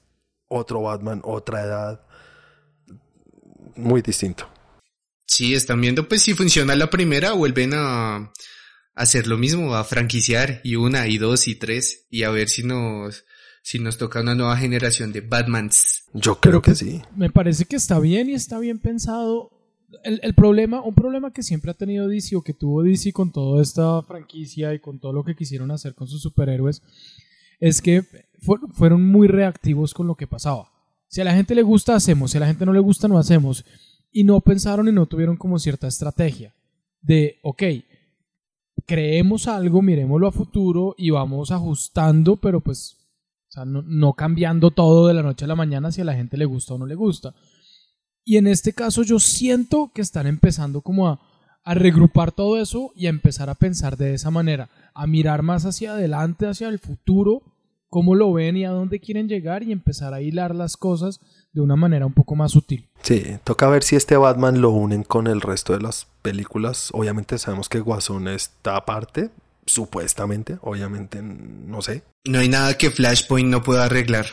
otro 0.49 0.81
Batman, 0.81 1.21
otra 1.25 1.63
edad, 1.63 2.01
muy 3.77 4.01
distinto. 4.01 4.49
Sí, 5.27 5.55
están 5.55 5.81
viendo 5.81 6.09
pues 6.09 6.23
si 6.23 6.35
funciona 6.35 6.75
la 6.77 6.91
primera, 6.91 7.33
vuelven 7.33 7.73
a, 7.75 8.33
hacer 8.95 9.27
lo 9.27 9.37
mismo, 9.37 9.75
a 9.75 9.85
franquiciar 9.85 10.61
y 10.65 10.77
una 10.77 11.09
y 11.09 11.19
dos 11.19 11.49
y 11.49 11.57
tres 11.57 12.07
y 12.11 12.23
a 12.23 12.31
ver 12.31 12.49
si 12.49 12.63
nos 12.63 13.25
si 13.63 13.79
nos 13.79 13.97
toca 13.97 14.21
una 14.21 14.35
nueva 14.35 14.57
generación 14.59 15.11
de 15.11 15.23
Batmans. 15.23 16.05
Yo 16.13 16.39
creo 16.39 16.61
que 16.61 16.75
sí. 16.75 17.01
Me 17.17 17.31
parece 17.31 17.65
que 17.65 17.77
está 17.77 17.99
bien 17.99 18.29
y 18.29 18.35
está 18.35 18.59
bien 18.59 18.79
pensado. 18.79 19.51
El, 20.03 20.21
el, 20.23 20.35
problema, 20.35 20.83
un 20.83 20.95
problema 20.95 21.33
que 21.33 21.43
siempre 21.43 21.71
ha 21.71 21.75
tenido 21.75 22.07
DC 22.07 22.37
o 22.37 22.43
que 22.43 22.53
tuvo 22.53 22.83
DC 22.83 23.13
con 23.13 23.33
toda 23.33 23.63
esta 23.63 24.03
franquicia 24.03 24.75
y 24.75 24.81
con 24.81 24.99
todo 24.99 25.15
lo 25.15 25.25
que 25.25 25.35
quisieron 25.35 25.71
hacer 25.71 25.95
con 25.95 26.09
sus 26.09 26.21
superhéroes, 26.21 26.83
es 27.59 27.81
que 27.81 28.05
fueron 28.75 29.07
muy 29.07 29.29
reactivos 29.29 29.95
con 29.95 30.07
lo 30.07 30.17
que 30.17 30.27
pasaba. 30.27 30.71
Si 31.09 31.21
a 31.21 31.25
la 31.25 31.35
gente 31.35 31.55
le 31.55 31.63
gusta, 31.63 31.95
hacemos. 31.95 32.33
Si 32.33 32.37
a 32.37 32.41
la 32.41 32.47
gente 32.47 32.67
no 32.67 32.73
le 32.73 32.81
gusta, 32.81 33.09
no 33.09 33.19
hacemos. 33.19 33.65
Y 34.17 34.25
no 34.25 34.41
pensaron 34.41 34.89
y 34.89 34.93
no 34.93 35.07
tuvieron 35.07 35.37
como 35.37 35.59
cierta 35.59 35.89
estrategia 35.89 36.55
de, 37.03 37.39
ok, 37.43 37.63
creemos 38.87 39.49
algo, 39.49 39.83
miremoslo 39.83 40.29
a 40.29 40.33
futuro 40.33 40.95
y 40.97 41.11
vamos 41.11 41.51
ajustando, 41.51 42.37
pero 42.37 42.61
pues 42.61 42.97
no, 43.67 44.15
cambiando 44.15 44.71
todo 44.71 45.09
de 45.09 45.15
la 45.15 45.23
noche 45.23 45.45
a 45.45 45.49
la 45.49 45.57
mañana 45.57 45.93
si 45.93 46.01
a 46.01 46.05
la 46.05 46.15
gente 46.15 46.37
le 46.37 46.45
gusta 46.45 46.75
o 46.75 46.79
no 46.79 46.87
le 46.87 46.95
gusta. 46.95 47.35
Y 48.25 48.37
en 48.37 48.47
este 48.47 48.73
caso 48.73 49.03
yo 49.03 49.19
siento 49.19 49.91
que 49.93 50.01
están 50.01 50.27
empezando 50.27 50.81
como 50.81 51.09
a, 51.09 51.21
a 51.65 51.75
regrupar 51.75 52.33
todo 52.33 52.61
eso 52.61 52.93
y 52.95 53.07
a 53.07 53.11
empezar 53.11 53.51
a 53.51 53.55
pensar 53.55 53.97
de 53.97 54.15
esa 54.15 54.31
manera, 54.31 54.71
a 54.95 55.07
mirar 55.07 55.43
más 55.43 55.67
hacia 55.67 55.93
adelante, 55.93 56.47
hacia 56.47 56.69
el 56.69 56.79
futuro, 56.79 57.43
cómo 57.89 58.15
lo 58.15 58.33
ven 58.33 58.57
y 58.57 58.65
a 58.65 58.71
dónde 58.71 59.01
quieren 59.01 59.29
llegar 59.29 59.63
y 59.63 59.73
empezar 59.73 60.15
a 60.15 60.23
hilar 60.23 60.55
las 60.55 60.77
cosas 60.77 61.21
de 61.55 61.61
una 61.61 61.77
manera 61.77 62.05
un 62.05 62.13
poco 62.13 62.35
más 62.35 62.53
sutil. 62.53 62.89
Sí, 63.03 63.39
toca 63.45 63.69
ver 63.69 63.85
si 63.85 63.97
este 63.97 64.17
Batman 64.17 64.61
lo 64.61 64.71
unen 64.71 65.05
con 65.05 65.29
el 65.29 65.41
resto 65.41 65.73
de 65.73 65.81
las 65.81 66.09
películas. 66.21 66.91
Obviamente 66.93 67.39
sabemos 67.39 67.69
que 67.69 67.81
Guasón 67.81 68.29
está 68.29 68.77
aparte, 68.77 69.31
supuestamente, 69.65 70.59
obviamente 70.61 71.23
no 71.23 71.81
sé. 71.81 72.03
No 72.25 72.41
hay 72.41 72.49
nada 72.49 72.77
que 72.77 72.91
Flashpoint 72.91 73.49
no 73.49 73.63
pueda 73.63 73.85
arreglar. 73.85 74.27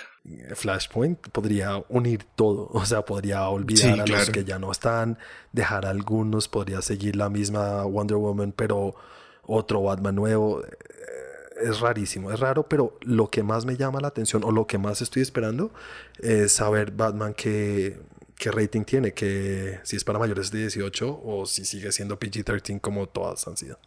Flashpoint 0.55 1.19
podría 1.29 1.83
unir 1.89 2.25
todo, 2.35 2.69
o 2.73 2.85
sea, 2.85 3.03
podría 3.03 3.47
olvidar 3.49 4.01
a 4.01 4.05
los 4.05 4.29
que 4.31 4.43
ya 4.43 4.57
no 4.57 4.71
están, 4.71 5.19
dejar 5.51 5.85
a 5.85 5.91
algunos, 5.91 6.47
podría 6.47 6.81
seguir 6.81 7.15
la 7.15 7.29
misma 7.29 7.83
Wonder 7.83 8.17
Woman, 8.17 8.51
pero 8.51 8.95
otro 9.43 9.81
Batman 9.83 10.15
nuevo 10.15 10.63
es 11.61 11.79
rarísimo, 11.79 12.31
es 12.31 12.39
raro, 12.39 12.67
pero 12.67 12.97
lo 13.01 13.29
que 13.29 13.43
más 13.43 13.65
me 13.65 13.77
llama 13.77 13.99
la 14.01 14.07
atención 14.07 14.43
o 14.43 14.51
lo 14.51 14.67
que 14.67 14.77
más 14.77 15.01
estoy 15.01 15.21
esperando 15.21 15.71
es 16.19 16.53
saber 16.53 16.91
Batman 16.91 17.33
qué, 17.33 17.99
qué 18.37 18.51
rating 18.51 18.83
tiene, 18.83 19.13
que 19.13 19.79
si 19.83 19.95
es 19.95 20.03
para 20.03 20.19
mayores 20.19 20.51
de 20.51 20.59
18 20.59 21.21
o 21.23 21.45
si 21.45 21.63
sigue 21.63 21.91
siendo 21.91 22.19
PG-13 22.19 22.81
como 22.81 23.07
todas 23.07 23.47
han 23.47 23.55
sido. 23.55 23.77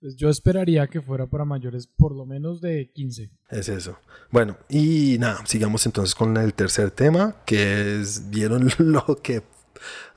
Pues 0.00 0.16
yo 0.16 0.30
esperaría 0.30 0.86
que 0.86 1.02
fuera 1.02 1.26
para 1.26 1.44
mayores 1.44 1.86
por 1.86 2.14
lo 2.14 2.24
menos 2.24 2.62
de 2.62 2.90
15. 2.90 3.30
Es 3.50 3.68
eso. 3.68 3.98
Bueno, 4.30 4.56
y 4.68 5.18
nada, 5.18 5.44
sigamos 5.46 5.84
entonces 5.84 6.14
con 6.14 6.36
el 6.38 6.54
tercer 6.54 6.90
tema, 6.90 7.36
que 7.44 8.00
es, 8.00 8.30
vieron 8.30 8.70
lo 8.78 9.04
que... 9.22 9.42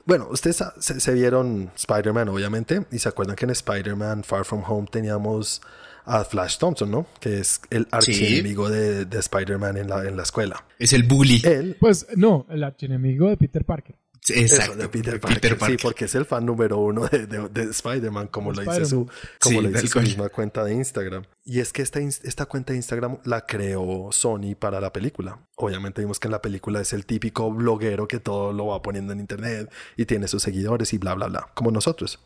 Bueno, 0.06 0.28
ustedes 0.30 0.62
se, 0.78 1.00
se 1.00 1.12
vieron 1.14 1.70
Spider-Man, 1.76 2.28
obviamente, 2.28 2.86
y 2.90 2.98
se 2.98 3.08
acuerdan 3.08 3.36
que 3.36 3.44
en 3.44 3.50
Spider-Man 3.50 4.24
Far 4.24 4.44
From 4.44 4.62
Home 4.66 4.88
teníamos 4.90 5.62
a 6.04 6.24
Flash 6.24 6.58
Thompson, 6.58 6.90
¿no? 6.90 7.06
Que 7.20 7.40
es 7.40 7.60
el 7.70 7.88
archienemigo 7.90 8.68
de, 8.68 9.04
de 9.04 9.18
Spider-Man 9.18 9.76
en 9.76 9.88
la, 9.88 10.06
en 10.06 10.16
la 10.16 10.22
escuela. 10.22 10.64
Es 10.78 10.92
el 10.92 11.04
bully. 11.04 11.42
Él. 11.44 11.76
Pues 11.80 12.06
no, 12.16 12.46
el 12.50 12.62
archienemigo 12.64 13.28
de 13.28 13.36
Peter 13.36 13.64
Parker. 13.64 13.96
Exacto. 14.28 14.76
de 14.76 14.88
Peter 14.88 15.20
Parker, 15.20 15.58
Sí, 15.66 15.76
porque 15.80 16.06
es 16.06 16.14
el 16.14 16.24
fan 16.24 16.46
número 16.46 16.78
uno 16.78 17.06
de, 17.08 17.26
de, 17.26 17.62
Spider-Man, 17.64 18.28
como 18.28 18.52
lo 18.52 18.62
dice 18.62 18.86
su, 18.86 19.06
como 19.38 19.60
lo 19.60 19.68
dice 19.68 19.86
su 19.86 20.00
misma 20.00 20.30
cuenta 20.30 20.64
de 20.64 20.72
Instagram. 20.72 21.24
Y 21.44 21.60
es 21.60 21.72
que 21.72 21.82
esta, 21.82 22.00
esta 22.00 22.46
cuenta 22.46 22.72
de 22.72 22.78
Instagram 22.78 23.18
la 23.24 23.44
creó 23.44 24.10
Sony 24.12 24.54
para 24.58 24.80
la 24.80 24.92
película. 24.92 25.38
Obviamente 25.56 26.00
vimos 26.00 26.18
que 26.18 26.28
en 26.28 26.32
la 26.32 26.40
película 26.40 26.80
es 26.80 26.94
el 26.94 27.04
típico 27.04 27.52
bloguero 27.52 28.08
que 28.08 28.18
todo 28.18 28.52
lo 28.52 28.68
va 28.68 28.80
poniendo 28.80 29.12
en 29.12 29.20
internet 29.20 29.70
y 29.96 30.06
tiene 30.06 30.26
sus 30.26 30.42
seguidores 30.42 30.92
y 30.94 30.98
bla, 30.98 31.14
bla, 31.14 31.26
bla, 31.26 31.50
como 31.52 31.70
nosotros. 31.70 32.18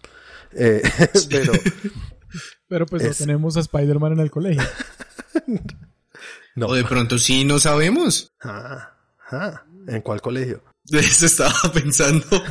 Eh, 0.53 0.83
pero 1.31 1.53
pero 2.69 2.87
pues 2.87 3.03
no 3.03 3.13
tenemos 3.13 3.57
a 3.57 3.61
Spider-Man 3.61 4.13
en 4.13 4.21
el 4.21 4.31
colegio. 4.31 4.63
no. 6.57 6.67
O 6.67 6.75
de 6.75 6.85
pronto 6.85 7.19
sí 7.19 7.45
no 7.45 7.59
sabemos. 7.59 8.33
Ah, 8.43 8.95
ah, 9.31 9.65
¿En 9.87 10.03
cuál 10.03 10.21
colegio? 10.21 10.63
De 10.85 11.01
eso 11.01 11.27
estaba 11.27 11.73
pensando. 11.73 12.25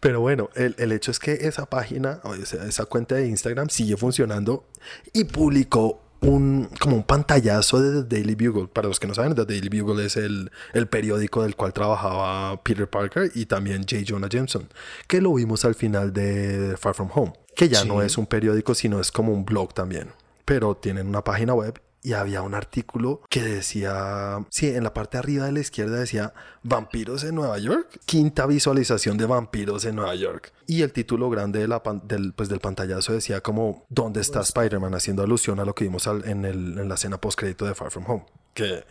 Pero 0.00 0.20
bueno, 0.20 0.50
el, 0.54 0.74
el, 0.78 0.92
hecho 0.92 1.10
es 1.10 1.18
que 1.18 1.32
esa 1.32 1.66
página, 1.66 2.20
o 2.22 2.36
sea, 2.44 2.64
esa 2.66 2.84
cuenta 2.84 3.16
de 3.16 3.26
Instagram 3.26 3.68
sigue 3.68 3.96
funcionando 3.96 4.68
y 5.12 5.24
publicó 5.24 6.03
un, 6.24 6.68
como 6.80 6.96
un 6.96 7.02
pantallazo 7.02 7.80
de 7.80 8.02
The 8.02 8.16
Daily 8.16 8.34
Bugle. 8.34 8.68
Para 8.68 8.88
los 8.88 9.00
que 9.00 9.06
no 9.06 9.14
saben, 9.14 9.34
The 9.34 9.44
Daily 9.44 9.80
Bugle 9.80 10.04
es 10.06 10.16
el, 10.16 10.50
el 10.72 10.86
periódico 10.86 11.42
del 11.42 11.56
cual 11.56 11.72
trabajaba 11.72 12.62
Peter 12.62 12.88
Parker 12.88 13.30
y 13.34 13.46
también 13.46 13.82
J. 13.88 14.02
Jonah 14.06 14.28
Jameson, 14.28 14.68
que 15.06 15.20
lo 15.20 15.34
vimos 15.34 15.64
al 15.64 15.74
final 15.74 16.12
de 16.12 16.76
Far 16.78 16.94
From 16.94 17.10
Home, 17.14 17.32
que 17.54 17.68
ya 17.68 17.84
no 17.84 18.02
es 18.02 18.18
un 18.18 18.26
periódico, 18.26 18.74
sino 18.74 19.00
es 19.00 19.12
como 19.12 19.32
un 19.32 19.44
blog 19.44 19.74
también. 19.74 20.08
Pero 20.44 20.76
tienen 20.76 21.06
una 21.06 21.24
página 21.24 21.54
web 21.54 21.80
y 22.04 22.12
había 22.12 22.42
un 22.42 22.54
artículo 22.54 23.22
que 23.30 23.42
decía, 23.42 24.44
sí, 24.50 24.68
en 24.68 24.84
la 24.84 24.92
parte 24.92 25.16
de 25.16 25.20
arriba 25.20 25.46
de 25.46 25.52
la 25.52 25.60
izquierda 25.60 25.98
decía 25.98 26.34
vampiros 26.62 27.24
en 27.24 27.34
Nueva 27.34 27.56
York, 27.56 27.98
quinta 28.04 28.46
visualización 28.46 29.16
de 29.16 29.24
vampiros 29.24 29.86
en 29.86 29.96
Nueva 29.96 30.14
York. 30.14 30.52
Y 30.66 30.82
el 30.82 30.92
título 30.92 31.30
grande 31.30 31.60
de 31.60 31.68
la 31.68 31.82
del, 32.02 32.34
pues, 32.34 32.50
del 32.50 32.60
pantallazo 32.60 33.14
decía 33.14 33.40
como, 33.40 33.86
¿dónde 33.88 34.20
está 34.20 34.42
Spider-Man? 34.42 34.94
Haciendo 34.94 35.22
alusión 35.22 35.60
a 35.60 35.64
lo 35.64 35.74
que 35.74 35.84
vimos 35.84 36.06
en, 36.06 36.44
el, 36.44 36.78
en 36.78 36.90
la 36.90 36.96
escena 36.96 37.18
post-crédito 37.18 37.64
de 37.64 37.74
Far 37.74 37.90
From 37.90 38.04
Home. 38.06 38.26
Que 38.52 38.84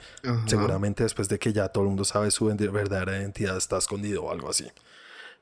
seguramente 0.48 1.04
después 1.04 1.30
de 1.30 1.38
que 1.38 1.54
ya 1.54 1.70
todo 1.70 1.84
el 1.84 1.90
mundo 1.90 2.06
sabe 2.06 2.32
su 2.32 2.48
verdadera 2.48 3.20
identidad 3.20 3.56
está 3.58 3.78
escondido 3.78 4.24
o 4.24 4.32
algo 4.32 4.50
así. 4.50 4.66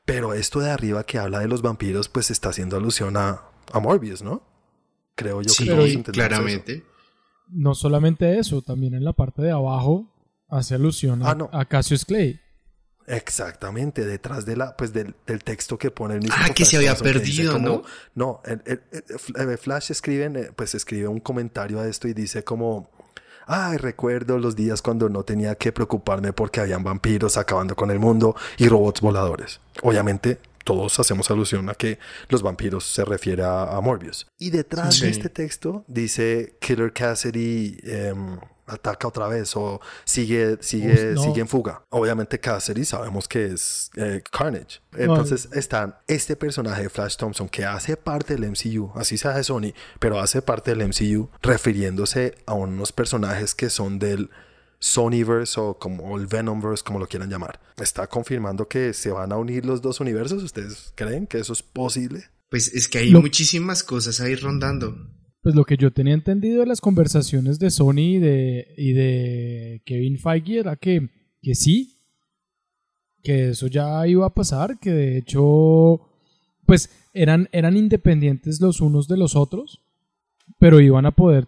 Pero 0.03 0.34
esto 0.34 0.60
de 0.60 0.71
arriba 0.71 1.05
que 1.05 1.19
habla 1.19 1.39
de 1.39 1.47
los 1.47 1.62
vampiros, 1.62 2.10
pues 2.10 2.31
está 2.31 2.49
haciendo 2.49 2.75
alusión 2.75 3.15
a, 3.15 3.43
a 3.71 3.79
Morbius, 3.79 4.23
¿no? 4.23 4.43
Creo 5.15 5.41
yo 5.41 5.53
que 5.57 5.65
todos 5.65 5.89
entendemos 5.89 6.13
claramente 6.13 6.90
no 7.52 7.76
solamente 7.76 8.40
eso, 8.40 8.62
también 8.62 8.94
en 8.94 9.04
la 9.04 9.14
parte 9.14 9.42
de 9.42 9.52
abajo 9.52 10.12
hace 10.50 10.76
alusión 10.76 11.24
a, 11.24 11.36
ah, 11.52 11.66
Cassius 11.66 12.06
Clay. 12.06 12.40
Exactamente, 13.08 14.06
detrás 14.06 14.46
de 14.46 14.56
la, 14.56 14.78
pues 14.78 14.94
del, 14.94 15.16
texto 15.44 15.78
que 15.78 15.92
pone 15.92 16.16
el 16.16 16.22
mismo. 16.22 16.36
Ah, 16.38 16.54
que 16.54 16.66
se 16.66 16.78
había 16.78 16.96
perdido, 16.96 17.58
¿no? 17.58 17.84
No, 18.16 18.42
el, 18.46 19.58
Flash 19.58 19.92
escribe, 19.92 20.52
pues 20.56 20.76
escribe 20.76 21.08
un 21.08 21.20
comentario 21.20 21.80
a 21.80 21.88
esto 21.88 22.08
y 22.08 22.14
dice 22.14 22.44
como, 22.44 22.90
ay, 23.48 23.78
recuerdo 23.78 24.38
los 24.38 24.56
días 24.56 24.82
cuando 24.82 25.10
no 25.10 25.24
tenía 25.24 25.56
que 25.56 25.72
preocuparme 25.72 26.32
porque 26.32 26.62
habían 26.62 26.84
vampiros 26.84 27.38
acabando 27.38 27.76
con 27.76 27.92
el 27.92 28.00
mundo 28.00 28.36
y 28.58 28.68
robots 28.68 29.02
voladores. 29.02 29.60
Obviamente, 29.82 30.40
todos 30.63 31.00
hacemos 31.00 31.30
alusión 31.32 31.69
a 31.69 31.74
que 31.74 32.00
los 32.30 32.41
vampiros 32.41 32.86
se 32.86 33.06
refiere 33.06 33.43
a, 33.43 33.80
Morbius. 33.82 34.28
Y 34.38 34.52
detrás 34.52 35.00
de 35.00 35.10
este 35.10 35.30
texto 35.30 35.84
dice 35.88 36.58
Killer 36.60 36.93
Cassidy 36.93 37.78
em, 37.84 38.38
ataca 38.71 39.08
otra 39.08 39.28
vez 39.28 39.56
o 39.56 39.82
sigue, 40.06 40.58
sigue, 40.62 41.17
sigue 41.17 41.41
en 41.41 41.47
fuga. 41.47 41.84
Obviamente 41.89 42.39
Cassidy 42.39 42.86
sabemos 42.86 43.28
que 43.28 43.45
es 43.45 43.91
eh, 43.95 44.21
Carnage. 44.32 44.82
Entonces 44.93 45.50
está 45.54 46.02
este 46.08 46.36
personaje 46.36 46.84
de 46.84 46.89
Flash 46.89 47.17
Thompson 47.17 47.50
que 47.50 47.65
hace 47.65 47.97
parte 47.97 48.36
del 48.36 48.50
MCU, 48.50 48.91
así 48.95 49.17
sea 49.17 49.34
de 49.34 49.43
Sony, 49.43 49.74
pero 50.00 50.19
hace 50.19 50.41
parte 50.41 50.74
del 50.76 50.88
MCU 50.88 51.30
refiriéndose 51.41 52.36
a 52.45 52.54
unos 52.54 52.91
personajes 52.91 53.56
que 53.56 53.69
son 53.69 54.00
del 54.00 54.30
Sonyverse 54.82 55.60
o 55.60 55.78
como 55.78 56.17
el 56.17 56.26
Venomverse, 56.26 56.84
como 56.84 57.00
lo 57.00 57.08
quieran 57.08 57.30
llamar. 57.30 57.62
Está 57.78 58.08
confirmando 58.08 58.67
que 58.67 58.94
se 58.94 59.12
van 59.12 59.32
a 59.32 59.38
unir 59.38 59.63
los 59.63 59.82
dos 59.82 60.00
universos. 60.00 60.41
¿Ustedes 60.41 60.91
creen 60.96 61.28
que 61.28 61.38
eso 61.38 61.54
es 61.54 61.62
posible? 61.62 62.24
Pues 62.50 62.74
es 62.74 62.89
que 62.89 62.98
hay 62.98 63.13
muchísimas 63.13 63.84
cosas 63.84 64.20
ahí 64.20 64.36
rondando. 64.36 64.98
Pues 65.44 65.56
lo 65.56 65.65
que 65.65 65.78
yo 65.78 65.91
tenía 65.91 66.15
entendido 66.15 66.62
de 66.62 66.65
las 66.65 66.82
conversaciones 66.82 67.60
de 67.60 67.70
Sony 67.70 68.15
y 68.15 68.20
de, 68.20 68.74
y 68.76 68.94
de 68.94 69.82
Kevin 69.86 70.17
Feige 70.17 70.60
era 70.60 70.76
que, 70.76 71.10
que 71.41 71.56
sí, 71.56 72.00
que 73.24 73.50
eso 73.50 73.67
ya 73.67 74.06
iba 74.08 74.26
a 74.26 74.34
pasar, 74.34 74.80
que 74.80 74.91
de 74.91 75.17
hecho, 75.17 76.02
pues 76.65 76.89
eran, 77.13 77.50
eran 77.52 77.78
independientes 77.78 78.60
los 78.60 78.82
unos 78.82 79.08
de 79.08 79.17
los 79.17 79.36
otros, 79.36 79.82
pero 80.58 80.80
iban 80.80 81.06
a 81.06 81.12
poder 81.12 81.46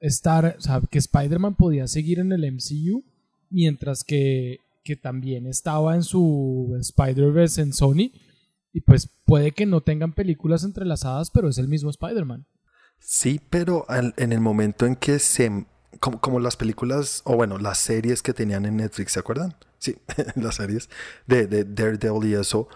estar, 0.00 0.56
que 0.90 0.98
Spider-Man 0.98 1.54
podía 1.54 1.86
seguir 1.86 2.18
en 2.18 2.32
el 2.32 2.50
MCU, 2.52 3.04
mientras 3.50 4.04
que, 4.04 4.58
que 4.82 4.96
también 4.96 5.46
estaba 5.46 5.94
en 5.94 6.02
su 6.02 6.74
Spider-Verse 6.78 7.62
en 7.62 7.72
Sony, 7.72 8.12
y 8.72 8.80
pues 8.80 9.10
puede 9.24 9.52
que 9.52 9.66
no 9.66 9.80
tengan 9.82 10.12
películas 10.12 10.64
entrelazadas, 10.64 11.30
pero 11.30 11.48
es 11.48 11.58
el 11.58 11.68
mismo 11.68 11.90
Spider-Man. 11.90 12.46
Sí, 12.98 13.40
pero 13.50 13.86
en 13.88 14.32
el 14.32 14.40
momento 14.40 14.86
en 14.86 14.96
que 14.96 15.18
se... 15.18 15.66
Como, 15.98 16.40
las 16.40 16.56
películas, 16.56 17.20
o 17.24 17.36
bueno, 17.36 17.58
las 17.58 17.78
series 17.78 18.22
que 18.22 18.32
tenían 18.32 18.64
en 18.64 18.76
Netflix, 18.76 19.12
¿se 19.12 19.20
acuerdan? 19.20 19.54
Sí, 19.78 19.96
las 20.36 20.54
series 20.54 20.88
de, 21.26 21.46
de 21.46 21.64
Daredevil 21.64 22.30
y 22.30 22.34
eso, 22.34 22.68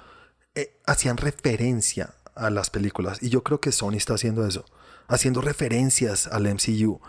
eh, 0.54 0.80
hacían 0.84 1.16
referencia 1.16 2.14
a 2.34 2.50
las 2.50 2.70
películas. 2.70 3.22
Y 3.22 3.30
yo 3.30 3.42
creo 3.42 3.60
que 3.60 3.72
Sony 3.72 3.94
está 3.94 4.14
haciendo 4.14 4.46
eso, 4.46 4.66
haciendo 5.08 5.40
referencias 5.40 6.26
al 6.26 6.44
MCU. 6.44 7.00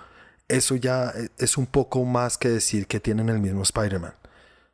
Eso 0.47 0.75
ya 0.75 1.10
eh, 1.10 1.29
es 1.38 1.58
un 1.58 1.65
poco 1.65 2.05
más 2.05 2.38
que 2.38 2.49
decir 2.49 2.88
que 2.88 2.99
tienen 2.99 3.29
el 3.29 3.39
mismo 3.39 3.63
Spider-Man. 3.63 4.13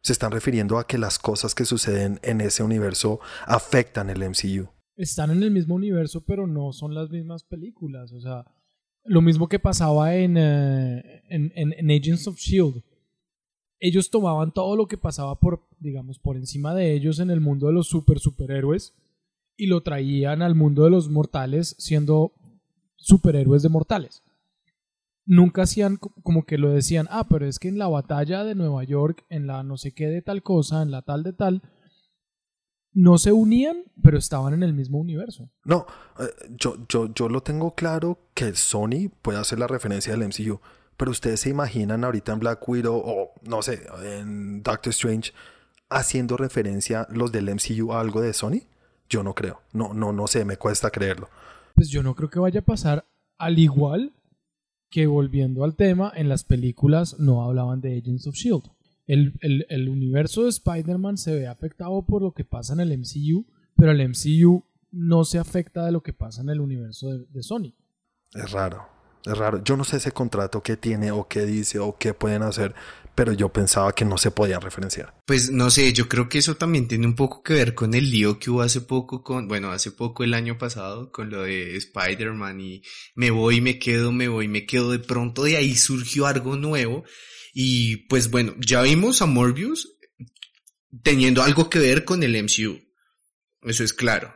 Se 0.02 0.14
están 0.14 0.32
refiriendo 0.32 0.78
a 0.80 0.88
que 0.88 0.98
las 0.98 1.20
cosas 1.20 1.54
que 1.54 1.66
suceden 1.66 2.20
en 2.24 2.42
ese 2.42 2.64
universo 2.64 3.20
afectan 3.46 4.10
el 4.10 4.30
MCU 4.30 4.70
están 5.02 5.32
en 5.32 5.42
el 5.44 5.52
mismo 5.52 5.76
universo, 5.76 6.22
pero 6.22 6.48
no 6.48 6.72
son 6.74 6.94
las 6.94 7.10
mismas 7.10 7.44
películas. 7.44 8.12
O 8.14 8.22
sea, 8.22 8.46
lo 9.04 9.22
mismo 9.22 9.48
que 9.48 9.60
pasaba 9.60 10.16
en, 10.16 10.38
eh, 10.38 11.24
en, 11.30 11.92
Agents 11.92 12.28
of 12.28 12.38
Shield. 12.38 12.84
Ellos 13.80 14.12
tomaban 14.12 14.54
todo 14.54 14.76
lo 14.76 14.88
que 14.88 14.98
pasaba 14.98 15.40
por, 15.40 15.68
digamos, 15.80 16.20
por 16.20 16.38
encima 16.38 16.76
de 16.76 16.94
ellos 16.94 17.20
en 17.20 17.32
el 17.32 17.42
mundo 17.42 17.68
de 17.68 17.74
los 17.74 17.88
super 17.88 18.20
superhéroes 18.20 18.94
y 19.58 19.66
lo 19.66 19.82
traían 19.82 20.44
al 20.44 20.54
mundo 20.54 20.84
de 20.84 20.92
los 20.92 21.10
mortales 21.10 21.76
siendo 21.80 22.34
superhéroes 23.02 23.64
de 23.64 23.70
mortales. 23.70 24.24
Nunca 25.26 25.64
hacían 25.64 25.98
como 25.98 26.46
que 26.46 26.58
lo 26.58 26.72
decían, 26.72 27.08
ah, 27.12 27.28
pero 27.30 27.46
es 27.46 27.60
que 27.60 27.68
en 27.68 27.78
la 27.78 27.88
batalla 27.88 28.44
de 28.44 28.56
Nueva 28.56 28.84
York, 28.84 29.26
en 29.30 29.48
la 29.48 29.64
no 29.64 29.78
sé 29.78 29.94
qué 29.94 30.08
de 30.08 30.22
tal 30.22 30.42
cosa, 30.44 30.82
en 30.82 30.92
la 30.92 31.04
tal 31.04 31.24
de 31.24 31.34
tal, 31.34 31.62
no 32.94 33.18
se 33.18 33.32
unían, 33.32 33.84
pero 34.02 34.18
estaban 34.18 34.54
en 34.54 34.64
el 34.64 34.74
mismo 34.74 35.00
universo. 35.00 35.50
No, 35.64 35.86
eh, 36.20 36.24
yo, 36.50 36.76
yo, 36.90 37.14
yo 37.14 37.30
lo 37.30 37.42
tengo 37.42 37.76
claro 37.76 38.20
que 38.34 38.54
Sony 38.56 39.10
puede 39.22 39.40
hacer 39.40 39.60
la 39.60 39.68
referencia 39.68 40.16
del 40.16 40.28
MCU, 40.28 40.60
pero 40.98 41.12
ustedes 41.12 41.42
se 41.42 41.50
imaginan 41.50 42.04
ahorita 42.04 42.34
en 42.34 42.40
Black 42.40 42.68
Widow 42.68 42.98
o 42.98 43.34
no 43.44 43.62
sé, 43.62 43.88
en 44.04 44.62
Doctor 44.64 44.92
Strange 44.92 45.32
haciendo 45.92 46.38
referencia 46.38 47.06
los 47.12 47.32
del 47.32 47.54
MCU 47.54 47.92
a 47.94 48.00
algo 48.00 48.22
de 48.22 48.34
Sony? 48.34 48.64
Yo 49.10 49.24
no 49.24 49.36
creo. 49.36 49.62
No, 49.74 49.94
no, 49.94 50.14
no 50.14 50.26
sé, 50.26 50.46
me 50.46 50.58
cuesta 50.58 50.90
creerlo. 50.90 51.30
Pues 51.82 51.90
yo 51.90 52.04
no 52.04 52.14
creo 52.14 52.30
que 52.30 52.38
vaya 52.38 52.60
a 52.60 52.64
pasar 52.64 53.08
al 53.40 53.58
igual 53.58 54.14
que 54.92 55.08
volviendo 55.08 55.64
al 55.64 55.76
tema, 55.76 56.14
en 56.16 56.30
las 56.30 56.44
películas 56.44 57.20
no 57.20 57.44
hablaban 57.44 57.82
de 57.82 57.98
Agents 57.98 58.28
of 58.28 58.36
Shield 58.36 58.70
el, 59.08 59.90
universo 59.90 60.44
de 60.44 60.50
Spider-Man 60.50 61.18
se 61.18 61.34
ve 61.34 61.48
afectado 61.48 62.04
por 62.04 62.22
lo 62.22 62.34
que 62.34 62.46
pasa 62.46 62.74
en 62.74 62.82
el 62.82 62.98
MCU, 62.98 63.46
pero 63.76 63.92
el 63.92 64.10
MCU 64.10 64.64
no 64.92 65.26
se 65.26 65.40
afecta 65.40 65.84
de 65.84 65.92
lo 65.92 66.02
que 66.04 66.14
pasa 66.14 66.42
en 66.42 66.50
el 66.50 66.62
universo 66.62 67.18
de, 67.18 67.42
Sony. 67.42 67.74
Es 68.34 68.52
raro, 68.52 68.88
es 69.26 69.38
raro. 69.38 69.64
Yo 69.64 69.76
no 69.76 69.84
sé 69.84 69.98
ese 69.98 70.12
contrato 70.12 70.62
que 70.62 70.78
tiene 70.78 71.12
o 71.12 71.28
qué 71.28 71.46
dice 71.46 71.80
o 71.80 71.98
qué 71.98 72.14
pueden 72.14 72.44
hacer, 72.44 72.76
pero 73.16 73.34
yo 73.34 73.50
pensaba 73.50 73.94
que 73.94 74.06
no 74.06 74.18
se 74.18 74.32
podían 74.32 74.62
referenciar. 74.62 75.14
Pues 75.26 75.52
no 75.52 75.70
sé, 75.70 75.92
yo 75.94 76.08
creo 76.08 76.30
que 76.30 76.38
eso 76.38 76.56
también 76.56 76.88
tiene 76.88 77.08
un 77.08 77.16
poco 77.16 77.44
que 77.44 77.54
ver 77.54 77.76
con 77.76 77.94
el 77.94 78.10
lío 78.10 78.40
que 78.40 78.50
hubo 78.50 78.62
hace 78.62 78.82
poco 78.82 79.24
con, 79.24 79.48
bueno, 79.48 79.72
hace 79.72 79.92
poco 79.92 80.24
el 80.24 80.34
año 80.34 80.58
pasado 80.58 81.12
con 81.12 81.30
lo 81.30 81.44
de 81.44 81.76
Spider-Man 81.76 82.62
y 82.62 82.84
me 83.16 83.32
voy, 83.32 83.62
me 83.62 83.80
quedo, 83.80 84.12
me 84.12 84.28
voy, 84.28 84.48
me 84.48 84.66
quedo. 84.66 84.92
De 84.92 85.00
pronto 85.00 85.44
de 85.44 85.58
ahí 85.58 85.76
surgió 85.76 86.26
algo 86.26 86.56
nuevo 86.56 87.04
y 87.54 87.98
pues 88.08 88.32
bueno, 88.32 88.56
ya 88.60 88.82
vimos 88.82 89.22
a 89.22 89.26
Morbius 89.26 89.98
teniendo 91.04 91.44
algo 91.44 91.70
que 91.70 91.80
ver 91.80 92.06
con 92.06 92.24
el 92.24 92.42
MCU. 92.44 92.80
Eso 93.64 93.84
es 93.84 93.94
claro. 93.94 94.36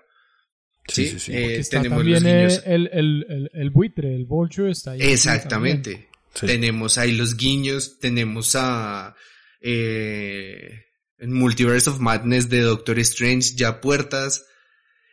Sí, 0.88 1.08
sí, 1.08 1.20
sí. 1.20 1.32
Eh, 1.34 1.64
tenemos 1.70 1.98
también 1.98 2.44
los 2.44 2.62
El, 2.66 2.90
el, 2.94 3.50
el, 3.54 3.70
buitre, 3.72 4.16
el 4.16 4.26
vulture 4.26 4.72
está 4.72 4.92
ahí. 4.92 5.02
Exactamente. 5.02 6.10
Tenemos 6.42 6.98
ahí 6.98 7.14
los 7.14 7.38
guiños, 7.38 8.00
tenemos 8.00 8.56
a 8.56 9.16
eh, 9.62 10.86
Multiverse 11.20 11.90
of 11.90 12.00
Madness 12.00 12.50
de 12.50 12.62
Doctor 12.62 13.00
Strange 13.00 13.56
ya 13.56 13.82
puertas. 13.82 14.46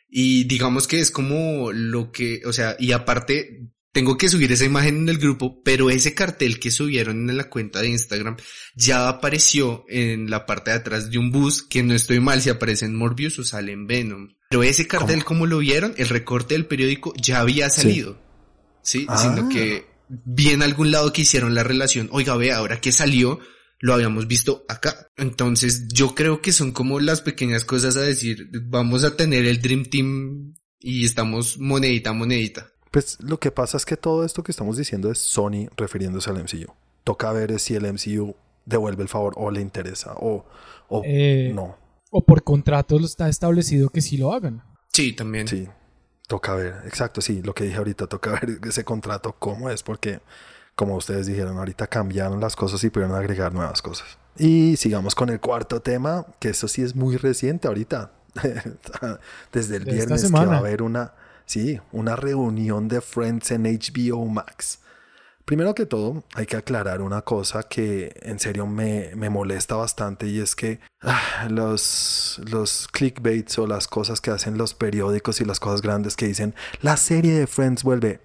Y 0.08 0.44
digamos 0.44 0.86
que 0.86 1.00
es 1.00 1.10
como 1.10 1.72
lo 1.72 2.12
que, 2.12 2.42
o 2.44 2.52
sea, 2.52 2.76
y 2.78 2.92
aparte 2.92 3.72
tengo 3.92 4.16
que 4.16 4.28
subir 4.28 4.50
esa 4.52 4.64
imagen 4.64 4.96
en 4.96 5.08
el 5.08 5.18
grupo, 5.18 5.62
pero 5.62 5.90
ese 5.90 6.14
cartel 6.14 6.58
que 6.58 6.70
subieron 6.70 7.28
en 7.28 7.36
la 7.36 7.50
cuenta 7.50 7.80
de 7.80 7.88
Instagram 7.88 8.36
ya 8.74 9.08
apareció 9.08 9.84
en 9.88 10.30
la 10.30 10.46
parte 10.46 10.70
de 10.70 10.78
atrás 10.78 11.10
de 11.10 11.18
un 11.18 11.30
bus, 11.30 11.62
que 11.62 11.82
no 11.82 11.94
estoy 11.94 12.18
mal 12.18 12.40
si 12.40 12.50
aparece 12.50 12.86
en 12.86 12.96
Morbius 12.96 13.38
o 13.38 13.44
sale 13.44 13.72
en 13.72 13.86
Venom. 13.86 14.34
Pero 14.48 14.62
ese 14.62 14.86
cartel, 14.86 15.24
como 15.24 15.46
lo 15.46 15.58
vieron, 15.58 15.94
el 15.96 16.08
recorte 16.08 16.54
del 16.54 16.66
periódico 16.66 17.12
ya 17.16 17.40
había 17.40 17.70
salido. 17.70 18.20
Sí, 18.82 19.06
sino 19.16 19.48
que 19.48 19.86
ah. 19.86 19.91
Vi 20.08 20.50
en 20.50 20.62
algún 20.62 20.90
lado 20.90 21.12
que 21.12 21.22
hicieron 21.22 21.54
la 21.54 21.62
relación, 21.62 22.08
oiga, 22.12 22.36
ve, 22.36 22.52
ahora 22.52 22.80
que 22.80 22.92
salió, 22.92 23.40
lo 23.78 23.94
habíamos 23.94 24.26
visto 24.26 24.64
acá. 24.68 25.08
Entonces 25.16 25.88
yo 25.88 26.14
creo 26.14 26.40
que 26.40 26.52
son 26.52 26.72
como 26.72 27.00
las 27.00 27.20
pequeñas 27.20 27.64
cosas 27.64 27.96
a 27.96 28.02
decir, 28.02 28.48
vamos 28.64 29.04
a 29.04 29.16
tener 29.16 29.44
el 29.46 29.60
Dream 29.60 29.84
Team 29.86 30.54
y 30.78 31.04
estamos 31.04 31.58
monedita, 31.58 32.12
monedita. 32.12 32.68
Pues 32.90 33.18
lo 33.20 33.38
que 33.38 33.50
pasa 33.50 33.76
es 33.76 33.84
que 33.84 33.96
todo 33.96 34.24
esto 34.24 34.42
que 34.42 34.52
estamos 34.52 34.76
diciendo 34.76 35.10
es 35.10 35.18
Sony 35.18 35.68
refiriéndose 35.76 36.30
al 36.30 36.42
MCU. 36.42 36.72
Toca 37.04 37.32
ver 37.32 37.58
si 37.58 37.74
el 37.74 37.90
MCU 37.92 38.36
devuelve 38.64 39.02
el 39.02 39.08
favor 39.08 39.34
o 39.36 39.50
le 39.50 39.60
interesa 39.60 40.12
o, 40.14 40.46
o 40.88 41.02
eh, 41.04 41.50
no. 41.54 41.76
O 42.10 42.24
por 42.24 42.44
contrato 42.44 42.98
está 42.98 43.28
establecido 43.28 43.88
que 43.88 44.02
sí 44.02 44.16
lo 44.16 44.32
hagan. 44.32 44.62
Sí, 44.92 45.14
también. 45.14 45.48
Sí, 45.48 45.66
toca 46.32 46.54
ver, 46.54 46.74
exacto, 46.86 47.20
sí, 47.20 47.42
lo 47.42 47.54
que 47.54 47.64
dije 47.64 47.76
ahorita, 47.76 48.06
toca 48.06 48.30
ver 48.40 48.58
ese 48.66 48.84
contrato 48.84 49.36
cómo 49.38 49.68
es, 49.68 49.82
porque 49.82 50.22
como 50.74 50.96
ustedes 50.96 51.26
dijeron, 51.26 51.58
ahorita 51.58 51.86
cambiaron 51.88 52.40
las 52.40 52.56
cosas 52.56 52.82
y 52.84 52.88
pudieron 52.88 53.14
agregar 53.14 53.52
nuevas 53.52 53.82
cosas. 53.82 54.16
Y 54.38 54.78
sigamos 54.78 55.14
con 55.14 55.28
el 55.28 55.40
cuarto 55.40 55.82
tema, 55.82 56.24
que 56.38 56.48
eso 56.48 56.68
sí 56.68 56.80
es 56.80 56.96
muy 56.96 57.18
reciente 57.18 57.68
ahorita. 57.68 58.12
Desde 59.52 59.76
el 59.76 59.84
viernes 59.84 60.24
que 60.24 60.30
va 60.30 60.54
a 60.54 60.58
haber 60.58 60.80
una 60.80 61.12
Sí, 61.44 61.78
una 61.90 62.16
reunión 62.16 62.88
de 62.88 63.02
Friends 63.02 63.50
en 63.50 63.64
HBO 63.64 64.24
Max. 64.26 64.78
Primero 65.44 65.74
que 65.74 65.86
todo, 65.86 66.22
hay 66.34 66.46
que 66.46 66.56
aclarar 66.56 67.02
una 67.02 67.22
cosa 67.22 67.64
que 67.64 68.14
en 68.22 68.38
serio 68.38 68.66
me, 68.66 69.14
molesta 69.28 69.74
bastante 69.74 70.26
y 70.28 70.38
es 70.38 70.54
que 70.54 70.78
ah, 71.00 71.48
los, 71.50 72.40
los 72.48 72.86
clickbaits 72.88 73.58
o 73.58 73.66
las 73.66 73.88
cosas 73.88 74.20
que 74.20 74.30
hacen 74.30 74.56
los 74.56 74.74
periódicos 74.74 75.40
y 75.40 75.44
las 75.44 75.58
cosas 75.58 75.82
grandes 75.82 76.14
que 76.14 76.26
dicen 76.26 76.54
la 76.80 76.96
serie 76.96 77.34
de 77.34 77.46
Friends 77.46 77.82
vuelve. 77.82 78.20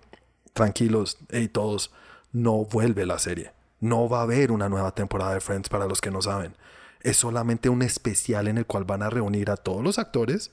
Tranquilos, 0.53 1.17
y 1.31 1.47
todos, 1.47 1.91
no 2.31 2.65
vuelve 2.65 3.05
la 3.05 3.19
serie. 3.19 3.51
No 3.79 4.09
va 4.09 4.19
a 4.19 4.23
haber 4.23 4.51
una 4.51 4.69
nueva 4.69 4.91
temporada 4.91 5.33
de 5.33 5.41
Friends 5.41 5.69
para 5.69 5.87
los 5.87 6.01
que 6.01 6.11
no 6.11 6.21
saben. 6.21 6.55
Es 7.01 7.17
solamente 7.17 7.69
un 7.69 7.81
especial 7.81 8.47
en 8.47 8.57
el 8.57 8.65
cual 8.65 8.83
van 8.83 9.01
a 9.01 9.09
reunir 9.09 9.49
a 9.49 9.57
todos 9.57 9.83
los 9.83 9.99
actores 9.99 10.51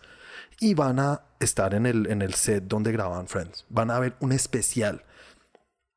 y 0.60 0.74
van 0.74 0.98
a 0.98 1.22
estar 1.40 1.74
en 1.74 1.86
el, 1.86 2.06
en 2.06 2.22
el 2.22 2.34
set 2.34 2.64
donde 2.64 2.92
graban 2.92 3.28
Friends. 3.28 3.64
Van 3.68 3.90
a 3.90 3.98
ver 3.98 4.14
un 4.20 4.32
especial. 4.32 5.04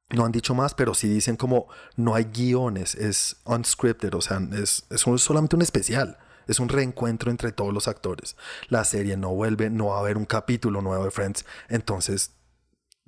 No 0.10 0.26
han 0.26 0.32
dicho 0.32 0.56
más, 0.56 0.74
pero 0.74 0.94
sí 0.94 1.10
dicen 1.10 1.36
como 1.36 1.68
no 1.98 2.16
hay 2.16 2.26
guiones, 2.26 2.96
es 2.96 3.38
unscripted, 3.44 4.14
o 4.14 4.22
sea, 4.22 4.40
es, 4.54 4.86
es 4.90 5.02
solamente 5.22 5.56
un 5.56 5.62
especial. 5.62 6.18
Es 6.48 6.62
un 6.62 6.70
reencuentro 6.70 7.30
entre 7.30 7.52
todos 7.52 7.74
los 7.74 7.90
actores. 7.90 8.38
La 8.70 8.86
serie 8.86 9.18
no 9.18 9.34
vuelve, 9.34 9.70
no 9.70 9.88
va 9.88 9.98
a 9.98 10.00
haber 10.00 10.16
un 10.16 10.24
capítulo 10.24 10.82
nuevo 10.82 11.04
de 11.04 11.12
Friends. 11.12 11.46
Entonces, 11.68 12.32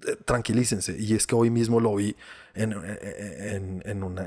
eh, 0.06 0.18
tranquilícense. 0.26 0.98
Y 1.00 1.16
es 1.16 1.26
que 1.26 1.36
hoy 1.36 1.50
mismo 1.50 1.80
lo 1.80 1.96
vi 1.96 2.18
en, 2.54 2.74
en, 2.74 3.82
en, 3.86 4.04
una, 4.04 4.26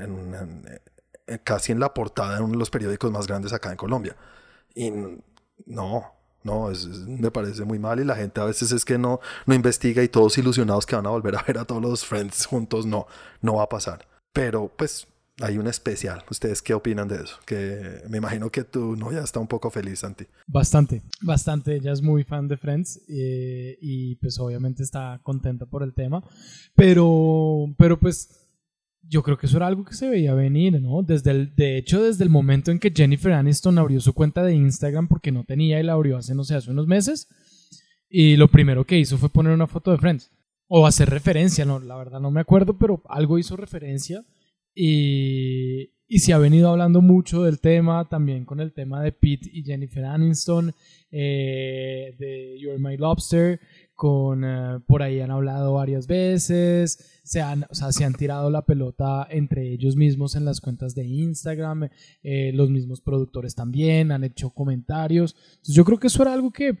casi 1.43 1.71
en 1.71 1.79
la 1.79 1.93
portada 1.93 2.37
de 2.37 2.41
uno 2.41 2.53
de 2.53 2.57
los 2.57 2.71
periódicos 2.71 3.11
más 3.11 3.27
grandes 3.27 3.53
acá 3.53 3.69
en 3.69 3.77
Colombia. 3.77 4.15
Y 4.73 4.91
no, 5.65 6.11
no, 6.43 6.71
me 7.07 7.31
parece 7.31 7.63
muy 7.65 7.79
mal 7.79 7.99
y 7.99 8.03
la 8.03 8.15
gente 8.15 8.41
a 8.41 8.45
veces 8.45 8.71
es 8.71 8.85
que 8.85 8.97
no, 8.97 9.19
no 9.45 9.55
investiga 9.55 10.03
y 10.03 10.07
todos 10.07 10.37
ilusionados 10.37 10.85
que 10.85 10.95
van 10.95 11.05
a 11.05 11.09
volver 11.09 11.35
a 11.35 11.43
ver 11.43 11.57
a 11.57 11.65
todos 11.65 11.81
los 11.81 12.05
friends 12.05 12.45
juntos, 12.45 12.85
no, 12.85 13.07
no 13.41 13.55
va 13.55 13.63
a 13.63 13.69
pasar. 13.69 14.07
Pero 14.33 14.71
pues 14.75 15.07
hay 15.41 15.57
un 15.57 15.67
especial. 15.67 16.23
¿Ustedes 16.29 16.61
qué 16.61 16.73
opinan 16.73 17.07
de 17.07 17.15
eso? 17.15 17.37
Que 17.45 18.01
me 18.09 18.17
imagino 18.17 18.51
que 18.51 18.63
tu 18.63 18.95
novia 18.95 19.21
está 19.21 19.39
un 19.39 19.47
poco 19.47 19.71
feliz, 19.71 19.99
Santi. 19.99 20.25
Bastante, 20.47 21.01
bastante. 21.21 21.75
Ella 21.75 21.91
es 21.91 22.01
muy 22.01 22.23
fan 22.23 22.47
de 22.47 22.57
Friends 22.57 23.01
eh, 23.07 23.77
y 23.81 24.15
pues 24.15 24.39
obviamente 24.39 24.83
está 24.83 25.19
contenta 25.23 25.65
por 25.65 25.83
el 25.83 25.93
tema. 25.93 26.23
Pero, 26.75 27.73
pero 27.77 27.99
pues 27.99 28.42
yo 29.07 29.21
creo 29.23 29.37
que 29.37 29.47
eso 29.47 29.57
era 29.57 29.67
algo 29.67 29.83
que 29.85 29.93
se 29.93 30.09
veía 30.09 30.33
venir, 30.33 30.81
¿no? 30.81 31.03
Desde 31.03 31.31
el, 31.31 31.55
de 31.55 31.77
hecho, 31.77 32.03
desde 32.03 32.23
el 32.23 32.29
momento 32.29 32.71
en 32.71 32.79
que 32.79 32.91
Jennifer 32.95 33.33
Aniston 33.33 33.77
abrió 33.77 33.99
su 33.99 34.13
cuenta 34.13 34.43
de 34.43 34.55
Instagram 34.55 35.07
porque 35.07 35.31
no 35.31 35.43
tenía 35.43 35.79
y 35.79 35.83
la 35.83 35.93
abrió 35.93 36.17
hace, 36.17 36.33
no 36.35 36.43
sé, 36.43 36.55
hace 36.55 36.71
unos 36.71 36.87
meses, 36.87 37.27
y 38.09 38.37
lo 38.37 38.47
primero 38.47 38.85
que 38.85 38.99
hizo 38.99 39.17
fue 39.17 39.29
poner 39.29 39.53
una 39.53 39.67
foto 39.67 39.91
de 39.91 39.97
Friends. 39.97 40.31
O 40.67 40.87
hacer 40.87 41.09
referencia, 41.09 41.65
no, 41.65 41.79
la 41.79 41.95
verdad 41.97 42.19
no 42.19 42.31
me 42.31 42.41
acuerdo, 42.41 42.77
pero 42.77 43.03
algo 43.09 43.37
hizo 43.37 43.55
referencia 43.57 44.25
y, 44.73 45.91
y 46.07 46.19
se 46.19 46.33
ha 46.33 46.37
venido 46.37 46.69
hablando 46.69 47.01
mucho 47.01 47.43
del 47.43 47.59
tema, 47.59 48.07
también 48.07 48.45
con 48.45 48.59
el 48.59 48.73
tema 48.73 49.01
de 49.01 49.11
Pete 49.11 49.49
y 49.51 49.63
Jennifer 49.63 50.05
Aniston, 50.05 50.73
eh, 51.11 52.15
de 52.17 52.59
You're 52.59 52.79
My 52.79 52.97
Lobster, 52.97 53.59
con 53.95 54.43
eh, 54.43 54.79
por 54.87 55.03
ahí 55.03 55.19
han 55.19 55.31
hablado 55.31 55.73
varias 55.73 56.07
veces, 56.07 57.21
se 57.23 57.41
han, 57.41 57.65
o 57.69 57.75
sea, 57.75 57.91
se 57.91 58.03
han 58.03 58.13
tirado 58.13 58.49
la 58.49 58.65
pelota 58.65 59.27
entre 59.29 59.71
ellos 59.71 59.95
mismos 59.95 60.35
en 60.35 60.45
las 60.45 60.61
cuentas 60.61 60.95
de 60.95 61.05
Instagram, 61.05 61.89
eh, 62.23 62.51
los 62.53 62.69
mismos 62.69 63.01
productores 63.01 63.55
también 63.55 64.11
han 64.11 64.23
hecho 64.23 64.49
comentarios. 64.49 65.35
Entonces 65.51 65.75
yo 65.75 65.85
creo 65.85 65.99
que 65.99 66.07
eso 66.07 66.21
era 66.23 66.33
algo 66.33 66.51
que, 66.51 66.77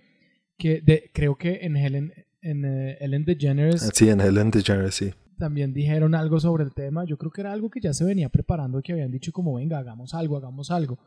que 0.57 0.81
de, 0.81 1.11
creo 1.13 1.35
que 1.37 1.59
en 1.61 1.77
Helen, 1.77 2.13
en 2.41 2.65
uh, 2.65 2.95
Ellen 2.99 3.25
DeGeneres... 3.25 3.89
Sí, 3.93 4.09
en 4.09 4.19
Helen 4.19 4.51
DeGeneres, 4.51 4.95
sí. 4.95 5.13
También 5.37 5.73
dijeron 5.73 6.15
algo 6.15 6.39
sobre 6.39 6.63
el 6.63 6.73
tema. 6.73 7.05
Yo 7.05 7.17
creo 7.17 7.31
que 7.31 7.41
era 7.41 7.51
algo 7.51 7.69
que 7.69 7.81
ya 7.81 7.93
se 7.93 8.05
venía 8.05 8.29
preparando, 8.29 8.81
que 8.81 8.93
habían 8.93 9.11
dicho 9.11 9.31
como, 9.31 9.55
venga, 9.55 9.77
hagamos 9.77 10.13
algo, 10.13 10.37
hagamos 10.37 10.71
algo. 10.71 10.99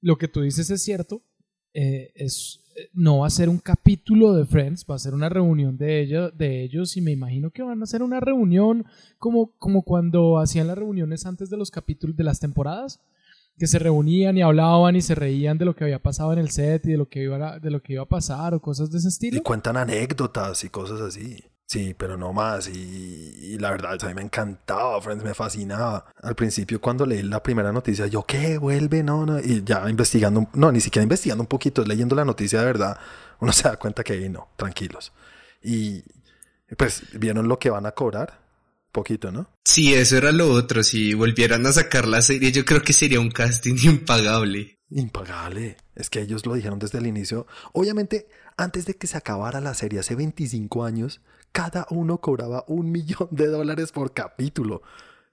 Lo 0.00 0.16
que 0.16 0.28
tú 0.28 0.42
dices 0.42 0.70
es 0.70 0.82
cierto, 0.82 1.22
eh, 1.74 2.12
es, 2.14 2.60
no 2.92 3.18
va 3.18 3.26
a 3.26 3.30
ser 3.30 3.48
un 3.48 3.58
capítulo 3.58 4.34
de 4.34 4.44
Friends, 4.44 4.84
va 4.88 4.94
a 4.94 4.98
ser 4.98 5.14
una 5.14 5.28
reunión 5.28 5.76
de 5.76 6.00
ellos, 6.00 6.32
de 6.36 6.62
ellos 6.62 6.96
y 6.96 7.00
me 7.00 7.12
imagino 7.12 7.50
que 7.50 7.62
van 7.62 7.80
a 7.80 7.84
hacer 7.84 8.02
una 8.02 8.20
reunión 8.20 8.84
como, 9.18 9.52
como 9.58 9.82
cuando 9.82 10.38
hacían 10.38 10.66
las 10.66 10.78
reuniones 10.78 11.26
antes 11.26 11.50
de 11.50 11.56
los 11.56 11.70
capítulos 11.70 12.16
de 12.16 12.24
las 12.24 12.40
temporadas, 12.40 13.00
que 13.58 13.66
se 13.66 13.78
reunían 13.78 14.36
y 14.36 14.42
hablaban 14.42 14.94
y 14.96 15.02
se 15.02 15.14
reían 15.14 15.58
de 15.58 15.64
lo 15.64 15.74
que 15.74 15.84
había 15.84 16.00
pasado 16.00 16.32
en 16.32 16.38
el 16.38 16.50
set 16.50 16.86
y 16.86 16.92
de 16.92 16.96
lo 16.96 17.08
que 17.08 17.22
iba 17.22 17.54
a, 17.54 17.58
de 17.58 17.70
lo 17.70 17.82
que 17.82 17.94
iba 17.94 18.02
a 18.02 18.08
pasar 18.08 18.54
o 18.54 18.60
cosas 18.60 18.90
de 18.90 18.98
ese 18.98 19.08
estilo. 19.08 19.38
Y 19.38 19.40
cuentan 19.40 19.76
anécdotas 19.76 20.62
y 20.62 20.68
cosas 20.68 21.00
así. 21.00 21.44
Sí, 21.68 21.94
pero 21.94 22.16
no 22.16 22.32
más. 22.32 22.66
Y, 22.68 23.58
la 23.58 23.70
verdad, 23.70 24.02
a 24.02 24.08
mí 24.08 24.14
me 24.14 24.22
encantaba, 24.22 25.00
Friends, 25.02 25.22
me 25.22 25.34
fascinaba. 25.34 26.06
Al 26.22 26.34
principio, 26.34 26.80
cuando 26.80 27.04
leí 27.04 27.22
la 27.22 27.42
primera 27.42 27.72
noticia, 27.72 28.06
yo, 28.06 28.24
¿qué? 28.24 28.56
¿Vuelve? 28.56 29.02
No, 29.02 29.26
no. 29.26 29.38
Y 29.38 29.62
ya 29.64 29.88
investigando, 29.88 30.48
no, 30.54 30.72
ni 30.72 30.80
siquiera 30.80 31.02
investigando 31.02 31.42
un 31.42 31.46
poquito, 31.48 31.84
leyendo 31.84 32.16
la 32.16 32.24
noticia 32.24 32.60
de 32.60 32.64
verdad, 32.64 32.98
uno 33.40 33.52
se 33.52 33.68
da 33.68 33.76
cuenta 33.76 34.02
que 34.02 34.28
no, 34.30 34.48
tranquilos. 34.56 35.12
Y 35.62 36.02
pues, 36.76 37.02
¿vieron 37.12 37.48
lo 37.48 37.58
que 37.58 37.68
van 37.68 37.84
a 37.84 37.92
cobrar? 37.92 38.40
Poquito, 38.90 39.30
¿no? 39.30 39.50
Sí, 39.62 39.92
eso 39.92 40.16
era 40.16 40.32
lo 40.32 40.50
otro. 40.50 40.82
Si 40.82 41.12
volvieran 41.12 41.66
a 41.66 41.72
sacar 41.72 42.08
la 42.08 42.22
serie, 42.22 42.50
yo 42.50 42.64
creo 42.64 42.80
que 42.80 42.94
sería 42.94 43.20
un 43.20 43.30
casting 43.30 43.76
impagable. 43.82 44.78
Impagable. 44.90 45.76
Es 45.94 46.08
que 46.08 46.22
ellos 46.22 46.46
lo 46.46 46.54
dijeron 46.54 46.78
desde 46.78 46.96
el 46.96 47.06
inicio. 47.06 47.46
Obviamente, 47.74 48.26
antes 48.56 48.86
de 48.86 48.94
que 48.94 49.06
se 49.06 49.18
acabara 49.18 49.60
la 49.60 49.74
serie, 49.74 50.00
hace 50.00 50.14
25 50.14 50.84
años, 50.84 51.20
cada 51.52 51.86
uno 51.90 52.18
cobraba 52.18 52.64
un 52.68 52.90
millón 52.92 53.28
de 53.30 53.46
dólares 53.46 53.92
por 53.92 54.12
capítulo. 54.12 54.82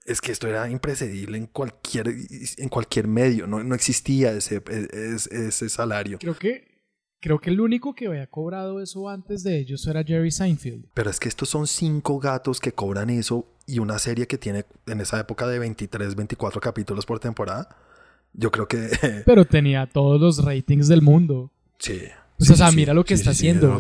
Es 0.06 0.22
que 0.22 0.32
esto 0.32 0.48
era 0.48 0.70
imprecedible 0.70 1.38
en 1.38 1.48
cualquier, 1.48 2.14
en 2.58 2.70
cualquier 2.70 3.08
medio, 3.08 3.48
no, 3.48 3.64
no 3.64 3.74
existía 3.74 4.34
ese, 4.34 4.62
ese, 4.68 5.48
ese, 5.48 5.68
salario. 5.68 6.20
Creo 6.20 6.36
que, 6.36 6.84
creo 7.20 7.40
que 7.40 7.50
el 7.50 7.60
único 7.60 7.96
que 7.96 8.06
había 8.06 8.28
cobrado 8.28 8.80
eso 8.82 9.10
antes 9.10 9.42
de 9.42 9.58
ellos 9.58 9.88
era 9.88 10.04
Jerry 10.04 10.30
Seinfeld. 10.30 10.90
Pero 10.94 11.10
es 11.10 11.20
que 11.20 11.28
estos 11.28 11.50
son 11.50 11.66
cinco 11.66 12.20
gatos 12.20 12.60
que 12.60 12.72
cobran 12.72 13.10
eso 13.10 13.48
y 13.66 13.80
una 13.80 13.98
serie 13.98 14.28
que 14.28 14.38
tiene 14.38 14.66
en 14.86 15.02
esa 15.02 15.20
época 15.20 15.48
de 15.48 15.58
23, 15.58 16.16
24 16.16 16.62
capítulos 16.62 17.08
por 17.08 17.20
temporada. 17.20 17.76
Yo 18.34 18.52
creo 18.52 18.68
que... 18.68 18.90
Pero 19.26 19.46
tenía 19.46 19.88
todos 19.88 20.22
los 20.22 20.46
ratings 20.46 20.88
del 20.88 21.02
mundo. 21.02 21.52
Sí. 21.80 22.00
Pues, 22.38 22.50
o 22.50 22.56
sea, 22.56 22.72
mira 22.72 22.94
lo 22.94 23.06
que 23.06 23.14
está 23.14 23.32
haciendo. 23.32 23.80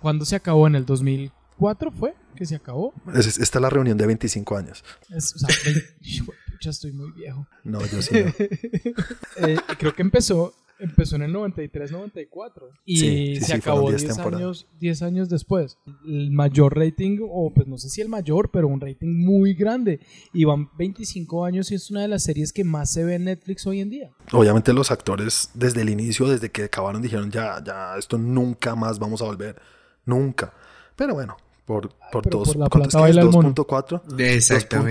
¿Cuándo 0.00 0.24
se 0.24 0.36
acabó? 0.36 0.66
¿En 0.66 0.74
el 0.74 0.86
2004 0.86 1.90
fue 1.92 2.14
que 2.34 2.46
se 2.46 2.56
acabó? 2.56 2.94
esta 3.14 3.58
es 3.58 3.62
la 3.62 3.70
reunión 3.70 3.98
de 3.98 4.06
25 4.06 4.56
años. 4.56 4.84
o 5.14 5.20
sea, 5.20 5.48
ya 6.60 6.70
estoy 6.70 6.92
muy 6.92 7.10
viejo. 7.12 7.46
No, 7.64 7.84
yo 7.86 8.02
sí. 8.02 8.14
No. 8.14 8.32
Eh, 9.48 9.56
creo 9.78 9.94
que 9.94 10.02
empezó 10.02 10.54
empezó 10.82 11.16
en 11.16 11.22
el 11.22 11.32
93, 11.32 11.92
94 11.92 12.70
y 12.84 13.40
se 13.40 13.54
acabó 13.54 13.90
10 13.90 14.18
años, 14.18 14.66
10 14.80 15.02
años 15.02 15.28
después. 15.28 15.78
El 16.04 16.30
mayor 16.30 16.76
rating, 16.76 17.18
o 17.22 17.52
pues 17.54 17.66
no 17.66 17.78
sé 17.78 17.88
si 17.88 18.00
el 18.00 18.08
mayor, 18.08 18.50
pero 18.50 18.68
un 18.68 18.80
rating 18.80 19.24
muy 19.24 19.54
grande. 19.54 20.00
Y 20.32 20.44
van 20.44 20.68
25 20.76 21.44
años 21.44 21.70
y 21.70 21.76
es 21.76 21.90
una 21.90 22.02
de 22.02 22.08
las 22.08 22.22
series 22.24 22.52
que 22.52 22.64
más 22.64 22.90
se 22.92 23.04
ve 23.04 23.14
en 23.14 23.24
Netflix 23.24 23.66
hoy 23.66 23.80
en 23.80 23.90
día. 23.90 24.10
Obviamente 24.32 24.72
los 24.72 24.90
actores 24.90 25.50
desde 25.54 25.82
el 25.82 25.90
inicio, 25.90 26.28
desde 26.28 26.50
que 26.50 26.64
acabaron, 26.64 27.02
dijeron 27.02 27.30
ya, 27.30 27.62
ya, 27.64 27.96
esto 27.96 28.18
nunca 28.18 28.74
más 28.74 28.98
vamos 28.98 29.22
a 29.22 29.26
volver. 29.26 29.60
Nunca. 30.04 30.52
Pero 30.96 31.14
bueno, 31.14 31.36
por, 31.64 31.94
por, 32.10 32.28
dos, 32.28 32.54
por 32.54 32.68
2.4, 32.68 34.02
2.4, 34.02 34.02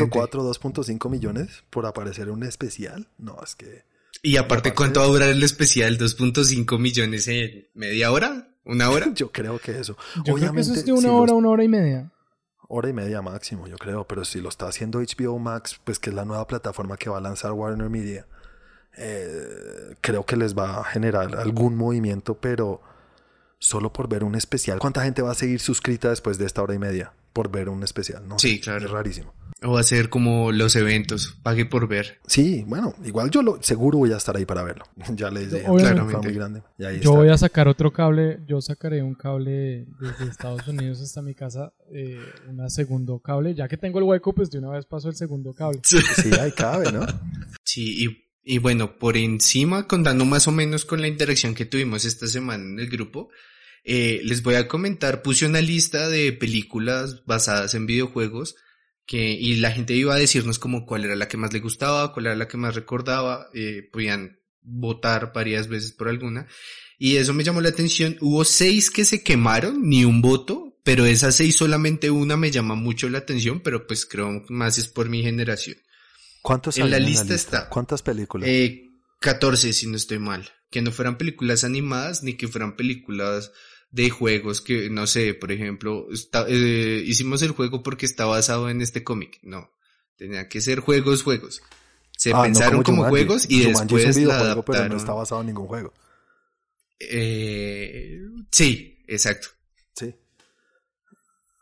2.5 0.09 1.09
millones 1.09 1.63
por 1.69 1.85
aparecer 1.85 2.27
en 2.27 2.33
un 2.33 2.43
especial. 2.43 3.07
No, 3.17 3.37
es 3.43 3.55
que 3.55 3.90
y 4.22 4.38
aparte, 4.38 4.74
¿cuánto 4.74 4.99
va 4.99 5.07
a 5.07 5.09
durar 5.09 5.30
el 5.30 5.43
especial? 5.43 5.97
¿2.5 5.97 6.78
millones 6.80 7.28
en 7.28 7.67
media 7.74 8.11
hora? 8.11 8.49
¿Una 8.65 8.89
hora? 8.89 9.11
yo 9.15 9.32
creo 9.32 9.59
que 9.59 9.80
eso. 9.80 9.97
Yo 10.24 10.34
Obviamente, 10.34 10.39
creo 10.39 10.53
que 10.53 10.61
eso 10.61 10.74
es 10.74 10.86
de 10.86 10.93
una 10.93 11.11
hora, 11.13 11.34
una 11.34 11.49
hora 11.49 11.63
y 11.63 11.67
media. 11.67 12.11
Hora 12.67 12.89
y 12.89 12.93
media 12.93 13.22
máximo, 13.22 13.67
yo 13.67 13.78
creo. 13.78 14.05
Pero 14.07 14.24
si 14.24 14.39
lo 14.39 14.49
está 14.49 14.67
haciendo 14.67 14.99
HBO 14.99 15.39
Max, 15.39 15.80
pues 15.84 15.99
que 15.99 16.11
es 16.11 16.15
la 16.15 16.24
nueva 16.24 16.45
plataforma 16.47 16.97
que 16.97 17.09
va 17.09 17.17
a 17.17 17.22
lanzar 17.22 17.51
Warner 17.51 17.89
Media, 17.89 18.28
eh, 18.97 19.95
creo 20.01 20.26
que 20.26 20.38
les 20.38 20.55
va 20.55 20.80
a 20.80 20.84
generar 20.84 21.36
algún 21.36 21.76
movimiento, 21.76 22.36
pero 22.36 22.82
solo 23.57 23.91
por 23.91 24.07
ver 24.07 24.24
un 24.24 24.36
especial. 24.36 24.80
¿Cuánta 24.80 25.03
gente 25.03 25.22
va 25.22 25.32
a 25.32 25.36
seguir 25.36 25.59
suscrita 25.59 26.09
después 26.09 26.38
de 26.38 26.45
esta 26.45 26.61
hora 26.61 26.76
y 26.76 26.80
media 26.80 27.13
por 27.34 27.49
ver 27.49 27.69
un 27.69 27.84
especial? 27.84 28.28
No, 28.28 28.39
sí, 28.39 28.59
claro. 28.59 28.86
Es 28.86 28.91
rarísimo. 28.91 29.34
O 29.64 29.78
hacer 29.78 30.09
como 30.09 30.51
los 30.51 30.76
eventos, 30.76 31.38
pague 31.43 31.68
por 31.68 31.88
ver. 31.88 32.20
Sí, 32.26 32.64
bueno, 32.66 32.95
igual 33.05 33.30
yo 33.30 33.43
lo, 33.43 33.62
seguro 33.62 33.99
voy 33.99 34.12
a 34.12 34.18
estar 34.18 34.36
ahí 34.36 34.45
para 34.45 34.64
verlo. 34.64 34.86
ya 35.16 35.30
les 35.30 35.51
dije, 35.51 35.66
claramente. 35.66 36.28
Muy 36.28 36.36
grande. 36.36 36.64
yo 37.01 37.14
voy 37.14 37.30
a 37.30 37.38
sacar 37.38 37.68
otro 37.68 37.93
cable, 37.93 38.39
yo 38.47 38.59
sacaré 38.59 39.03
un 39.03 39.14
cable 39.14 39.86
desde 39.99 40.32
Estados 40.32 40.68
Unidos 40.68 40.99
hasta 41.01 41.22
mi 41.22 41.36
casa, 41.36 41.74
eh, 41.93 42.18
un 42.49 42.68
segundo 42.72 43.20
cable. 43.20 43.53
Ya 43.53 43.68
que 43.68 43.78
tengo 43.78 43.99
el 43.99 44.05
hueco, 44.05 44.34
pues 44.34 44.49
de 44.49 44.57
una 44.57 44.72
vez 44.72 44.88
paso 44.88 45.09
el 45.09 45.16
segundo 45.16 45.53
cable. 45.53 45.82
Sí, 46.22 46.30
ahí 46.39 46.51
cabe, 46.51 46.91
¿no? 46.91 47.05
Sí, 47.64 48.05
y, 48.05 48.55
y 48.55 48.57
bueno, 48.57 48.97
por 48.97 49.16
encima, 49.16 49.88
contando 49.88 50.26
más 50.26 50.47
o 50.47 50.51
menos 50.51 50.86
con 50.86 51.01
la 51.01 51.07
interacción 51.07 51.53
que 51.53 51.66
tuvimos 51.66 52.05
esta 52.05 52.26
semana 52.26 52.64
en 52.64 52.80
el 52.80 52.89
grupo, 52.89 53.30
eh, 53.84 54.22
les 54.24 54.43
voy 54.43 54.55
a 54.55 54.68
comentar, 54.68 55.22
puse 55.22 55.45
una 55.45 55.62
lista 55.62 56.09
de 56.09 56.34
películas 56.34 57.26
basadas 57.26 57.74
en 57.74 57.86
videojuegos 57.86 58.55
que, 59.12 59.34
y 59.34 59.57
la 59.57 59.72
gente 59.72 59.93
iba 59.93 60.16
a 60.16 60.18
decirnos 60.18 60.57
como 60.57 60.86
cuál 60.86 61.03
era 61.03 61.18
la 61.18 61.28
que 61.28 61.36
más 61.36 61.51
le 61.51 61.59
gustaba, 61.59 62.14
cuál 62.14 62.28
era 62.28 62.36
la 62.38 62.47
que 62.47 62.55
más 62.55 62.76
recordaba, 62.76 63.49
eh, 63.53 63.86
podían 63.91 64.39
votar 64.62 65.34
varias 65.34 65.68
veces 65.68 65.91
por 65.91 66.07
alguna. 66.07 66.47
Y 66.97 67.18
eso 67.18 67.34
me 67.34 67.43
llamó 67.43 67.59
la 67.59 67.68
atención. 67.68 68.16
Hubo 68.22 68.45
seis 68.45 68.89
que 68.89 69.03
se 69.03 69.22
quemaron, 69.22 69.89
ni 69.89 70.05
un 70.05 70.22
voto, 70.22 70.78
pero 70.86 71.05
esas 71.05 71.36
seis 71.36 71.57
solamente 71.57 72.09
una 72.09 72.38
me 72.38 72.51
llama 72.51 72.76
mucho 72.76 73.09
la 73.09 73.18
atención, 73.18 73.59
pero 73.59 73.86
pues 73.86 74.05
creo 74.05 74.45
más 74.47 74.78
es 74.78 74.88
por 74.88 75.09
mi 75.09 75.22
generación. 75.22 75.76
¿Cuántos 76.41 76.78
en 76.78 76.89
la 76.89 76.97
lista, 76.97 77.34
está? 77.36 77.68
¿Cuántas 77.68 78.03
películas? 78.03 78.47
Eh, 78.47 78.91
14, 79.20 79.74
si 79.74 79.88
no 79.88 79.97
estoy 79.97 80.20
mal. 80.20 80.49
Que 80.70 80.82
no 80.82 80.93
fueran 80.93 81.18
películas 81.18 81.66
animadas 81.66 82.24
ni 82.24 82.38
que 82.38 82.47
fueran 82.47 82.78
películas 82.78 83.51
de 83.91 84.09
juegos 84.09 84.61
que, 84.61 84.89
no 84.89 85.05
sé, 85.05 85.33
por 85.33 85.51
ejemplo, 85.51 86.07
eh, 86.47 87.03
hicimos 87.05 87.41
el 87.41 87.51
juego 87.51 87.83
porque 87.83 88.05
está 88.05 88.25
basado 88.25 88.69
en 88.69 88.81
este 88.81 89.03
cómic. 89.03 89.39
No, 89.43 89.69
tenía 90.15 90.47
que 90.47 90.61
ser 90.61 90.79
juegos, 90.79 91.23
juegos. 91.23 91.61
Se 92.17 92.31
ah, 92.33 92.43
pensaron 92.43 92.83
como, 92.83 93.05
juegos 93.05 93.45
y 93.49 93.65
después 93.65 94.15
la 94.17 94.39
adaptaron. 94.39 94.63
Pero 94.65 94.89
no 94.89 94.97
está 94.97 95.13
basado 95.13 95.41
en 95.41 95.47
ningún 95.47 95.67
juego. 95.67 95.93
Eh, 96.99 98.21
sí, 98.51 99.03
exacto. 99.07 99.49
Sí. 99.95 100.15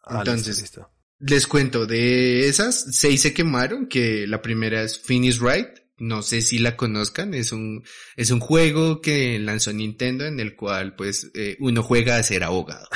Ah, 0.03 0.19
Entonces, 0.19 0.79
les 1.19 1.47
cuento, 1.47 1.85
de 1.85 2.47
esas, 2.47 2.87
seis 2.91 3.21
se 3.21 3.33
quemaron, 3.33 3.87
que 3.87 4.27
la 4.27 4.41
primera 4.41 4.83
es 4.83 4.99
Finish 4.99 5.39
Right, 5.39 5.78
no 5.99 6.21
sé 6.21 6.41
si 6.41 6.59
la 6.59 6.75
conozcan, 6.75 7.33
es 7.33 7.51
un, 7.51 7.83
es 8.15 8.31
un 8.31 8.39
juego 8.39 9.01
que 9.01 9.39
lanzó 9.39 9.73
Nintendo 9.73 10.25
en 10.25 10.39
el 10.39 10.55
cual 10.55 10.95
pues 10.95 11.31
eh, 11.33 11.57
uno 11.59 11.83
juega 11.83 12.17
a 12.17 12.23
ser 12.23 12.43
abogado. 12.43 12.87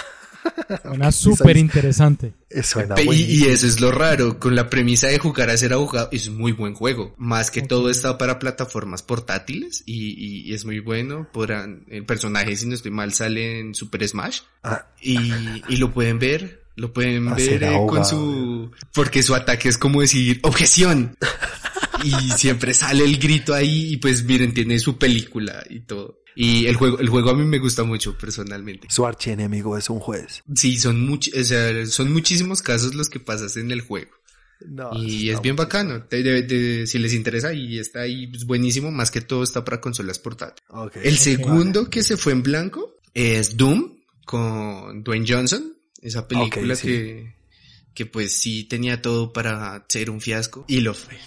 Suena 0.82 1.12
súper 1.12 1.58
interesante. 1.58 2.34
y, 2.49 3.14
y, 3.14 3.45
eso 3.45 3.66
es 3.66 3.80
lo 3.80 3.91
raro, 3.91 4.39
con 4.39 4.56
la 4.56 4.70
premisa 4.70 5.08
de 5.08 5.18
jugar 5.18 5.49
a 5.49 5.58
ser 5.58 5.74
abogado, 5.74 6.10
es 6.12 6.30
muy 6.30 6.51
buen 6.51 6.74
juego. 6.74 7.14
Más 7.18 7.49
que 7.49 7.62
todo 7.62 7.89
está 7.89 8.18
para 8.18 8.39
plataformas 8.39 9.04
portátiles 9.04 9.84
y, 9.86 10.49
y, 10.49 10.54
es 10.54 10.66
muy 10.66 10.80
bueno. 10.80 11.30
Podrán, 11.32 11.86
el 11.89 12.06
personaje, 12.06 12.56
si 12.56 12.68
no 12.68 12.76
estoy 12.76 12.91
mal, 12.91 13.14
sale 13.14 13.60
en 13.60 13.74
Super 13.74 14.08
Smash. 14.08 14.41
Ah. 14.64 14.88
Y, 15.01 15.18
y 15.70 15.78
lo 15.78 15.93
pueden 15.93 16.20
ver 16.20 16.64
lo 16.76 16.91
pueden 16.91 17.34
ver 17.36 17.64
eh, 17.64 17.86
con 17.88 18.04
su... 18.04 18.72
Porque 18.93 19.22
su 19.22 19.36
ataque 19.36 19.70
es 19.70 19.78
como 19.78 20.01
decir, 20.01 20.39
objeción. 20.43 21.16
y 22.04 22.32
siempre 22.38 22.74
sale 22.74 23.04
el 23.04 23.18
grito 23.18 23.54
ahí 23.54 23.93
y 23.93 23.97
pues 23.97 24.24
miren, 24.24 24.54
tiene 24.54 24.80
su 24.80 24.97
película 24.97 25.64
y 25.70 25.82
todo. 25.82 26.24
Y 26.36 26.66
el 26.66 26.76
juego, 26.76 26.99
el 26.99 27.10
juego 27.10 27.30
a 27.30 27.36
mí 27.36 27.43
me 27.45 27.60
gusta 27.60 27.84
mucho 27.84 28.18
personalmente. 28.18 28.88
Su 28.89 29.06
archienemigo 29.06 29.78
es 29.78 29.89
un 29.89 29.99
juez. 29.99 30.43
Sí, 30.56 30.78
son 30.78 31.06
much, 31.06 31.30
o 31.36 31.43
sea, 31.43 31.86
son 31.86 32.12
muchísimos 32.12 32.62
casos 32.62 32.95
los 32.95 33.10
que 33.10 33.20
pasas 33.20 33.58
en 33.58 33.72
el 33.72 33.82
juego. 33.82 34.12
y 34.95 35.30
es 35.30 35.41
bien 35.41 35.56
bacano. 35.56 36.06
si 36.10 36.99
les 36.99 37.14
interesa 37.14 37.54
y 37.54 37.78
está 37.78 38.01
ahí 38.01 38.28
pues, 38.28 38.45
buenísimo, 38.45 38.91
más 38.91 39.12
que 39.12 39.22
todo 39.22 39.43
está 39.43 39.64
para 39.64 39.80
consolas 39.80 40.20
portátiles. 40.20 40.64
El 41.04 41.18
segundo 41.18 41.89
que 41.89 42.04
se 42.04 42.18
fue 42.18 42.34
en 42.34 42.43
blanco 42.43 42.95
es 43.14 43.56
Doom 43.56 43.97
con 44.26 45.04
Dwayne 45.04 45.26
Johnson. 45.28 45.78
Esa 46.01 46.28
película 46.28 46.76
que, 46.76 47.36
que 47.93 48.06
pues 48.06 48.34
sí 48.34 48.66
tenía 48.66 49.01
todo 49.01 49.32
para 49.32 49.86
ser 49.88 50.10
un 50.10 50.20
fiasco 50.20 50.66
y 50.68 50.82
lo 50.82 50.93
fue. 50.93 51.18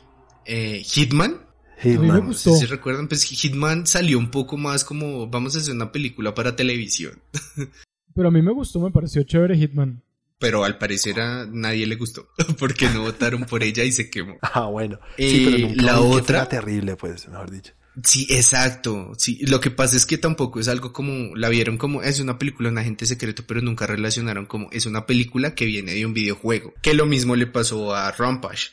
Eh, 0.47 0.83
Hitman. 0.85 1.41
Hitman. 1.83 2.29
No 2.29 2.33
sé 2.33 2.57
si 2.57 2.67
recuerdan, 2.67 3.09
pues 3.09 3.25
Hitman 3.25 3.87
salió 3.87 4.19
un 4.19 4.31
poco 4.31 4.57
más 4.57 4.85
como 4.85 5.27
vamos 5.29 5.55
a 5.55 5.59
hacer 5.59 5.75
una 5.75 5.93
película 5.93 6.35
para 6.35 6.57
televisión. 6.57 7.21
Pero 8.15 8.29
a 8.29 8.31
mí 8.31 8.41
me 8.41 8.53
gustó, 8.53 8.81
me 8.81 8.91
pareció 8.91 9.23
chévere 9.25 9.57
Hitman. 9.57 10.03
Pero 10.39 10.65
al 10.65 10.79
parecer 10.79 11.21
a 11.21 11.47
nadie 11.47 11.87
le 11.87 11.97
gustó 11.97 12.29
porque 12.59 12.89
no 12.89 13.03
votaron 13.03 13.45
por 13.45 13.63
ella 13.63 13.85
y 13.85 13.93
se 13.93 14.11
quemó. 14.11 14.37
Ah, 14.43 14.67
bueno. 14.67 14.99
sí, 15.19 15.43
pero 15.45 15.69
eh, 15.69 15.75
la 15.77 16.01
otra 16.01 16.49
terrible, 16.49 16.97
pues, 16.97 17.29
mejor 17.29 17.51
dicho. 17.51 17.73
Sí, 18.03 18.27
exacto. 18.31 19.13
Sí, 19.17 19.39
lo 19.47 19.61
que 19.61 19.71
pasa 19.71 19.97
es 19.97 20.05
que 20.05 20.19
tampoco 20.19 20.61
es 20.61 20.69
algo 20.69 20.93
como, 20.93 21.35
la 21.35 21.49
vieron 21.49 21.79
como, 21.79 22.03
es 22.03 22.21
una 22.21 22.39
película, 22.39 22.69
un 22.69 22.79
agente 22.79 23.07
secreto, 23.07 23.45
pero 23.47 23.63
nunca 23.63 23.87
relacionaron 23.87 24.47
como, 24.47 24.71
es 24.73 24.87
una 24.87 25.07
película 25.07 25.55
que 25.55 25.65
viene 25.65 25.95
de 25.95 26.05
un 26.05 26.13
videojuego. 26.13 26.75
Que 26.83 26.95
lo 26.95 27.07
mismo 27.07 27.37
le 27.37 27.47
pasó 27.47 27.95
a 27.95 28.11
Rampage. 28.13 28.73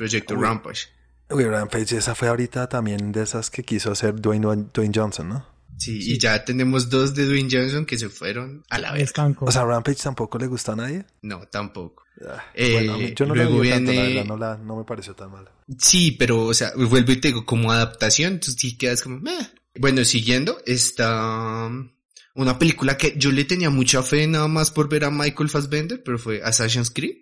Proyecto 0.00 0.34
Rampage. 0.34 0.88
Uy, 1.28 1.44
Rampage, 1.44 1.98
esa 1.98 2.14
fue 2.14 2.28
ahorita 2.28 2.70
también 2.70 3.12
de 3.12 3.22
esas 3.22 3.50
que 3.50 3.62
quiso 3.62 3.92
hacer 3.92 4.18
Dwayne, 4.18 4.68
Dwayne 4.72 4.92
Johnson, 4.94 5.28
¿no? 5.28 5.46
Sí, 5.76 5.98
y 6.00 6.18
ya 6.18 6.42
tenemos 6.42 6.88
dos 6.88 7.14
de 7.14 7.26
Dwayne 7.26 7.50
Johnson 7.52 7.84
que 7.84 7.98
se 7.98 8.08
fueron 8.08 8.64
a 8.70 8.78
la 8.78 8.92
vez. 8.92 9.12
O 9.40 9.52
sea, 9.52 9.66
Rampage 9.66 10.02
tampoco 10.02 10.38
le 10.38 10.46
gustó 10.46 10.72
a 10.72 10.76
nadie. 10.76 11.04
No, 11.20 11.46
tampoco. 11.48 12.04
Ah, 12.26 12.42
bueno, 12.54 12.96
eh, 12.96 13.14
yo 13.14 13.26
no 13.26 13.34
la 13.34 13.44
vi 13.44 13.68
tanto, 13.68 13.92
la 13.92 14.02
verdad, 14.02 14.24
no, 14.24 14.36
la, 14.38 14.56
no 14.56 14.76
me 14.76 14.84
pareció 14.84 15.14
tan 15.14 15.30
mala. 15.32 15.52
Sí, 15.78 16.12
pero, 16.12 16.46
o 16.46 16.54
sea, 16.54 16.72
vuelvo 16.74 17.12
y 17.12 17.16
te 17.16 17.28
digo, 17.28 17.44
como 17.44 17.70
adaptación, 17.70 18.40
tú 18.40 18.52
sí 18.52 18.78
quedas 18.78 19.02
como, 19.02 19.20
Meh. 19.20 19.50
Bueno, 19.78 20.02
siguiendo, 20.06 20.62
está 20.64 21.66
um, 21.66 21.90
una 22.34 22.58
película 22.58 22.96
que 22.96 23.12
yo 23.18 23.30
le 23.32 23.44
tenía 23.44 23.68
mucha 23.68 24.02
fe 24.02 24.26
nada 24.26 24.48
más 24.48 24.70
por 24.70 24.88
ver 24.88 25.04
a 25.04 25.10
Michael 25.10 25.50
Fassbender, 25.50 26.02
pero 26.02 26.18
fue 26.18 26.42
Assassin's 26.42 26.90
Creed. 26.90 27.16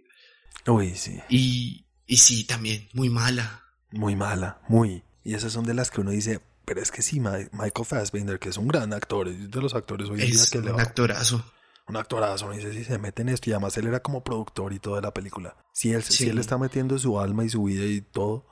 Uy, 0.67 0.95
sí. 0.95 1.19
Y, 1.29 1.88
y 2.09 2.17
sí, 2.17 2.45
también, 2.45 2.89
muy 2.95 3.11
mala. 3.11 3.65
Muy 3.93 4.17
mala, 4.17 4.61
muy. 4.67 5.05
Y 5.23 5.35
esas 5.35 5.53
son 5.53 5.65
de 5.65 5.75
las 5.75 5.91
que 5.91 6.01
uno 6.01 6.11
dice, 6.11 6.41
pero 6.65 6.81
es 6.81 6.91
que 6.91 7.03
sí, 7.03 7.21
Michael 7.21 7.85
Fassbender, 7.85 8.39
que 8.39 8.49
es 8.49 8.57
un 8.57 8.67
gran 8.67 8.95
actor, 8.95 9.29
es 9.29 9.51
de 9.51 9.61
los 9.61 9.75
actores 9.75 10.09
hoy 10.09 10.23
en 10.23 10.31
día 10.31 10.45
que 10.51 10.61
le 10.61 10.73
un 10.73 10.81
actorazo. 10.81 11.45
Un 11.87 11.97
actorazo, 11.97 12.47
no 12.47 12.53
dice 12.53 12.73
si 12.73 12.85
se 12.85 12.99
mete 12.99 13.23
en 13.23 13.29
esto 13.29 13.51
y 13.51 13.53
además 13.53 13.77
él 13.77 13.87
era 13.87 14.01
como 14.01 14.25
productor 14.25 14.73
y 14.73 14.79
todo 14.79 14.97
de 14.97 15.03
la 15.03 15.13
película. 15.13 15.57
Si 15.73 15.93
él, 15.93 16.03
si 16.03 16.29
él 16.29 16.39
está 16.39 16.57
metiendo 16.57 16.99
su 16.99 17.21
alma 17.21 17.45
y 17.45 17.51
su 17.51 17.63
vida 17.65 17.85
y 17.85 18.01
todo, 18.01 18.47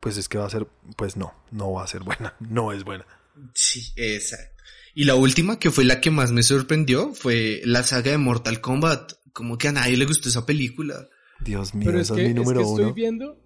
pues 0.00 0.18
es 0.18 0.28
que 0.28 0.36
va 0.36 0.46
a 0.46 0.50
ser, 0.50 0.68
pues 0.96 1.16
no, 1.16 1.34
no 1.50 1.72
va 1.72 1.84
a 1.84 1.86
ser 1.86 2.02
buena, 2.02 2.34
no 2.40 2.72
es 2.72 2.84
buena. 2.84 3.06
Sí, 3.54 3.92
exacto. 3.96 4.62
Y 4.94 5.04
la 5.04 5.14
última, 5.14 5.58
que 5.58 5.70
fue 5.70 5.84
la 5.84 6.00
que 6.02 6.10
más 6.10 6.30
me 6.30 6.42
sorprendió, 6.42 7.14
fue 7.14 7.62
la 7.64 7.82
saga 7.84 8.10
de 8.10 8.18
Mortal 8.18 8.60
Kombat. 8.60 9.12
Como 9.32 9.56
que 9.56 9.68
a 9.68 9.72
nadie 9.72 9.96
le 9.96 10.06
gustó 10.06 10.28
esa 10.28 10.44
película. 10.44 11.08
Dios 11.44 11.74
mío, 11.74 11.90
es, 11.98 12.10
es 12.10 12.16
mi 12.16 12.34
número 12.34 12.60
es 12.60 12.66
que 12.66 12.72
Estoy 12.72 12.92
viendo, 12.92 13.38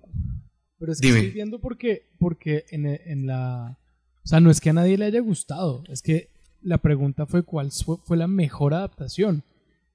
pero 0.79 0.93
es 0.93 1.01
que 1.01 1.09
estoy 1.09 1.31
viendo 1.31 1.61
porque, 1.61 2.11
porque 2.19 2.65
en, 2.71 2.87
en 2.87 3.27
la 3.27 3.79
o 4.25 4.29
sea, 4.29 4.41
no 4.41 4.51
es 4.51 4.61
que 4.61 4.71
a 4.71 4.73
nadie 4.73 4.97
le 4.97 5.07
haya 5.07 5.21
gustado, 5.21 5.83
es 5.89 6.01
que 6.01 6.31
la 6.61 6.79
pregunta 6.79 7.27
fue 7.27 7.43
cuál 7.43 7.71
fue 8.05 8.17
la 8.17 8.29
mejor 8.29 8.73
adaptación. 8.73 9.43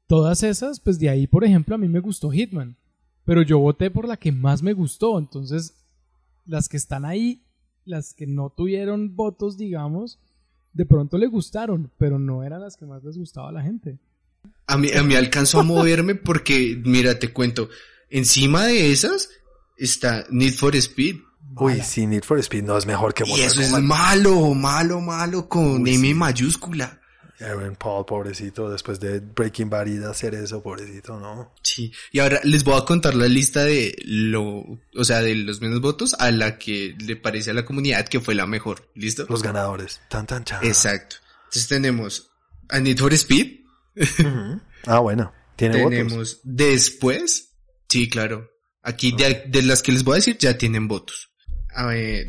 Todas 0.06 0.44
esas, 0.44 0.80
pues 0.80 1.00
de 1.00 1.10
ahí, 1.10 1.28
por 1.28 1.44
ejemplo, 1.44 1.76
a 1.76 1.78
mí 1.78 1.88
me 1.88 2.02
gustó 2.02 2.30
Hitman, 2.30 2.78
pero 3.24 3.42
yo 3.42 3.60
voté 3.60 3.90
por 3.90 4.08
la 4.08 4.18
que 4.18 4.32
más 4.32 4.62
me 4.62 4.74
gustó, 4.74 5.18
entonces 5.18 5.76
las 6.46 6.68
que 6.68 6.78
están 6.78 7.06
ahí, 7.06 7.44
las 7.86 8.14
que 8.14 8.28
no 8.28 8.50
tuvieron 8.50 9.16
votos, 9.16 9.58
digamos, 9.58 10.20
de 10.74 10.86
pronto 10.86 11.18
le 11.18 11.28
gustaron, 11.28 11.92
pero 11.98 12.20
no 12.20 12.44
eran 12.44 12.62
las 12.62 12.76
que 12.76 12.86
más 12.86 13.04
les 13.04 13.18
gustaba 13.18 13.50
a 13.50 13.54
la 13.54 13.64
gente. 13.64 13.98
A 14.66 14.78
mí, 14.78 14.92
a 14.92 15.04
mí 15.04 15.16
alcanzó 15.16 15.60
a 15.60 15.64
moverme 15.64 16.16
porque, 16.16 16.82
mira, 16.84 17.20
te 17.20 17.32
cuento, 17.32 17.70
encima 18.10 18.66
de 18.66 18.92
esas 18.92 19.30
está 19.78 20.26
Need 20.30 20.56
for 20.56 20.76
Speed, 20.76 21.18
Uy, 21.60 21.82
sí, 21.82 22.06
Need 22.06 22.24
for 22.24 22.38
Speed 22.40 22.64
no 22.64 22.78
es 22.78 22.86
mejor 22.86 23.14
que 23.14 23.24
Mortal 23.24 23.40
Y 23.40 23.44
eso 23.48 23.62
es 23.62 23.72
malo, 23.72 24.54
malo, 24.54 25.02
malo 25.02 25.50
con 25.50 25.88
M 25.88 26.14
mayúscula. 26.14 27.00
Aaron 27.40 27.76
Paul, 27.76 28.06
pobrecito, 28.06 28.70
después 28.70 29.00
de 29.00 29.20
Breaking 29.20 29.70
Bad 29.70 29.88
y 29.88 29.98
de 29.98 30.08
hacer 30.08 30.34
eso, 30.34 30.62
pobrecito, 30.62 31.20
¿no? 31.20 31.54
Sí, 31.62 31.92
y 32.12 32.20
ahora 32.20 32.42
les 32.44 32.64
voy 32.64 32.80
a 32.80 32.86
contar 32.86 33.14
la 33.14 33.28
lista 33.28 33.64
de 33.64 33.96
lo, 34.06 34.64
o 34.96 35.04
sea, 35.04 35.22
de 35.22 35.36
los 35.36 35.62
menos 35.62 35.80
votos 35.80 36.16
a 36.18 36.32
la 36.32 36.58
que 36.58 36.96
le 37.00 37.16
parece 37.16 37.52
a 37.52 37.54
la 37.54 37.64
comunidad 37.64 38.08
que 38.08 38.20
fue 38.20 38.34
la 38.34 38.48
mejor, 38.48 38.90
¿listo? 38.96 39.28
Los 39.30 39.44
ganadores, 39.44 40.02
tan 40.10 40.26
tan 40.26 40.44
chan. 40.46 40.64
Exacto. 40.64 41.18
Entonces 41.46 41.68
tenemos 41.68 42.32
a 42.70 42.80
Need 42.80 42.98
for 42.98 43.14
Speed. 43.14 43.67
Ah, 44.86 45.00
bueno, 45.00 45.34
tiene 45.56 45.84
Tenemos 45.84 46.40
después, 46.44 47.54
sí, 47.90 48.10
claro. 48.10 48.52
Aquí 48.82 49.12
de, 49.12 49.44
de 49.48 49.64
las 49.64 49.82
que 49.82 49.92
les 49.92 50.04
voy 50.04 50.14
a 50.14 50.16
decir 50.16 50.38
ya 50.38 50.58
tienen 50.58 50.88
votos 50.88 51.28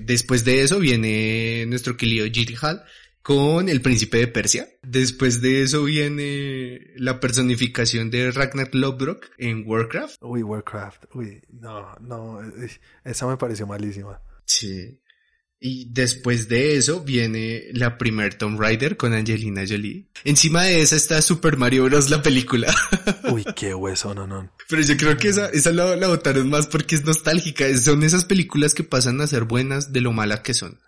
después 0.01 0.45
de 0.45 0.63
eso 0.63 0.79
viene 0.79 1.65
nuestro 1.67 1.97
querido 1.97 2.27
Hall 2.61 2.83
con 3.23 3.69
el 3.69 3.81
príncipe 3.81 4.19
de 4.19 4.29
Persia. 4.29 4.69
Después 4.83 5.41
de 5.41 5.63
eso 5.63 5.85
viene 5.85 6.93
la 6.97 7.21
personificación 7.21 8.11
de 8.11 8.31
Ragnar 8.31 8.75
Lodbrok 8.75 9.31
en 9.39 9.65
Warcraft. 9.67 10.17
Uy, 10.23 10.43
Warcraft. 10.43 11.05
Uy, 11.15 11.43
no, 11.51 11.95
no, 12.01 12.41
esa 13.05 13.27
me 13.27 13.37
pareció 13.37 13.67
malísima. 13.67 14.21
Sí. 14.45 14.99
Y 15.61 15.89
después 15.91 16.49
de 16.49 16.77
eso 16.77 17.03
viene 17.03 17.65
la 17.73 17.99
primer 17.99 18.35
Tomb 18.35 18.61
Raider 18.61 18.97
con 18.97 19.13
Angelina 19.13 19.65
Jolie. 19.69 20.07
Encima 20.25 20.63
de 20.63 20.83
esa 20.83 20.95
está 20.95 21.21
Super 21.21 21.57
Mario 21.57 21.85
Bros. 21.85 22.11
la 22.11 22.23
película. 22.23 22.73
Uy, 23.33 23.45
qué 23.57 23.75
hueso, 23.75 24.15
no, 24.15 24.27
no. 24.27 24.53
Pero 24.69 24.83
yo 24.83 24.97
creo 24.97 25.17
que 25.17 25.29
esa, 25.29 25.49
esa 25.49 25.73
la, 25.73 25.97
la 25.97 26.07
votaron 26.07 26.49
más 26.49 26.69
porque 26.69 26.95
es 26.95 27.05
nostálgica. 27.05 27.77
Son 27.77 28.05
esas 28.05 28.25
películas 28.25 28.73
que 28.73 28.85
pasan 28.85 29.21
a 29.21 29.27
ser 29.27 29.45
buenas 29.45 29.93
de 29.93 30.01
lo 30.01 30.13
mala 30.13 30.43
que 30.43 30.55
son. 30.55 30.79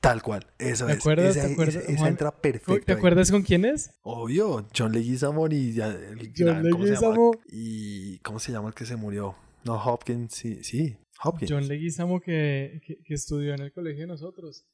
Tal 0.00 0.22
cual, 0.22 0.46
eso 0.58 0.86
¿Te 0.86 0.92
es. 0.92 0.98
Acuerdas, 0.98 1.34
¿Te 1.34 1.40
acuerdas? 1.42 1.84
Esa, 1.88 2.08
entra 2.08 2.30
perfecto. 2.30 2.86
¿Te 2.86 2.92
acuerdas 2.92 3.30
con 3.30 3.42
quién 3.42 3.64
es? 3.64 3.90
Obvio, 4.02 4.68
John 4.76 4.92
Leguizamo 4.92 5.46
y... 5.48 5.76
John 5.76 6.62
Leguizamo. 6.62 7.32
Y... 7.50 8.18
¿Cómo 8.20 8.38
se 8.38 8.52
llama 8.52 8.68
el 8.68 8.74
que 8.74 8.86
se 8.86 8.96
murió? 8.96 9.34
No, 9.64 9.74
Hopkins, 9.74 10.32
sí, 10.32 10.62
sí, 10.62 10.96
Hopkins. 11.22 11.50
John 11.50 11.68
Leguizamo 11.68 12.20
que, 12.20 12.80
que, 12.84 13.14
estudió 13.14 13.54
en 13.54 13.62
el 13.62 13.72
colegio 13.72 14.02
de 14.02 14.06
nosotros. 14.08 14.64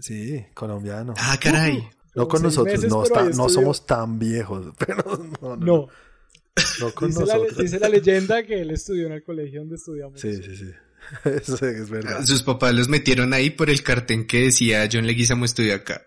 Sí, 0.00 0.44
colombiano. 0.54 1.14
Ah, 1.16 1.38
caray. 1.40 1.88
no 2.14 2.28
con 2.28 2.42
nosotros, 2.42 2.84
no, 2.84 3.04
no 3.34 3.48
somos 3.48 3.86
tan 3.86 4.18
viejos, 4.18 4.74
pero 4.78 5.04
no. 5.40 5.56
No. 5.56 5.88
no 6.80 6.90
con 6.94 7.08
dice, 7.08 7.20
nosotros. 7.20 7.56
La, 7.56 7.62
dice 7.62 7.80
la 7.80 7.88
leyenda 7.88 8.42
que 8.42 8.60
él 8.60 8.70
estudió 8.70 9.06
en 9.06 9.12
el 9.12 9.22
colegio 9.22 9.60
donde 9.60 9.76
estudiamos. 9.76 10.20
Sí, 10.20 10.34
sí, 10.42 10.56
sí. 10.56 10.70
Eso 11.24 11.66
es 11.66 11.88
verdad. 11.90 12.22
Sus 12.24 12.42
papás 12.42 12.74
los 12.74 12.88
metieron 12.88 13.32
ahí 13.32 13.50
por 13.50 13.70
el 13.70 13.82
cartel 13.82 14.26
que 14.26 14.44
decía 14.44 14.88
John 14.90 15.06
Leguizamo 15.06 15.44
estudió 15.44 15.74
acá. 15.74 16.02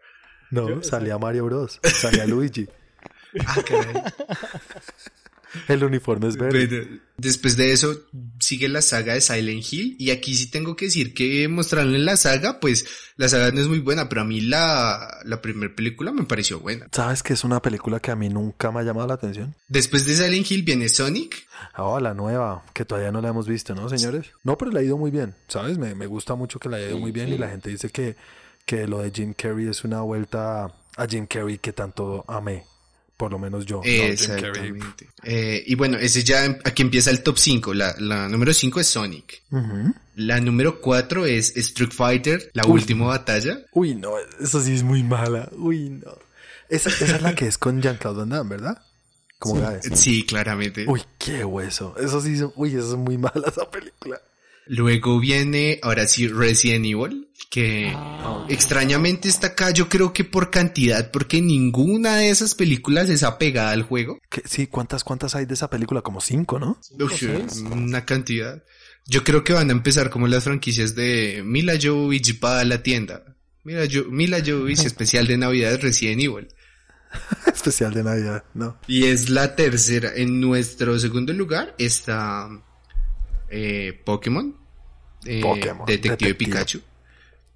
No, 0.51 0.67
Yo- 0.67 0.83
salía 0.83 1.17
Mario 1.17 1.45
Bros. 1.45 1.79
Salía 1.83 2.25
Luigi. 2.27 2.67
Ah, 3.45 3.61
caray. 3.65 4.03
El 5.67 5.83
uniforme 5.83 6.27
es 6.27 6.37
verde. 6.37 7.01
Después 7.17 7.57
de 7.57 7.73
eso 7.73 7.93
sigue 8.39 8.69
la 8.69 8.81
saga 8.81 9.13
de 9.13 9.21
Silent 9.21 9.65
Hill 9.69 9.95
y 9.99 10.11
aquí 10.11 10.35
sí 10.35 10.49
tengo 10.49 10.75
que 10.75 10.85
decir 10.85 11.13
que 11.13 11.47
mostrarle 11.49 11.99
la 11.99 12.15
saga, 12.15 12.59
pues 12.59 12.85
la 13.17 13.27
saga 13.27 13.51
no 13.51 13.59
es 13.59 13.67
muy 13.67 13.79
buena, 13.79 14.07
pero 14.07 14.21
a 14.21 14.23
mí 14.23 14.39
la, 14.39 15.19
la 15.25 15.41
primera 15.41 15.75
película 15.75 16.11
me 16.13 16.23
pareció 16.23 16.59
buena. 16.59 16.87
¿Sabes 16.91 17.21
que 17.21 17.33
es 17.33 17.43
una 17.43 17.61
película 17.61 17.99
que 17.99 18.11
a 18.11 18.15
mí 18.15 18.29
nunca 18.29 18.71
me 18.71 18.79
ha 18.79 18.83
llamado 18.83 19.07
la 19.07 19.15
atención? 19.15 19.53
Después 19.67 20.05
de 20.05 20.15
Silent 20.15 20.49
Hill 20.49 20.63
viene 20.63 20.87
Sonic. 20.87 21.45
Ah, 21.73 21.99
la 22.01 22.13
nueva, 22.13 22.63
que 22.73 22.85
todavía 22.85 23.11
no 23.11 23.21
la 23.21 23.29
hemos 23.29 23.47
visto, 23.47 23.75
¿no, 23.75 23.89
señores? 23.89 24.27
No, 24.43 24.57
pero 24.57 24.71
le 24.71 24.79
ha 24.79 24.83
ido 24.83 24.97
muy 24.97 25.11
bien, 25.11 25.35
¿sabes? 25.47 25.77
Me, 25.77 25.95
me 25.95 26.07
gusta 26.07 26.35
mucho 26.35 26.59
que 26.59 26.69
le 26.69 26.77
haya 26.77 26.89
ido 26.89 26.99
muy 26.99 27.11
bien 27.11 27.29
y 27.29 27.37
la 27.37 27.49
gente 27.49 27.69
dice 27.69 27.89
que, 27.89 28.15
que 28.65 28.87
lo 28.87 28.99
de 28.99 29.11
Jim 29.11 29.33
Carrey 29.33 29.67
es 29.67 29.83
una 29.83 30.01
vuelta 30.01 30.73
a 30.95 31.07
Jim 31.07 31.27
Carrey 31.27 31.57
que 31.57 31.73
tanto 31.73 32.23
amé. 32.27 32.63
Por 33.19 33.33
lo 33.33 33.37
menos 33.37 33.65
yo. 33.65 33.81
Exactamente. 33.83 35.09
Eh, 35.23 35.61
y 35.67 35.75
bueno, 35.75 35.97
ese 35.97 36.23
ya, 36.23 36.45
em- 36.45 36.57
aquí 36.63 36.83
empieza 36.83 37.09
el 37.11 37.21
top 37.21 37.37
5. 37.37 37.73
La, 37.73 37.93
la 37.99 38.29
número 38.29 38.53
5 38.53 38.79
es 38.79 38.87
Sonic. 38.87 39.43
La 40.15 40.39
número 40.39 40.79
4 40.79 41.25
es 41.25 41.53
Street 41.57 41.91
Fighter, 41.91 42.49
la 42.53 42.65
Uy. 42.65 42.71
última 42.79 43.07
batalla. 43.07 43.59
Uy, 43.73 43.95
no, 43.95 44.13
eso 44.39 44.61
sí 44.61 44.73
es 44.73 44.83
muy 44.83 45.03
mala. 45.03 45.49
Uy, 45.57 45.89
no. 45.89 46.17
Esa, 46.69 46.87
esa 46.91 47.17
es 47.17 47.21
la 47.21 47.35
que 47.35 47.47
es 47.47 47.57
con 47.57 47.81
Jean-Claude 47.81 48.19
Van 48.19 48.29
Damme, 48.29 48.49
¿verdad? 48.51 48.81
Como 49.37 49.59
Gaes. 49.59 49.89
Sí, 49.95 50.25
claramente. 50.25 50.85
Uy, 50.87 51.01
qué 51.17 51.43
hueso. 51.43 51.95
Eso 51.99 52.21
sí, 52.21 52.39
uy, 52.55 52.69
eso 52.69 52.91
es 52.91 52.95
muy 52.97 53.17
mala 53.17 53.47
esa 53.47 53.69
película. 53.69 54.21
Luego 54.71 55.19
viene, 55.19 55.79
ahora 55.81 56.07
sí, 56.07 56.27
Resident 56.27 56.85
Evil, 56.85 57.27
que 57.49 57.91
Ah, 57.95 58.45
extrañamente 58.49 59.27
está 59.27 59.47
acá, 59.47 59.71
yo 59.71 59.89
creo 59.89 60.13
que 60.13 60.23
por 60.23 60.51
cantidad, 60.51 61.09
porque 61.09 61.41
ninguna 61.41 62.17
de 62.17 62.29
esas 62.29 62.53
películas 62.53 63.09
es 63.09 63.23
apegada 63.23 63.71
al 63.71 63.81
juego. 63.81 64.19
¿Qué- 64.29 64.43
sí, 64.45 64.67
¿cuántas, 64.67 65.03
¿cuántas 65.03 65.33
hay 65.33 65.45
de 65.47 65.55
esa 65.55 65.71
película? 65.71 66.01
Como 66.03 66.21
cinco, 66.21 66.59
¿no? 66.59 66.77
cinco, 66.81 67.05
Uf, 67.05 67.13
seis. 67.17 67.63
una 67.71 68.05
cantidad. 68.05 68.63
Yo 69.07 69.23
creo 69.23 69.43
que 69.43 69.53
van 69.53 69.69
a 69.69 69.73
empezar 69.73 70.11
como 70.11 70.27
las 70.27 70.43
franquicias 70.43 70.93
de 70.93 71.41
Mila 71.43 71.73
Jovovich 71.81 72.39
va 72.43 72.59
a 72.59 72.63
la 72.65 72.83
tienda. 72.83 73.23
Mila, 73.63 73.85
Jo- 73.91 74.05
Mila 74.11 74.37
Jovovich 74.45 74.85
especial 74.85 75.25
de 75.25 75.37
Navidad 75.37 75.79
Resident 75.81 76.21
Evil. 76.21 76.47
Especial 77.51 77.91
de 77.91 78.03
Navidad, 78.03 78.43
¿no? 78.53 78.77
Y 78.87 79.05
es 79.05 79.29
la 79.31 79.55
tercera. 79.55 80.11
En 80.15 80.39
nuestro 80.39 80.99
segundo 80.99 81.33
lugar 81.33 81.73
está 81.79 82.47
eh, 83.49 83.99
Pokémon. 84.05 84.55
Eh, 85.25 85.41
Pokémon, 85.41 85.85
Detective, 85.85 86.15
Detective. 86.15 86.33
Pikachu. 86.35 86.81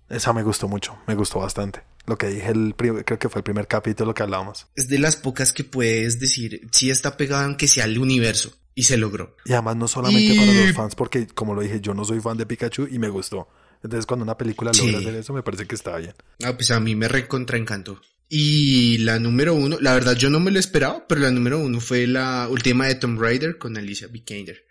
Esa 0.09 0.33
me 0.33 0.43
gustó 0.43 0.67
mucho, 0.67 0.97
me 1.07 1.15
gustó 1.15 1.39
bastante. 1.39 1.81
Lo 2.05 2.17
que 2.17 2.27
dije, 2.27 2.49
el, 2.51 2.75
creo 2.75 3.03
que 3.19 3.29
fue 3.29 3.39
el 3.39 3.43
primer 3.43 3.67
capítulo 3.67 4.13
que 4.13 4.23
hablábamos. 4.23 4.67
Es 4.75 4.89
de 4.89 4.99
las 4.99 5.15
pocas 5.15 5.53
que 5.53 5.63
puedes 5.63 6.19
decir, 6.19 6.67
sí 6.71 6.89
está 6.89 7.15
pegada 7.17 7.45
aunque 7.45 7.67
sea 7.67 7.85
al 7.85 7.97
universo. 7.97 8.53
Y 8.75 8.83
se 8.83 8.97
logró. 8.97 9.37
Y 9.45 9.53
además 9.53 9.75
no 9.75 9.87
solamente 9.87 10.33
Y- 10.33 10.37
para 10.39 10.51
los 10.51 10.73
fans, 10.73 10.95
porque 10.95 11.27
como 11.27 11.53
lo 11.53 11.61
dije, 11.61 11.79
yo 11.79 11.93
no 11.93 12.03
soy 12.05 12.19
fan 12.19 12.37
de 12.37 12.47
Pikachu 12.47 12.87
y 12.89 12.97
me 12.97 13.07
gustó. 13.07 13.47
Entonces 13.83 14.07
cuando 14.07 14.23
una 14.23 14.35
película 14.37 14.71
logra 14.75 14.91
Sí. 14.91 14.95
hacer 14.95 15.15
eso, 15.15 15.31
me 15.31 15.43
parece 15.43 15.67
que 15.67 15.75
está 15.75 15.95
bien. 15.97 16.13
Ah, 16.43 16.53
pues 16.55 16.71
a 16.71 16.79
mí 16.79 16.95
me 16.95 17.07
recontra 17.07 17.57
encantó. 17.57 18.01
Y 18.29 18.97
la 18.99 19.19
número 19.19 19.53
uno, 19.53 19.77
la 19.79 19.93
verdad 19.93 20.15
yo 20.15 20.31
no 20.31 20.39
me 20.39 20.49
lo 20.49 20.57
esperaba, 20.59 21.05
pero 21.07 21.21
la 21.21 21.29
número 21.29 21.59
uno 21.59 21.79
fue 21.79 22.07
la 22.07 22.47
última 22.49 22.87
de 22.87 22.95
Tomb 22.95 23.21
Raider 23.21 23.59
con 23.59 23.77
Alicia 23.77 24.07
Vikander. 24.07 24.65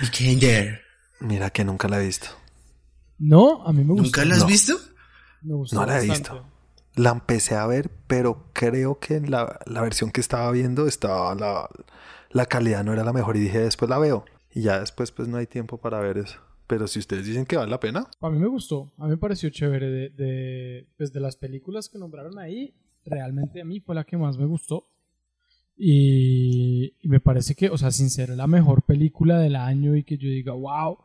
Vikander. 0.00 0.80
Mira 1.20 1.50
que 1.50 1.64
nunca 1.64 1.88
la 1.88 2.00
he 2.00 2.06
visto. 2.06 2.28
No, 3.18 3.66
a 3.66 3.72
mí 3.72 3.84
me 3.84 3.92
gustó. 3.94 4.02
¿Nunca 4.04 4.24
la 4.24 4.34
has 4.34 4.40
No. 4.42 4.46
visto? 4.46 4.74
Me 5.42 5.54
gustó 5.54 5.76
No 5.76 5.86
la 5.86 5.98
he 6.00 6.06
visto. 6.06 6.44
La 6.94 7.10
empecé 7.10 7.54
a 7.54 7.66
ver, 7.66 7.90
pero 8.06 8.50
creo 8.52 8.98
que 8.98 9.16
en 9.16 9.30
la, 9.30 9.60
la 9.66 9.82
versión 9.82 10.10
que 10.10 10.20
estaba 10.20 10.50
viendo 10.50 10.86
estaba 10.86 11.34
la, 11.34 11.68
la 12.30 12.46
calidad 12.46 12.84
no 12.84 12.92
era 12.92 13.04
la 13.04 13.12
mejor 13.12 13.36
y 13.36 13.40
dije 13.40 13.60
después 13.60 13.88
la 13.90 13.98
veo. 13.98 14.24
Y 14.50 14.62
ya 14.62 14.80
después 14.80 15.12
pues 15.12 15.28
no 15.28 15.36
hay 15.36 15.46
tiempo 15.46 15.78
para 15.78 16.00
ver 16.00 16.18
eso. 16.18 16.38
Pero 16.66 16.86
si 16.88 16.98
ustedes 16.98 17.24
dicen 17.26 17.44
que 17.46 17.56
vale 17.56 17.70
la 17.70 17.78
pena, 17.80 18.08
A 18.20 18.28
mí 18.30 18.38
me 18.38 18.48
gustó, 18.48 18.92
a 18.98 19.04
mí 19.04 19.10
me 19.10 19.16
pareció 19.18 19.50
chévere. 19.50 19.88
De, 19.90 20.08
de, 20.10 20.88
pues 20.96 21.12
de 21.12 21.20
las 21.20 21.36
películas 21.36 21.88
que 21.88 21.98
nombraron 21.98 22.38
ahí, 22.38 22.74
realmente 23.04 23.60
a 23.60 23.64
mí 23.64 23.80
fue 23.80 23.94
la 23.94 24.04
que 24.04 24.16
más 24.16 24.36
me 24.38 24.46
gustó. 24.46 24.88
Y, 25.76 26.94
y 27.02 27.08
me 27.08 27.20
parece 27.20 27.54
que, 27.54 27.68
o 27.68 27.76
sea, 27.78 27.90
sin 27.90 28.08
ser 28.10 28.30
la 28.30 28.46
mejor 28.46 28.82
película 28.82 29.38
del 29.38 29.56
año 29.56 29.94
y 29.94 30.02
que 30.04 30.16
yo 30.16 30.28
diga, 30.28 30.52
wow, 30.54 30.98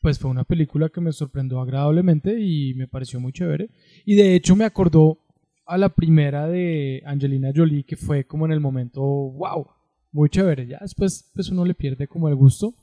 pues 0.00 0.18
fue 0.18 0.30
una 0.30 0.44
película 0.44 0.88
que 0.88 1.00
me 1.00 1.12
sorprendió 1.12 1.60
agradablemente 1.60 2.38
y 2.40 2.74
me 2.74 2.86
pareció 2.88 3.18
muy 3.20 3.32
chévere. 3.32 3.70
Y 4.04 4.14
de 4.14 4.34
hecho 4.34 4.54
me 4.56 4.64
acordó 4.64 5.18
a 5.66 5.76
la 5.76 5.88
primera 5.90 6.46
de 6.46 7.02
Angelina 7.04 7.52
Jolie, 7.54 7.84
que 7.84 7.96
fue 7.96 8.24
como 8.24 8.46
en 8.46 8.52
el 8.52 8.60
momento, 8.60 9.02
wow, 9.02 9.66
muy 10.12 10.28
chévere. 10.30 10.66
Ya 10.66 10.78
después, 10.80 11.30
pues 11.34 11.48
uno 11.50 11.64
le 11.64 11.74
pierde 11.74 12.06
como 12.08 12.28
el 12.28 12.34
gusto, 12.36 12.74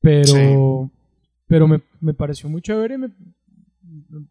pero, 0.00 0.90
pero 1.46 1.68
me, 1.68 1.80
me 2.00 2.14
pareció 2.14 2.48
muy 2.48 2.60
chévere. 2.62 2.98
me- 2.98 3.10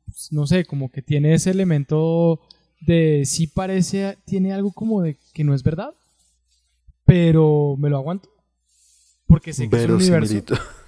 pues, 0.05 0.29
no 0.31 0.45
sé, 0.47 0.65
como 0.65 0.91
que 0.91 1.01
tiene 1.01 1.33
ese 1.33 1.51
elemento 1.51 2.41
de 2.81 3.21
sí 3.25 3.47
parece, 3.47 4.17
tiene 4.25 4.51
algo 4.51 4.73
como 4.73 5.01
de 5.01 5.17
que 5.33 5.43
no 5.45 5.53
es 5.53 5.63
verdad, 5.63 5.93
pero 7.05 7.75
me 7.77 7.89
lo 7.89 7.97
aguanto. 7.97 8.29
Porque 9.27 9.53
sé 9.53 9.69
que 9.69 9.75
es 9.77 9.81
un 9.83 9.89
universo. 10.01 10.33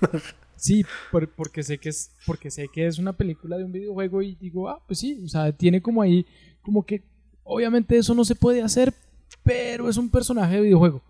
Sí, 0.58 0.86
por- 1.12 1.30
porque 1.30 1.64
sé 1.64 1.78
que 1.78 1.90
es 1.90 2.12
porque 2.26 2.50
sé 2.52 2.68
que 2.74 2.88
es 2.88 2.98
una 2.98 3.14
película 3.14 3.58
de 3.58 3.64
un 3.66 3.72
videojuego 3.72 4.22
y 4.22 4.36
digo, 4.36 4.70
ah, 4.70 4.82
pues 4.88 5.00
sí, 5.00 5.20
o 5.24 5.28
sea, 5.28 5.52
tiene 5.52 5.82
como 5.82 6.02
ahí 6.02 6.26
como 6.62 6.86
que 6.86 7.04
obviamente 7.44 7.98
eso 7.98 8.14
no 8.16 8.26
se 8.26 8.36
puede 8.36 8.62
hacer, 8.64 8.94
pero 9.44 9.90
es 9.90 9.98
un 9.98 10.10
personaje 10.10 10.56
de 10.56 10.62
videojuego. 10.62 11.04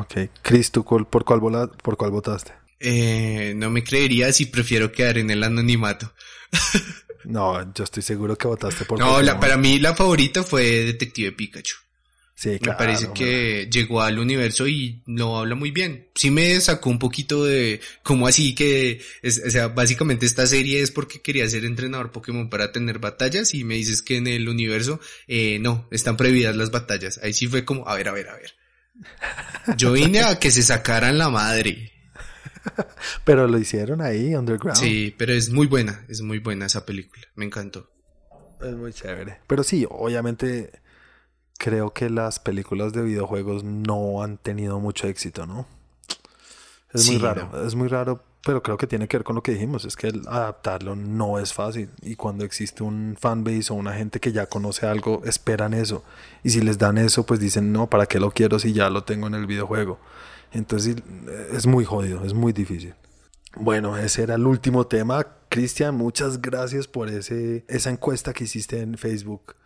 Ok. 0.00 0.30
Chris, 0.42 0.70
¿tú 0.72 0.84
cuál- 0.84 1.06
por, 1.06 1.24
cuál 1.24 1.40
vola- 1.40 1.70
por 1.70 1.96
cuál 1.96 2.10
votaste? 2.10 2.52
Eh, 2.80 3.54
no 3.56 3.70
me 3.70 3.82
creería 3.84 4.32
si 4.32 4.46
prefiero 4.46 4.90
quedar 4.92 5.18
en 5.18 5.30
el 5.30 5.42
anonimato. 5.44 6.12
No, 7.24 7.74
yo 7.74 7.84
estoy 7.84 8.02
seguro 8.02 8.36
que 8.38 8.46
votaste 8.48 8.84
por 8.86 8.98
No, 8.98 9.20
la, 9.20 9.38
para 9.38 9.56
mí 9.58 9.78
la 9.78 9.94
favorita 9.94 10.42
fue 10.44 10.62
Detective 10.84 11.32
Pikachu. 11.32 11.74
Sí, 12.40 12.50
Me 12.50 12.58
claro, 12.60 12.78
parece 12.78 13.08
que 13.14 13.68
llegó 13.68 14.00
al 14.00 14.20
universo 14.20 14.68
y 14.68 15.02
lo 15.06 15.38
habla 15.38 15.56
muy 15.56 15.72
bien. 15.72 16.06
Sí 16.14 16.30
me 16.30 16.60
sacó 16.60 16.88
un 16.88 17.00
poquito 17.00 17.44
de 17.44 17.80
cómo 18.04 18.28
así 18.28 18.54
que, 18.54 19.00
es- 19.22 19.42
o 19.44 19.50
sea, 19.50 19.66
básicamente 19.66 20.24
esta 20.24 20.46
serie 20.46 20.80
es 20.80 20.92
porque 20.92 21.20
quería 21.20 21.48
ser 21.48 21.64
entrenador 21.64 22.12
Pokémon 22.12 22.48
para 22.48 22.70
tener 22.70 23.00
batallas 23.00 23.54
y 23.54 23.64
me 23.64 23.74
dices 23.74 24.02
que 24.02 24.18
en 24.18 24.28
el 24.28 24.48
universo 24.48 25.00
eh, 25.26 25.58
no, 25.60 25.88
están 25.90 26.16
prohibidas 26.16 26.54
las 26.54 26.70
batallas. 26.70 27.18
Ahí 27.24 27.32
sí 27.32 27.48
fue 27.48 27.64
como, 27.64 27.88
a 27.88 27.96
ver, 27.96 28.06
a 28.08 28.12
ver, 28.12 28.28
a 28.28 28.36
ver. 28.36 28.54
Yo 29.76 29.90
vine 29.90 30.20
a 30.20 30.38
que 30.38 30.52
se 30.52 30.62
sacaran 30.62 31.18
la 31.18 31.30
madre. 31.30 31.90
Pero 33.24 33.48
lo 33.48 33.58
hicieron 33.58 34.00
ahí, 34.00 34.32
underground. 34.36 34.78
Sí, 34.78 35.12
pero 35.18 35.32
es 35.32 35.50
muy 35.50 35.66
buena, 35.66 36.04
es 36.08 36.20
muy 36.20 36.38
buena 36.38 36.66
esa 36.66 36.86
película. 36.86 37.26
Me 37.34 37.44
encantó. 37.46 37.90
Es 38.60 38.74
muy 38.74 38.92
chévere. 38.92 39.38
Pero 39.48 39.64
sí, 39.64 39.84
obviamente 39.88 40.70
creo 41.58 41.92
que 41.92 42.08
las 42.08 42.38
películas 42.38 42.92
de 42.92 43.02
videojuegos 43.02 43.64
no 43.64 44.22
han 44.22 44.38
tenido 44.38 44.80
mucho 44.80 45.06
éxito, 45.08 45.46
¿no? 45.46 45.66
Es 46.94 47.06
muy 47.10 47.18
raro, 47.18 47.50
no. 47.52 47.66
es 47.66 47.74
muy 47.74 47.88
raro, 47.88 48.22
pero 48.42 48.62
creo 48.62 48.78
que 48.78 48.86
tiene 48.86 49.08
que 49.08 49.18
ver 49.18 49.24
con 49.24 49.36
lo 49.36 49.42
que 49.42 49.52
dijimos, 49.52 49.84
es 49.84 49.94
que 49.94 50.06
el 50.06 50.26
adaptarlo 50.26 50.96
no 50.96 51.38
es 51.38 51.52
fácil 51.52 51.90
y 52.00 52.16
cuando 52.16 52.44
existe 52.44 52.82
un 52.82 53.16
fanbase 53.20 53.72
o 53.72 53.76
una 53.76 53.92
gente 53.92 54.20
que 54.20 54.32
ya 54.32 54.46
conoce 54.46 54.86
algo, 54.86 55.22
esperan 55.26 55.74
eso 55.74 56.02
y 56.42 56.50
si 56.50 56.62
les 56.62 56.78
dan 56.78 56.96
eso, 56.96 57.26
pues 57.26 57.40
dicen, 57.40 57.72
no, 57.72 57.90
¿para 57.90 58.06
qué 58.06 58.18
lo 58.18 58.30
quiero 58.30 58.58
si 58.58 58.72
ya 58.72 58.88
lo 58.88 59.04
tengo 59.04 59.26
en 59.26 59.34
el 59.34 59.46
videojuego? 59.46 59.98
Entonces 60.52 60.96
es 61.52 61.66
muy 61.66 61.84
jodido, 61.84 62.24
es 62.24 62.32
muy 62.32 62.54
difícil. 62.54 62.94
Bueno, 63.54 63.98
ese 63.98 64.22
era 64.22 64.36
el 64.36 64.46
último 64.46 64.86
tema. 64.86 65.26
Cristian, 65.48 65.94
muchas 65.94 66.40
gracias 66.40 66.86
por 66.86 67.08
ese, 67.08 67.64
esa 67.68 67.90
encuesta 67.90 68.32
que 68.32 68.44
hiciste 68.44 68.80
en 68.80 68.96
Facebook. 68.96 69.56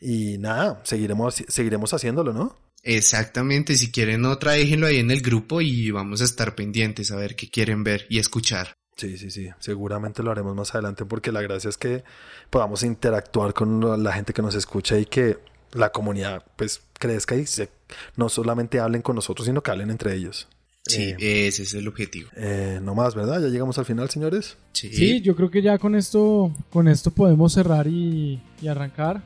Y 0.00 0.38
nada, 0.38 0.80
seguiremos, 0.84 1.34
seguiremos 1.48 1.92
haciéndolo, 1.92 2.32
¿no? 2.32 2.56
Exactamente, 2.82 3.76
si 3.76 3.90
quieren 3.90 4.24
otra, 4.24 4.52
déjenlo 4.52 4.86
ahí 4.86 4.98
en 4.98 5.10
el 5.10 5.20
grupo 5.20 5.60
y 5.60 5.90
vamos 5.90 6.20
a 6.20 6.24
estar 6.24 6.54
pendientes 6.54 7.10
a 7.10 7.16
ver 7.16 7.36
qué 7.36 7.48
quieren 7.50 7.84
ver 7.84 8.06
y 8.08 8.18
escuchar. 8.18 8.72
Sí, 8.96 9.16
sí, 9.16 9.30
sí. 9.30 9.48
Seguramente 9.58 10.22
lo 10.22 10.30
haremos 10.30 10.54
más 10.54 10.74
adelante 10.74 11.04
porque 11.04 11.32
la 11.32 11.40
gracia 11.42 11.70
es 11.70 11.76
que 11.78 12.04
podamos 12.50 12.82
interactuar 12.82 13.54
con 13.54 14.02
la 14.02 14.12
gente 14.12 14.32
que 14.32 14.42
nos 14.42 14.54
escucha 14.54 14.98
y 14.98 15.06
que 15.06 15.38
la 15.72 15.90
comunidad 15.90 16.44
pues 16.56 16.82
crezca 16.98 17.36
y 17.36 17.46
se, 17.46 17.70
no 18.16 18.28
solamente 18.28 18.80
hablen 18.80 19.02
con 19.02 19.16
nosotros, 19.16 19.46
sino 19.46 19.62
que 19.62 19.70
hablen 19.70 19.90
entre 19.90 20.14
ellos. 20.14 20.48
Sí, 20.86 21.14
Eh, 21.18 21.46
ese 21.46 21.62
es 21.62 21.74
el 21.74 21.86
objetivo. 21.88 22.30
eh, 22.36 22.80
no 22.82 22.94
más, 22.94 23.14
¿verdad? 23.14 23.40
Ya 23.40 23.48
llegamos 23.48 23.78
al 23.78 23.84
final, 23.84 24.10
señores. 24.10 24.56
Sí, 24.72 24.90
Sí, 24.92 25.20
yo 25.20 25.36
creo 25.36 25.50
que 25.50 25.62
ya 25.62 25.78
con 25.78 25.94
esto 25.94 26.54
con 26.70 26.88
esto 26.88 27.10
podemos 27.10 27.52
cerrar 27.52 27.86
y, 27.86 28.42
y 28.62 28.68
arrancar. 28.68 29.22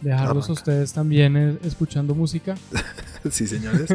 Dejarlos 0.00 0.44
Arranca. 0.44 0.48
a 0.48 0.52
ustedes 0.52 0.92
también 0.92 1.36
eh, 1.36 1.58
escuchando 1.64 2.14
música. 2.14 2.54
sí, 3.30 3.46
señores. 3.46 3.88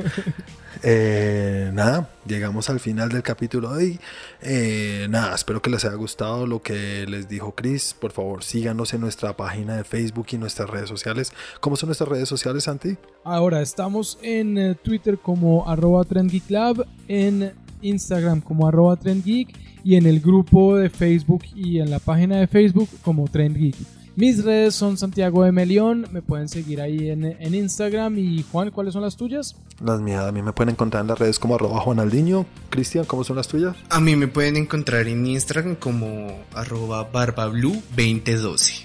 Eh, 0.83 1.69
nada, 1.73 2.09
llegamos 2.25 2.69
al 2.69 2.79
final 2.79 3.09
del 3.09 3.21
capítulo 3.21 3.73
de 3.73 3.77
hoy. 3.77 3.99
Eh, 4.41 5.07
nada, 5.09 5.35
espero 5.35 5.61
que 5.61 5.69
les 5.69 5.85
haya 5.85 5.95
gustado 5.95 6.47
lo 6.47 6.61
que 6.61 7.05
les 7.07 7.29
dijo 7.29 7.53
Chris. 7.53 7.95
Por 7.99 8.11
favor, 8.11 8.43
síganos 8.43 8.93
en 8.93 9.01
nuestra 9.01 9.37
página 9.37 9.77
de 9.77 9.83
Facebook 9.83 10.27
y 10.31 10.37
nuestras 10.37 10.69
redes 10.69 10.89
sociales. 10.89 11.33
¿Cómo 11.59 11.75
son 11.75 11.87
nuestras 11.87 12.09
redes 12.09 12.27
sociales, 12.27 12.63
Santi? 12.63 12.97
Ahora 13.23 13.61
estamos 13.61 14.17
en 14.23 14.75
Twitter 14.83 15.19
como 15.19 15.69
arroba 15.69 16.03
trendgeeklab, 16.03 16.87
en 17.07 17.53
Instagram 17.81 18.41
como 18.41 18.67
arroba 18.67 18.95
trendgeek 18.95 19.49
y 19.83 19.95
en 19.95 20.05
el 20.05 20.19
grupo 20.19 20.77
de 20.77 20.89
Facebook 20.89 21.43
y 21.55 21.79
en 21.79 21.89
la 21.89 21.99
página 21.99 22.37
de 22.37 22.47
Facebook 22.47 22.89
como 23.03 23.27
trendgeek. 23.27 23.75
Mis 24.15 24.43
redes 24.43 24.73
son 24.75 24.97
Santiago 24.97 25.45
de 25.45 25.53
Melión, 25.53 26.05
me 26.11 26.21
pueden 26.21 26.49
seguir 26.49 26.81
ahí 26.81 27.09
en, 27.09 27.55
Instagram. 27.55 28.17
Y 28.17 28.43
Juan, 28.51 28.69
¿cuáles 28.71 28.91
son 28.93 29.03
las 29.03 29.15
tuyas? 29.15 29.55
Las 29.83 30.01
mías, 30.01 30.25
a 30.25 30.33
mí 30.33 30.41
me 30.41 30.51
pueden 30.51 30.73
encontrar 30.73 31.01
en 31.01 31.07
las 31.07 31.17
redes 31.17 31.39
como 31.39 31.55
arroba 31.55 31.79
Juanaldiño. 31.79 32.45
Cristian, 32.69 33.05
¿cómo 33.05 33.23
son 33.23 33.37
las 33.37 33.47
tuyas? 33.47 33.73
A 33.89 34.01
mí 34.01 34.17
me 34.17 34.27
pueden 34.27 34.57
encontrar 34.57 35.07
en 35.07 35.25
Instagram 35.25 35.75
como 35.75 36.39
arroba 36.53 37.09
barbablu2012. 37.11 38.83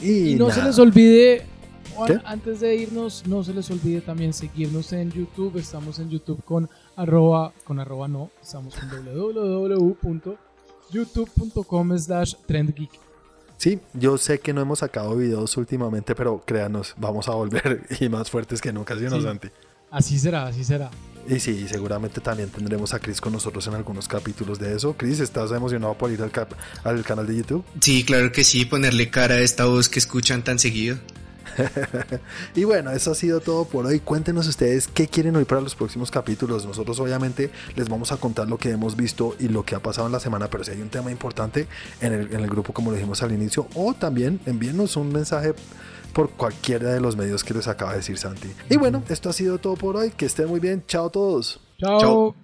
Y, 0.00 0.36
no 0.36 0.50
se 0.50 0.62
les 0.62 0.78
olvide, 0.78 1.42
Juan, 1.94 2.22
antes 2.24 2.60
de 2.60 2.76
irnos, 2.76 3.24
no 3.26 3.44
se 3.44 3.52
les 3.52 3.70
olvide 3.70 4.00
también 4.00 4.32
seguirnos 4.32 4.90
en 4.94 5.10
YouTube. 5.10 5.58
Estamos 5.58 5.98
en 5.98 6.08
YouTube 6.08 6.42
con 6.44 6.70
arroba, 6.96 7.52
con 7.64 7.78
arroba 7.78 8.08
no, 8.08 8.30
estamos 8.42 8.74
en 8.78 8.88
www.youtube.com 9.14 11.98
slash 11.98 12.36
trendgeek. 12.46 13.05
Sí, 13.56 13.80
yo 13.94 14.18
sé 14.18 14.40
que 14.40 14.52
no 14.52 14.60
hemos 14.60 14.80
sacado 14.80 15.16
videos 15.16 15.56
últimamente, 15.56 16.14
pero 16.14 16.42
créanos, 16.44 16.94
vamos 16.98 17.28
a 17.28 17.32
volver 17.32 17.86
y 18.00 18.08
más 18.08 18.30
fuertes 18.30 18.60
que 18.60 18.72
nunca, 18.72 18.96
¿sí 18.96 19.04
no, 19.04 19.20
Santi? 19.20 19.48
Así 19.90 20.18
será, 20.18 20.46
así 20.46 20.64
será. 20.64 20.90
Y 21.28 21.40
sí, 21.40 21.66
seguramente 21.68 22.20
también 22.20 22.50
tendremos 22.50 22.94
a 22.94 23.00
Chris 23.00 23.20
con 23.20 23.32
nosotros 23.32 23.66
en 23.66 23.74
algunos 23.74 24.06
capítulos 24.06 24.58
de 24.58 24.76
eso. 24.76 24.94
Chris, 24.96 25.18
¿estás 25.18 25.50
emocionado 25.50 25.94
por 25.94 26.10
ir 26.10 26.22
al, 26.22 26.30
al 26.84 27.04
canal 27.04 27.26
de 27.26 27.36
YouTube? 27.36 27.64
Sí, 27.80 28.04
claro 28.04 28.30
que 28.30 28.44
sí, 28.44 28.64
ponerle 28.64 29.10
cara 29.10 29.36
a 29.36 29.40
esta 29.40 29.64
voz 29.64 29.88
que 29.88 29.98
escuchan 29.98 30.44
tan 30.44 30.58
seguido. 30.58 30.98
y 32.54 32.64
bueno, 32.64 32.90
eso 32.90 33.12
ha 33.12 33.14
sido 33.14 33.40
todo 33.40 33.64
por 33.64 33.86
hoy. 33.86 34.00
Cuéntenos 34.00 34.46
ustedes 34.46 34.88
qué 34.88 35.08
quieren 35.08 35.36
hoy 35.36 35.44
para 35.44 35.60
los 35.60 35.74
próximos 35.74 36.10
capítulos. 36.10 36.66
Nosotros 36.66 36.98
obviamente 37.00 37.50
les 37.74 37.88
vamos 37.88 38.12
a 38.12 38.16
contar 38.16 38.48
lo 38.48 38.58
que 38.58 38.70
hemos 38.70 38.96
visto 38.96 39.36
y 39.38 39.48
lo 39.48 39.64
que 39.64 39.74
ha 39.74 39.80
pasado 39.80 40.06
en 40.06 40.12
la 40.12 40.20
semana, 40.20 40.48
pero 40.48 40.64
si 40.64 40.72
hay 40.72 40.80
un 40.80 40.88
tema 40.88 41.10
importante 41.10 41.66
en 42.00 42.12
el, 42.12 42.32
en 42.32 42.40
el 42.40 42.50
grupo 42.50 42.72
como 42.72 42.90
lo 42.90 42.96
dijimos 42.96 43.22
al 43.22 43.32
inicio, 43.32 43.68
o 43.74 43.94
también 43.94 44.40
envíenos 44.46 44.96
un 44.96 45.12
mensaje 45.12 45.54
por 46.16 46.30
cualquiera 46.30 46.94
de 46.94 47.00
los 47.00 47.14
medios 47.14 47.44
que 47.44 47.52
les 47.52 47.68
acaba 47.68 47.90
de 47.90 47.98
decir 47.98 48.16
Santi. 48.16 48.48
Y 48.70 48.76
bueno, 48.78 49.02
esto 49.10 49.28
ha 49.28 49.32
sido 49.34 49.58
todo 49.58 49.74
por 49.74 49.96
hoy. 49.96 50.10
Que 50.10 50.24
estén 50.24 50.48
muy 50.48 50.60
bien. 50.60 50.82
Chao 50.86 51.08
a 51.08 51.10
todos. 51.10 51.60
Chao. 51.78 52.34